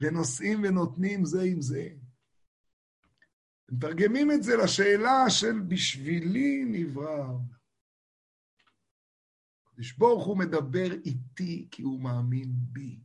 ונושאים 0.05 0.63
ונותנים 0.65 1.25
זה 1.25 1.43
עם 1.43 1.61
זה. 1.61 1.89
מתרגמים 3.71 4.31
את 4.33 4.43
זה 4.43 4.57
לשאלה 4.57 5.31
של 5.31 5.61
בשבילי 5.69 6.65
נברא. 6.69 7.29
הקדוש 9.67 9.93
ברוך 9.93 10.27
הוא 10.27 10.39
מדבר 10.39 10.93
איתי 10.93 11.69
כי 11.71 11.83
הוא 11.83 12.01
מאמין 12.01 12.53
בי. 12.57 13.01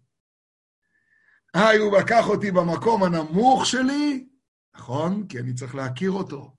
היי, 1.54 1.78
הוא 1.78 1.98
לקח 1.98 2.26
אותי 2.28 2.52
במקום 2.52 3.04
הנמוך 3.04 3.66
שלי, 3.66 4.30
נכון? 4.76 5.28
כי 5.28 5.40
אני 5.40 5.54
צריך 5.54 5.76
להכיר 5.76 6.12
אותו. 6.12 6.56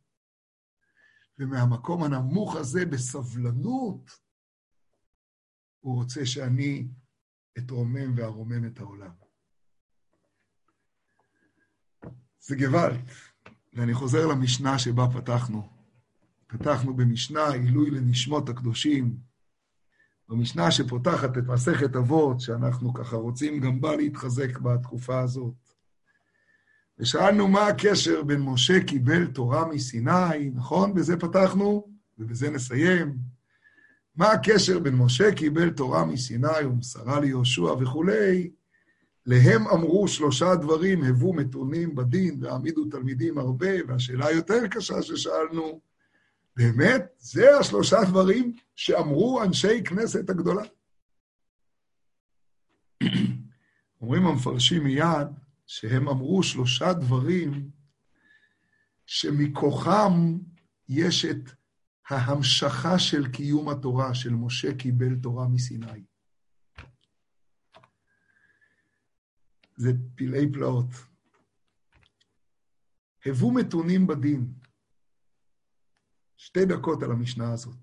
ומהמקום 1.38 2.02
הנמוך 2.02 2.56
הזה, 2.56 2.86
בסבלנות, 2.86 4.10
הוא 5.80 5.94
רוצה 5.94 6.26
שאני 6.26 6.88
אתרומם 7.58 8.14
וארומם 8.16 8.66
את 8.66 8.78
העולם. 8.78 9.29
זה 12.40 12.56
גוואלד. 12.56 13.00
ואני 13.74 13.94
חוזר 13.94 14.26
למשנה 14.26 14.78
שבה 14.78 15.06
פתחנו. 15.14 15.68
פתחנו 16.46 16.94
במשנה 16.94 17.48
עילוי 17.48 17.90
לנשמות 17.90 18.48
הקדושים. 18.48 19.16
במשנה 20.28 20.70
שפותחת 20.70 21.38
את 21.38 21.46
מסכת 21.46 21.96
אבות, 21.96 22.40
שאנחנו 22.40 22.94
ככה 22.94 23.16
רוצים 23.16 23.60
גם 23.60 23.80
בה 23.80 23.96
להתחזק 23.96 24.58
בתקופה 24.58 25.20
הזאת. 25.20 25.54
ושאלנו 26.98 27.48
מה 27.48 27.66
הקשר 27.66 28.22
בין 28.22 28.40
משה 28.40 28.84
קיבל 28.84 29.26
תורה 29.26 29.68
מסיני, 29.68 30.50
נכון? 30.54 30.94
בזה 30.94 31.16
פתחנו, 31.16 31.88
ובזה 32.18 32.50
נסיים, 32.50 33.16
מה 34.16 34.32
הקשר 34.32 34.78
בין 34.78 34.94
משה 34.94 35.34
קיבל 35.34 35.70
תורה 35.70 36.04
מסיני 36.04 36.64
ומסרה 36.64 37.20
ליהושע 37.20 37.72
וכולי, 37.80 38.50
להם 39.26 39.68
אמרו 39.68 40.08
שלושה 40.08 40.54
דברים, 40.54 41.04
הבו 41.04 41.32
מתונים 41.32 41.94
בדין 41.94 42.44
והעמידו 42.44 42.84
תלמידים 42.84 43.38
הרבה, 43.38 43.70
והשאלה 43.88 44.26
היותר 44.26 44.68
קשה 44.70 45.02
ששאלנו, 45.02 45.80
באמת, 46.56 47.06
זה 47.18 47.58
השלושה 47.58 48.04
דברים 48.04 48.56
שאמרו 48.76 49.42
אנשי 49.42 49.84
כנסת 49.84 50.30
הגדולה. 50.30 50.62
אומרים 54.00 54.26
המפרשים 54.26 54.84
מיד 54.84 55.28
שהם 55.66 56.08
אמרו 56.08 56.42
שלושה 56.42 56.92
דברים 56.92 57.70
שמכוחם 59.06 60.38
יש 60.88 61.24
את 61.24 61.50
ההמשכה 62.08 62.98
של 62.98 63.28
קיום 63.28 63.68
התורה, 63.68 64.14
של 64.14 64.30
משה 64.30 64.74
קיבל 64.74 65.14
תורה 65.22 65.48
מסיני. 65.48 66.09
זה 69.80 69.92
פלאי 70.14 70.52
פלאות. 70.52 70.86
הבו 73.26 73.50
מתונים 73.50 74.06
בדין. 74.06 74.52
שתי 76.36 76.64
דקות 76.64 77.02
על 77.02 77.10
המשנה 77.10 77.52
הזאת. 77.52 77.76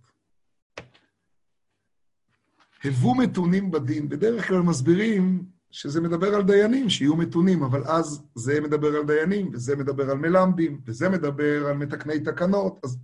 הבו 2.83 3.15
מתונים 3.15 3.71
בדין. 3.71 4.09
בדרך 4.09 4.47
כלל 4.47 4.61
מסבירים 4.61 5.49
שזה 5.71 6.01
מדבר 6.01 6.27
על 6.35 6.43
דיינים, 6.43 6.89
שיהיו 6.89 7.15
מתונים, 7.15 7.63
אבל 7.63 7.83
אז 7.83 8.23
זה 8.35 8.61
מדבר 8.61 8.87
על 8.87 9.05
דיינים, 9.05 9.49
וזה 9.53 9.75
מדבר 9.75 10.11
על 10.11 10.17
מלמדים, 10.17 10.81
וזה 10.85 11.09
מדבר 11.09 11.67
על 11.67 11.77
מתקני 11.77 12.19
תקנות, 12.19 12.79
אז 12.83 12.99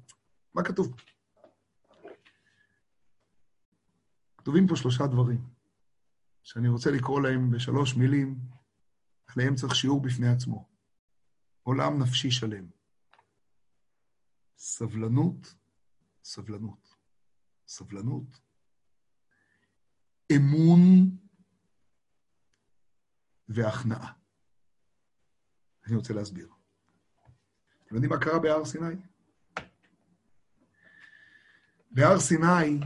מה 0.53 0.63
כתוב? 0.63 0.95
כתובים 4.37 4.67
פה 4.67 4.75
שלושה 4.75 5.07
דברים, 5.07 5.41
שאני 6.43 6.69
רוצה 6.69 6.91
לקרוא 6.91 7.21
להם 7.21 7.51
בשלוש 7.51 7.95
מילים, 7.95 8.62
עליהם 9.37 9.55
צריך 9.55 9.75
שיעור 9.75 10.01
בפני 10.01 10.27
עצמו. 10.27 10.69
עולם 11.63 12.01
נפשי 12.01 12.31
שלם. 12.31 12.65
סבלנות, 14.57 15.55
סבלנות, 16.23 16.95
סבלנות, 17.67 18.39
אמון 20.35 20.79
והכנעה. 23.47 24.13
אני 25.87 25.95
רוצה 25.95 26.13
להסביר. 26.13 26.49
אתם 27.83 27.95
יודעים 27.95 28.13
מה 28.13 28.19
קרה 28.19 28.39
בהר 28.39 28.65
סיני? 28.65 28.95
בהר 31.91 32.19
סיני 32.19 32.79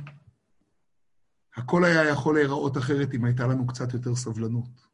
הכל 1.55 1.85
היה 1.85 2.09
יכול 2.09 2.35
להיראות 2.35 2.77
אחרת 2.77 3.13
אם 3.13 3.25
הייתה 3.25 3.47
לנו 3.47 3.67
קצת 3.67 3.93
יותר 3.93 4.15
סבלנות. 4.15 4.86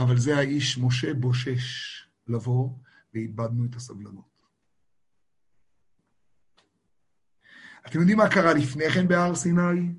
אבל 0.00 0.18
זה 0.18 0.38
האיש 0.38 0.78
משה 0.78 1.14
בושש 1.14 1.64
לבוא, 2.28 2.68
ואיבדנו 3.14 3.64
את 3.64 3.76
הסבלנות. 3.76 4.30
אתם 7.86 8.00
יודעים 8.00 8.18
מה 8.18 8.28
קרה 8.28 8.52
לפני 8.52 8.90
כן 8.90 9.08
בהר 9.08 9.34
סיני? 9.34 9.92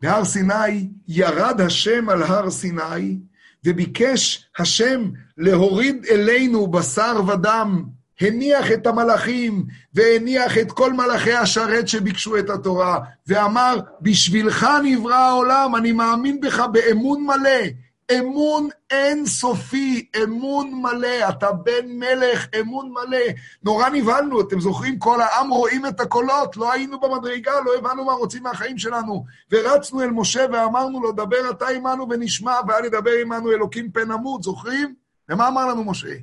בהר 0.00 0.24
סיני 0.24 0.90
ירד 1.08 1.60
השם 1.60 2.08
על 2.08 2.22
הר 2.22 2.50
סיני, 2.50 3.18
וביקש 3.64 4.50
השם 4.58 5.10
להוריד 5.36 6.04
אלינו 6.10 6.66
בשר 6.66 7.20
ודם, 7.28 7.84
הניח 8.20 8.72
את 8.72 8.86
המלאכים 8.86 9.66
והניח 9.94 10.58
את 10.58 10.72
כל 10.72 10.92
מלאכי 10.92 11.32
השרת 11.32 11.88
שביקשו 11.88 12.38
את 12.38 12.50
התורה, 12.50 13.00
ואמר, 13.26 13.76
בשבילך 14.00 14.66
נברא 14.84 15.14
העולם, 15.14 15.76
אני 15.76 15.92
מאמין 15.92 16.40
בך 16.40 16.62
באמון 16.72 17.26
מלא, 17.26 17.83
אמון 18.12 18.68
אין 18.90 19.26
סופי, 19.26 20.08
אמון 20.22 20.82
מלא, 20.82 21.28
אתה 21.28 21.52
בן 21.52 21.86
מלך, 21.88 22.46
אמון 22.60 22.92
מלא. 22.92 23.18
נורא 23.62 23.88
נבהלנו, 23.88 24.40
אתם 24.40 24.60
זוכרים? 24.60 24.98
כל 24.98 25.20
העם 25.20 25.50
רואים 25.50 25.86
את 25.86 26.00
הקולות, 26.00 26.56
לא 26.56 26.72
היינו 26.72 27.00
במדרגה, 27.00 27.52
לא 27.64 27.74
הבנו 27.78 28.04
מה 28.04 28.12
רוצים 28.12 28.42
מהחיים 28.42 28.78
שלנו. 28.78 29.24
ורצנו 29.50 30.02
אל 30.02 30.10
משה 30.10 30.46
ואמרנו 30.52 31.02
לו, 31.02 31.12
דבר 31.12 31.50
אתה 31.50 31.68
עמנו 31.68 32.06
ונשמע, 32.10 32.54
ואל 32.68 32.84
ידבר 32.84 33.10
עמנו 33.22 33.52
אלוקים 33.52 33.92
פן 33.92 34.12
נמות, 34.12 34.42
זוכרים? 34.42 34.94
ומה 35.28 35.48
אמר 35.48 35.66
לנו 35.66 35.84
משה? 35.84 36.14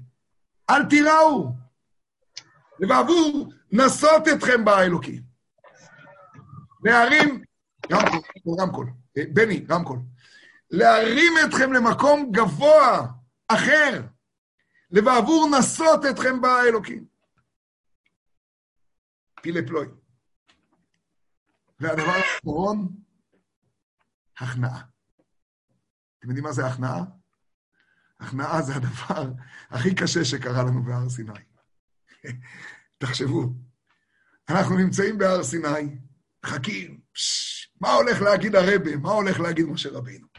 אל 0.70 0.86
תיראו, 0.86 1.52
ובעבור 2.80 3.52
נסות 3.72 4.28
אתכם 4.28 4.66
באלוקים. 4.66 5.22
נערים, 6.84 7.44
רמקול, 7.92 8.20
רמקול, 8.60 8.88
בני, 9.34 9.66
רמקול. 9.70 10.00
להרים 10.72 11.34
אתכם 11.46 11.74
למקום 11.74 12.32
גבוה, 12.32 13.08
אחר, 13.48 14.02
לבעבור 14.92 15.50
נסות 15.60 16.00
אתכם 16.10 16.42
באלוקים. 16.42 17.06
פילי 19.42 19.68
פלוי. 19.68 19.88
והדבר 21.80 22.12
האחרון, 22.12 22.88
הכנעה. 24.38 24.82
אתם 26.20 26.28
יודעים 26.28 26.44
מה 26.44 26.52
זה 26.52 26.66
הכנעה? 26.66 27.04
הכנעה 28.20 28.62
זה 28.62 28.76
הדבר 28.76 29.32
הכי 29.70 29.96
קשה 29.96 30.26
שקרה 30.26 30.64
לנו 30.64 30.84
בהר 30.84 31.10
סיני. 31.10 31.40
תחשבו, 32.98 33.54
אנחנו 34.50 34.78
נמצאים 34.78 35.18
בהר 35.18 35.44
סיני, 35.44 35.98
מחכים, 36.46 37.02
מה 37.82 37.94
הולך 37.94 38.22
להגיד 38.22 38.56
הרבה? 38.56 38.96
מה 38.96 39.12
הולך 39.12 39.40
להגיד 39.40 39.66
משה 39.66 39.90
רבינו? 39.90 40.31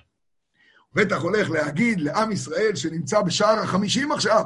בטח 0.94 1.22
הולך 1.22 1.50
להגיד 1.50 2.00
לעם 2.00 2.32
ישראל 2.32 2.74
שנמצא 2.74 3.22
בשער 3.22 3.58
החמישים 3.58 4.12
עכשיו, 4.12 4.44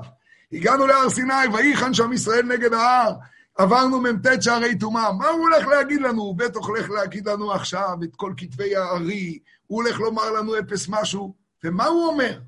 הגענו 0.52 0.86
להר 0.86 1.10
סיני, 1.10 1.34
ויחן 1.54 1.94
שם 1.94 2.12
ישראל 2.12 2.42
נגד 2.42 2.72
ההר, 2.72 3.12
עברנו 3.54 4.02
מ"ט 4.02 4.42
שערי 4.42 4.78
טומאה. 4.78 5.12
מה 5.12 5.28
הוא 5.28 5.40
הולך 5.40 5.66
להגיד 5.66 6.00
לנו? 6.00 6.22
הוא 6.22 6.38
בטח 6.38 6.60
הולך 6.60 6.90
להגיד 6.90 7.28
לנו 7.28 7.52
עכשיו 7.52 7.98
את 8.04 8.16
כל 8.16 8.34
כתבי 8.36 8.76
הארי, 8.76 9.38
הוא 9.66 9.82
הולך 9.82 10.00
לומר 10.00 10.30
לנו 10.30 10.58
אפס 10.58 10.88
משהו, 10.88 11.34
ומה 11.64 11.86
הוא 11.86 12.06
אומר? 12.06 12.40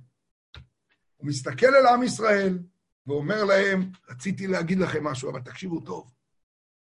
הוא 1.16 1.28
מסתכל 1.28 1.66
על 1.66 1.86
עם 1.86 2.02
ישראל 2.02 2.58
ואומר 3.06 3.44
להם, 3.44 3.90
רציתי 4.10 4.46
להגיד 4.46 4.78
לכם 4.78 5.04
משהו, 5.04 5.30
אבל 5.30 5.40
תקשיבו 5.40 5.80
טוב, 5.80 6.10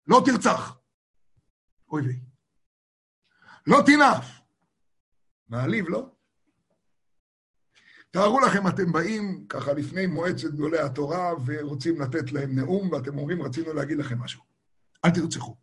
לא 0.08 0.22
תרצח. 0.26 0.78
אוי 1.91 2.02
ויי. 2.02 2.20
לא 3.68 3.82
תנאף. 3.86 4.39
מעליב, 5.50 5.89
לא? 5.89 6.18
תארו 8.12 8.39
לכם, 8.39 8.68
אתם 8.68 8.91
באים 8.91 9.45
ככה 9.49 9.74
לפני 9.74 10.07
מועצת 10.07 10.47
גדולי 10.47 10.80
התורה 10.80 11.34
ורוצים 11.45 12.01
לתת 12.01 12.32
להם 12.32 12.55
נאום, 12.55 12.91
ואתם 12.91 13.18
אומרים, 13.18 13.41
רצינו 13.41 13.74
להגיד 13.74 13.97
לכם 13.97 14.20
משהו. 14.20 14.43
אל 15.05 15.10
תרצחו. 15.10 15.55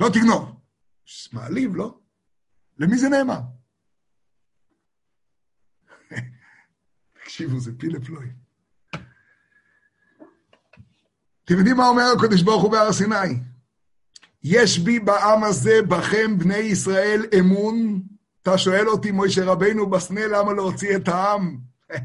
לא 0.00 0.08
תגנוב. 0.08 0.60
מעליב, 1.32 1.76
לא? 1.76 1.98
למי 2.78 2.98
זה 2.98 3.08
נאמר? 3.08 3.40
תקשיבו, 7.24 7.60
זה 7.60 7.70
פילה 7.78 8.00
פלוי. 8.00 8.26
אתם 11.44 11.54
יודעים 11.58 11.76
מה 11.76 11.88
אומר 11.88 12.02
הקדוש 12.16 12.42
ברוך 12.42 12.62
הוא 12.62 12.72
בהר 12.72 12.92
סיני? 12.92 13.40
יש 14.42 14.78
בי 14.78 15.00
בעם 15.00 15.44
הזה, 15.44 15.82
בכם, 15.88 16.38
בני 16.38 16.56
ישראל, 16.56 17.26
אמון 17.40 18.02
אתה 18.48 18.58
שואל 18.58 18.88
אותי, 18.88 19.10
מוישה 19.10 19.44
רבינו 19.44 19.86
בסנה, 19.86 20.26
למה 20.26 20.52
להוציא 20.52 20.96
את 20.96 21.08
העם? 21.08 21.56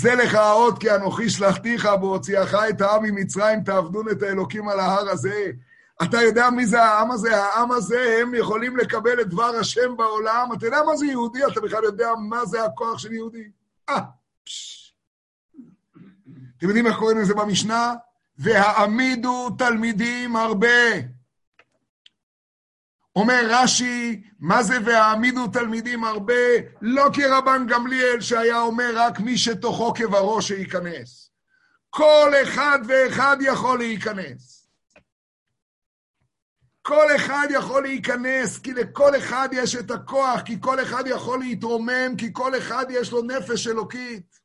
זה 0.00 0.14
לך 0.14 0.34
האות 0.34 0.78
כי 0.78 0.90
אנוכי 0.90 1.30
שלחתיך 1.30 1.88
בהוציאך 2.00 2.54
את 2.68 2.80
העם 2.80 3.02
ממצרים, 3.02 3.62
תעבדון 3.62 4.08
את 4.08 4.22
האלוקים 4.22 4.68
על 4.68 4.80
ההר 4.80 5.10
הזה. 5.10 5.50
אתה 6.02 6.22
יודע 6.22 6.50
מי 6.50 6.66
זה 6.66 6.82
העם 6.82 7.10
הזה? 7.10 7.36
העם 7.36 7.72
הזה, 7.72 8.18
הם 8.22 8.34
יכולים 8.34 8.76
לקבל 8.76 9.20
את 9.20 9.28
דבר 9.28 9.56
השם 9.60 9.96
בעולם. 9.96 10.48
אתה 10.56 10.66
יודע 10.66 10.82
מה 10.86 10.96
זה 10.96 11.06
יהודי? 11.06 11.46
אתה 11.52 11.60
בכלל 11.60 11.84
יודע 11.84 12.08
מה 12.28 12.46
זה 12.46 12.64
הכוח 12.64 12.98
של 12.98 13.12
יהודי? 13.12 13.48
אה, 13.88 14.00
אתם 16.58 16.66
יודעים 16.66 16.86
איך 16.86 16.96
קוראים 16.96 17.18
לזה 17.18 17.34
במשנה? 17.34 17.94
והעמידו 18.38 19.50
תלמידים 19.50 20.36
הרבה. 20.36 21.13
אומר 23.16 23.42
רש"י, 23.48 24.22
מה 24.40 24.62
זה 24.62 24.78
והעמידו 24.84 25.46
תלמידים 25.46 26.04
הרבה? 26.04 26.34
לא 26.80 27.10
כרבן 27.12 27.66
גמליאל 27.68 28.20
שהיה 28.20 28.60
אומר 28.60 28.90
רק 28.94 29.20
מי 29.20 29.38
שתוכו 29.38 29.94
כברו 29.94 30.42
שייכנס. 30.42 31.30
כל 31.90 32.32
אחד 32.42 32.78
ואחד 32.88 33.36
יכול 33.40 33.78
להיכנס. 33.78 34.68
כל 36.82 37.16
אחד 37.16 37.46
יכול 37.50 37.82
להיכנס, 37.82 38.58
כי 38.58 38.72
לכל 38.72 39.16
אחד 39.16 39.48
יש 39.52 39.76
את 39.76 39.90
הכוח, 39.90 40.40
כי 40.40 40.60
כל 40.60 40.82
אחד 40.82 41.04
יכול 41.06 41.38
להתרומם, 41.38 42.16
כי 42.18 42.30
כל 42.32 42.58
אחד 42.58 42.84
יש 42.90 43.12
לו 43.12 43.22
נפש 43.22 43.66
אלוקית. 43.66 44.40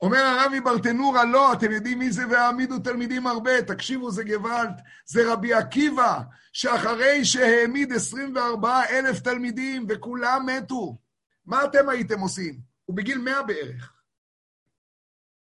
אומר 0.00 0.18
הרבי 0.18 0.60
ברטנורה, 0.60 1.24
לא, 1.24 1.52
אתם 1.52 1.72
יודעים 1.72 1.98
מי 1.98 2.12
זה 2.12 2.22
והעמידו 2.30 2.78
תלמידים 2.78 3.26
הרבה, 3.26 3.62
תקשיבו, 3.62 4.10
זה 4.10 4.24
גוואלד, 4.24 4.80
זה 5.06 5.32
רבי 5.32 5.54
עקיבא, 5.54 6.20
שאחרי 6.52 7.24
שהעמיד 7.24 7.92
24 7.92 8.82
אלף 8.90 9.20
תלמידים 9.20 9.86
וכולם 9.88 10.46
מתו, 10.46 10.98
מה 11.46 11.64
אתם 11.64 11.88
הייתם 11.88 12.20
עושים? 12.20 12.60
הוא 12.84 12.96
בגיל 12.96 13.18
100 13.18 13.42
בערך. 13.42 13.92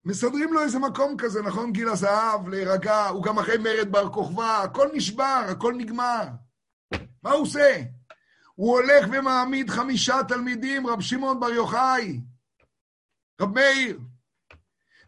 מסדרים 0.05 0.53
לו 0.53 0.61
איזה 0.61 0.79
מקום 0.79 1.17
כזה, 1.17 1.41
נכון? 1.41 1.71
גיל 1.71 1.89
הזהב, 1.89 2.47
להירגע, 2.47 3.07
הוא 3.07 3.23
גם 3.23 3.39
אחרי 3.39 3.57
מרד 3.57 3.91
בר 3.91 4.13
כוכבא, 4.13 4.63
הכל 4.63 4.87
נשבר, 4.93 5.45
הכל 5.51 5.73
נגמר. 5.77 6.23
מה 7.23 7.31
הוא 7.31 7.41
עושה? 7.41 7.81
הוא 8.55 8.71
הולך 8.73 9.05
ומעמיד 9.11 9.69
חמישה 9.69 10.15
תלמידים, 10.27 10.87
רב 10.87 11.01
שמעון 11.01 11.39
בר 11.39 11.49
יוחאי, 11.49 12.19
רב 13.41 13.53
מאיר, 13.53 13.99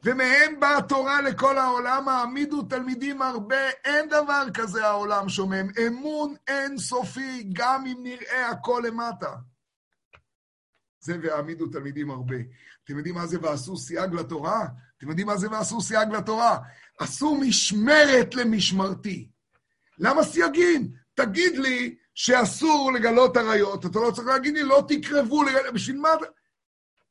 ומהם 0.04 0.60
באה 0.60 0.82
תורה 0.82 1.22
לכל 1.22 1.58
העולם, 1.58 2.10
העמידו 2.10 2.62
תלמידים 2.62 3.22
הרבה, 3.22 3.70
אין 3.86 4.10
דבר 4.10 4.48
כזה 4.54 4.86
העולם 4.86 5.30
שומם, 5.30 5.68
אמון 5.88 6.36
אין 6.48 6.78
סופי, 6.78 7.50
גם 7.54 7.86
אם 7.86 7.98
נראה 8.04 8.50
הכל 8.50 8.84
למטה. 8.88 9.36
זה 11.00 11.18
והעמידו 11.24 11.68
תלמידים 11.68 12.12
הרבה. 12.12 12.36
אתם 12.84 12.98
יודעים 12.98 13.16
מה 13.16 13.28
זה 13.28 13.38
ועשו 13.42 13.78
סייג 13.78 14.14
לתורה? 14.14 14.68
אתם 14.98 15.10
יודעים 15.10 15.28
מה 15.28 15.38
זה 15.38 15.52
ועשו 15.52 15.82
סייג 15.82 16.10
לתורה? 16.10 16.58
עשו 17.00 17.36
משמרת 17.36 18.36
למשמרתי. 18.36 19.30
למה 20.00 20.24
סייגים? 20.24 20.92
תגיד 21.14 21.58
לי 21.58 21.96
שאסור 22.14 22.92
לגלות 22.94 23.38
עריות, 23.38 23.86
אתה 23.86 24.00
לא 24.00 24.12
צריך 24.12 24.28
להגיד 24.28 24.54
לי, 24.54 24.64
לא 24.64 24.84
תקרבו 24.88 25.44
לגלות, 25.44 25.74
בשביל 25.74 25.98
מה? 25.98 26.10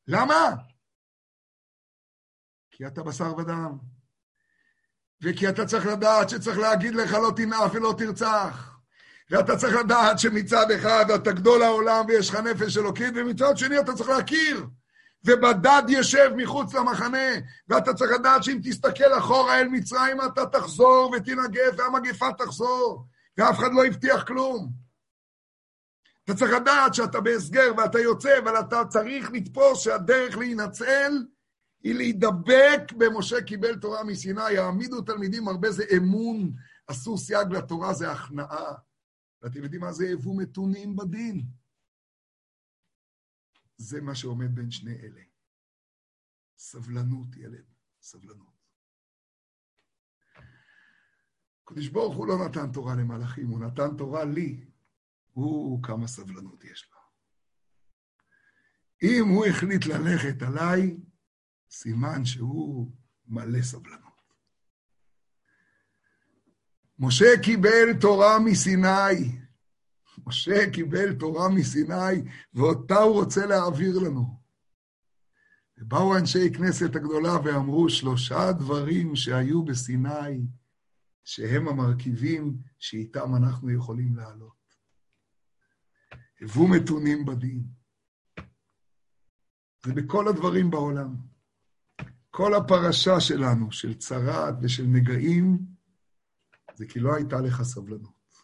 למה? 0.07 0.55
כי 2.77 2.87
אתה 2.87 3.03
בשר 3.03 3.37
ודם. 3.37 3.77
וכי 5.23 5.49
אתה 5.49 5.65
צריך 5.65 5.85
לדעת 5.85 6.29
שצריך 6.29 6.57
להגיד 6.57 6.95
לך 6.95 7.13
לא 7.13 7.31
תנאף 7.35 7.71
ולא 7.73 7.95
תרצח. 7.97 8.77
ואתה 9.31 9.57
צריך 9.57 9.75
לדעת 9.75 10.19
שמצד 10.19 10.71
אחד 10.71 11.11
אתה 11.11 11.31
גדול 11.31 11.63
העולם 11.63 12.05
ויש 12.07 12.29
לך 12.29 12.35
נפש 12.35 12.77
אלוקית, 12.77 13.13
ומצד 13.15 13.57
שני 13.57 13.79
אתה 13.79 13.93
צריך 13.93 14.09
להכיר. 14.09 14.65
ובדד 15.25 15.83
ישב 15.89 16.29
מחוץ 16.35 16.73
למחנה, 16.73 17.27
ואתה 17.67 17.93
צריך 17.93 18.11
לדעת 18.11 18.43
שאם 18.43 18.59
תסתכל 18.63 19.17
אחורה 19.17 19.59
אל 19.59 19.67
מצרים 19.67 20.17
אתה 20.21 20.45
תחזור 20.45 21.13
ותנגף 21.15 21.73
והמגפה 21.77 22.33
תחזור, 22.37 23.07
ואף 23.37 23.59
אחד 23.59 23.69
לא 23.73 23.85
הבטיח 23.85 24.23
כלום. 24.23 24.69
אתה 26.23 26.35
צריך 26.35 26.51
לדעת 26.51 26.93
שאתה 26.93 27.21
בהסגר 27.21 27.71
ואתה 27.77 27.99
יוצא, 27.99 28.39
אבל 28.39 28.59
אתה 28.59 28.85
צריך 28.85 29.31
לתפוס 29.31 29.81
שהדרך 29.81 30.37
להינצל 30.37 31.11
היא 31.83 31.95
להידבק 31.95 32.91
במשה 32.97 33.41
קיבל 33.41 33.79
תורה 33.79 34.03
מסיני, 34.03 34.51
יעמידו 34.51 35.01
תלמידים 35.01 35.47
הרבה 35.47 35.71
זה 35.71 35.83
אמון, 35.97 36.53
עשו 36.87 37.17
סייג 37.17 37.47
לתורה 37.51 37.93
זה 37.93 38.11
הכנעה. 38.11 38.73
ואתם 39.41 39.63
יודעים 39.63 39.81
מה 39.81 39.91
זה 39.91 40.07
יבוא 40.07 40.41
מתונים 40.41 40.95
בדין? 40.95 41.45
זה 43.77 44.01
מה 44.01 44.15
שעומד 44.15 44.55
בין 44.55 44.71
שני 44.71 44.95
אלה. 44.95 45.21
סבלנות, 46.57 47.35
ילד, 47.35 47.65
סבלנות. 48.01 48.57
הקדוש 51.63 51.87
ברוך 51.87 52.15
הוא 52.15 52.27
לא 52.27 52.45
נתן 52.45 52.71
תורה 52.71 52.95
למלאכים, 52.95 53.47
הוא 53.47 53.59
נתן 53.59 53.97
תורה 53.97 54.25
לי. 54.25 54.65
הוא, 55.33 55.83
כמה 55.83 56.07
סבלנות 56.07 56.63
יש 56.63 56.89
לו. 56.91 56.97
אם 59.03 59.27
הוא 59.27 59.45
החליט 59.45 59.85
ללכת 59.85 60.41
עליי, 60.41 60.97
סימן 61.71 62.25
שהוא 62.25 62.91
מלא 63.27 63.61
סבלנות. 63.61 64.07
משה 66.99 67.25
קיבל 67.43 67.99
תורה 68.01 68.39
מסיני. 68.39 69.37
משה 70.25 70.71
קיבל 70.73 71.13
תורה 71.13 71.49
מסיני, 71.49 72.29
ואותה 72.53 72.97
הוא 72.97 73.23
רוצה 73.23 73.45
להעביר 73.45 73.99
לנו. 73.99 74.37
ובאו 75.77 76.17
אנשי 76.17 76.53
כנסת 76.53 76.95
הגדולה 76.95 77.33
ואמרו, 77.43 77.89
שלושה 77.89 78.51
דברים 78.51 79.15
שהיו 79.15 79.65
בסיני, 79.65 80.47
שהם 81.23 81.67
המרכיבים 81.67 82.57
שאיתם 82.79 83.35
אנחנו 83.35 83.71
יכולים 83.71 84.15
לעלות. 84.15 84.57
הבו 86.41 86.67
מתונים 86.67 87.25
בדין. 87.25 87.63
זה 89.85 89.93
בכל 89.93 90.27
הדברים 90.27 90.69
בעולם. 90.71 91.15
כל 92.37 92.53
הפרשה 92.53 93.19
שלנו, 93.19 93.71
של 93.71 93.93
צרעת 93.93 94.55
ושל 94.61 94.83
נגעים, 94.83 95.57
זה 96.75 96.85
כי 96.85 96.99
לא 96.99 97.15
הייתה 97.15 97.41
לך 97.41 97.63
סבלנות. 97.63 98.43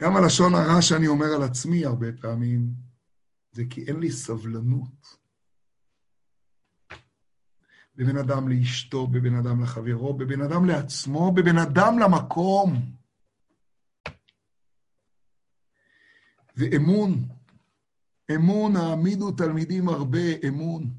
גם 0.00 0.16
הלשון 0.16 0.54
הרע 0.54 0.82
שאני 0.82 1.06
אומר 1.06 1.26
על 1.26 1.42
עצמי 1.42 1.84
הרבה 1.84 2.06
פעמים, 2.20 2.74
זה 3.52 3.62
כי 3.70 3.84
אין 3.86 4.00
לי 4.00 4.10
סבלנות. 4.10 5.16
בבן 7.96 8.16
אדם 8.16 8.48
לאשתו, 8.48 9.06
בבן 9.06 9.34
אדם 9.34 9.62
לחברו, 9.62 10.14
בבן 10.14 10.42
אדם 10.42 10.64
לעצמו, 10.64 11.32
בבן 11.32 11.58
אדם 11.58 11.98
למקום. 11.98 12.92
ואמון, 16.56 17.35
אמון, 18.34 18.76
העמידו 18.76 19.30
תלמידים 19.30 19.88
הרבה 19.88 20.18
אמון. 20.48 20.90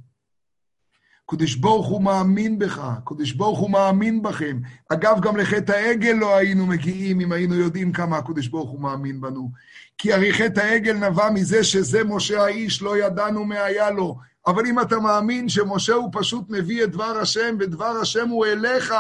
קדוש 1.30 1.56
ברוך 1.56 1.88
הוא 1.88 2.02
מאמין 2.02 2.60
בך, 2.60 2.92
קדוש 3.06 3.32
ברוך 3.32 3.60
הוא 3.60 3.70
מאמין 3.70 4.22
בכם. 4.22 4.60
אגב, 4.90 5.20
גם 5.22 5.38
לחטא 5.38 5.72
העגל 5.72 6.12
לא 6.12 6.36
היינו 6.36 6.66
מגיעים 6.66 7.20
אם 7.20 7.32
היינו 7.32 7.56
יודעים 7.56 7.92
כמה 7.92 8.18
הקדוש 8.18 8.48
ברוך 8.48 8.70
הוא 8.70 8.80
מאמין 8.80 9.22
בנו. 9.22 9.52
כי 9.98 10.14
הרי 10.14 10.34
חטא 10.34 10.60
העגל 10.60 10.94
נבע 10.94 11.30
מזה 11.30 11.64
שזה 11.64 12.04
משה 12.04 12.44
האיש, 12.44 12.82
לא 12.82 12.98
ידענו 12.98 13.46
מה 13.46 13.64
היה 13.64 13.92
לו. 13.92 14.18
אבל 14.48 14.66
אם 14.66 14.80
אתה 14.80 15.00
מאמין 15.00 15.50
שמשה 15.50 15.94
הוא 15.94 16.10
פשוט 16.14 16.50
מביא 16.50 16.84
את 16.84 16.92
דבר 16.92 17.18
השם, 17.22 17.56
ודבר 17.60 17.98
השם 18.02 18.30
הוא 18.30 18.46
אליך, 18.46 18.94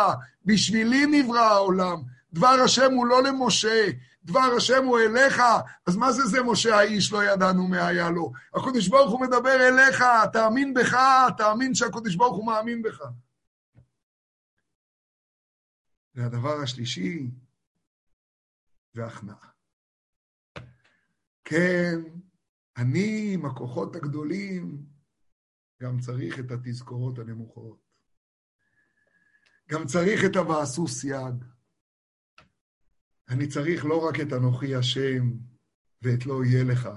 בשבילי 0.45 1.05
נברא 1.05 1.39
העולם. 1.39 1.97
דבר 2.33 2.55
השם 2.63 2.93
הוא 2.93 3.07
לא 3.07 3.23
למשה, 3.23 3.87
דבר 4.27 4.55
השם 4.57 4.83
הוא 4.85 4.99
אליך, 4.99 5.41
אז 5.87 5.95
מה 5.95 6.11
זה 6.11 6.25
זה 6.25 6.37
משה 6.43 6.75
האיש 6.75 7.11
לא 7.11 7.23
ידענו 7.23 7.67
מה 7.67 7.87
היה 7.87 8.09
לו? 8.09 8.31
הקדוש 8.53 8.87
ברוך 8.87 9.11
הוא 9.11 9.21
מדבר 9.21 9.67
אליך, 9.69 10.03
תאמין 10.33 10.73
בך, 10.73 10.97
תאמין 11.37 11.75
שהקדוש 11.75 12.15
ברוך 12.15 12.35
הוא 12.37 12.45
מאמין 12.45 12.81
בך. 12.81 13.01
והדבר 16.15 16.61
השלישי, 16.63 17.31
זה 18.93 19.05
הכנעה. 19.05 19.49
כן, 21.45 22.01
אני 22.77 23.31
עם 23.33 23.45
הכוחות 23.45 23.95
הגדולים, 23.95 24.85
גם 25.81 25.99
צריך 25.99 26.39
את 26.39 26.51
התזכורות 26.51 27.19
הנמוכות. 27.19 27.87
גם 29.69 29.85
צריך 29.85 30.21
את 30.25 30.35
ה"ועשו 30.35 30.87
סייג". 30.87 31.56
אני 33.29 33.47
צריך 33.47 33.85
לא 33.85 34.07
רק 34.07 34.19
את 34.19 34.33
אנוכי 34.33 34.75
השם 34.75 35.31
ואת 36.01 36.25
לא 36.25 36.45
יהיה 36.45 36.63
לך, 36.63 36.89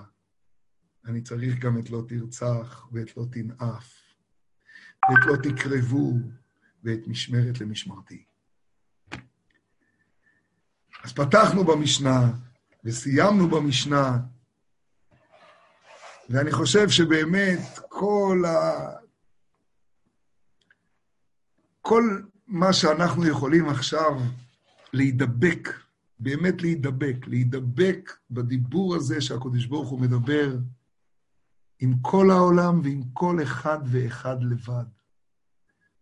אני 1.05 1.23
צריך 1.23 1.59
גם 1.59 1.79
את 1.79 1.91
לא 1.91 2.03
תרצח 2.09 2.89
ואת 2.93 3.17
לא 3.17 3.25
תנאף, 3.33 3.95
ואת 5.11 5.27
לא 5.27 5.37
תקרבו 5.43 6.13
ואת 6.85 7.07
משמרת 7.07 7.61
למשמרתי. 7.61 8.25
אז 11.05 11.13
פתחנו 11.13 11.65
במשנה 11.65 12.33
וסיימנו 12.85 13.49
במשנה, 13.49 14.19
ואני 16.29 16.53
חושב 16.53 16.89
שבאמת 16.89 17.79
כל 17.89 18.43
ה... 18.47 18.91
כל 21.81 22.23
מה 22.47 22.73
שאנחנו 22.73 23.27
יכולים 23.27 23.69
עכשיו 23.69 24.13
להידבק 24.93 25.69
באמת 26.21 26.63
להידבק, 26.63 27.27
להידבק 27.27 28.11
בדיבור 28.31 28.97
הזה 28.97 29.21
שהקדוש 29.21 29.67
ברוך 29.67 29.89
הוא 29.89 30.01
מדבר 30.01 30.59
עם 31.81 31.95
כל 32.03 32.31
העולם 32.31 32.81
ועם 32.85 33.03
כל 33.13 33.43
אחד 33.43 33.79
ואחד 33.85 34.43
לבד. 34.43 34.85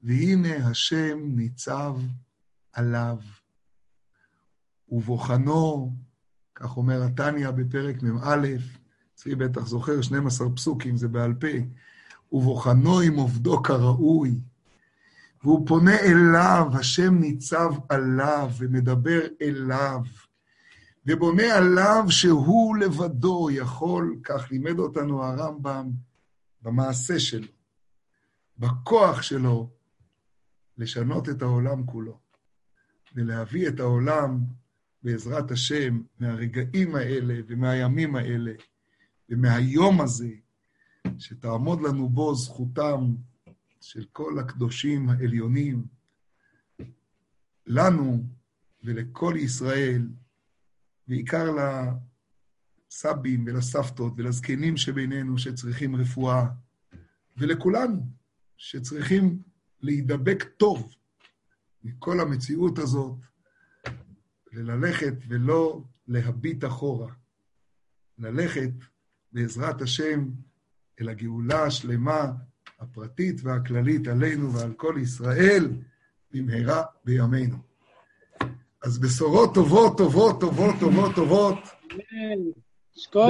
והנה 0.03 0.69
השם 0.69 1.19
ניצב 1.25 1.97
עליו, 2.73 3.19
ובוחנו, 4.89 5.93
כך 6.55 6.77
אומר 6.77 7.03
התניא 7.03 7.51
בפרק 7.51 8.03
מ"א, 8.03 8.47
צבי 9.15 9.35
בטח 9.35 9.67
זוכר, 9.67 10.01
12 10.01 10.49
פסוקים, 10.51 10.97
זה 10.97 11.09
בעל 11.09 11.35
פה, 11.35 11.47
ובוחנו 12.33 13.01
עם 13.01 13.15
עובדו 13.15 13.63
כראוי, 13.63 14.39
והוא 15.43 15.67
פונה 15.67 16.01
אליו, 16.01 16.67
השם 16.75 17.15
ניצב 17.15 17.75
עליו 17.89 18.51
ומדבר 18.59 19.21
אליו, 19.43 20.01
ובונה 21.07 21.55
עליו 21.55 22.05
שהוא 22.09 22.77
לבדו 22.77 23.49
יכול, 23.51 24.17
כך 24.25 24.51
לימד 24.51 24.79
אותנו 24.79 25.25
הרמב"ם 25.25 25.91
במעשה 26.63 27.21
שלו. 27.21 27.49
בכוח 28.59 29.23
שלו 29.23 29.71
לשנות 30.79 31.29
את 31.29 31.43
העולם 31.43 31.87
כולו, 31.87 32.19
ולהביא 33.15 33.69
את 33.69 33.81
העולם 33.81 34.39
בעזרת 35.03 35.51
השם 35.51 36.01
מהרגעים 36.21 36.95
האלה 36.95 37.35
ומהימים 37.47 38.17
האלה 38.17 38.53
ומהיום 39.29 40.01
הזה, 40.01 40.31
שתעמוד 41.19 41.81
לנו 41.81 42.09
בו 42.09 42.35
זכותם 42.35 43.15
של 43.81 44.05
כל 44.13 44.39
הקדושים 44.39 45.09
העליונים, 45.09 45.87
לנו 47.67 48.25
ולכל 48.85 49.35
ישראל, 49.37 50.09
בעיקר 51.09 51.45
לסבים 52.91 53.45
ולסבתות 53.47 54.13
ולזקנים 54.17 54.77
שבינינו 54.77 55.39
שצריכים 55.39 55.97
רפואה, 55.97 56.47
ולכולנו 57.37 58.07
שצריכים 58.57 59.43
להידבק 59.81 60.45
טוב 60.57 60.95
מכל 61.85 62.21
המציאות 62.21 62.79
הזאת, 62.79 63.17
וללכת 64.53 65.15
ולא 65.29 65.85
להביט 66.09 66.65
אחורה, 66.65 67.13
ללכת 68.19 68.71
בעזרת 69.33 69.83
השם 69.83 70.31
אל 71.01 71.09
הגאולה 71.09 71.63
השלמה, 71.65 72.33
הפרטית 72.81 73.41
והכללית 73.45 74.09
עלינו 74.09 74.53
ועל 74.53 74.73
כל 74.73 74.95
ישראל, 75.03 75.71
במהרה 76.33 76.83
בימינו. 77.05 77.57
אז 78.83 78.99
בשורות 78.99 79.55
טובות, 79.55 79.99
טובות, 79.99 80.41
טובות, 80.41 80.75
טובות, 80.81 81.15
טובות. 81.15 81.59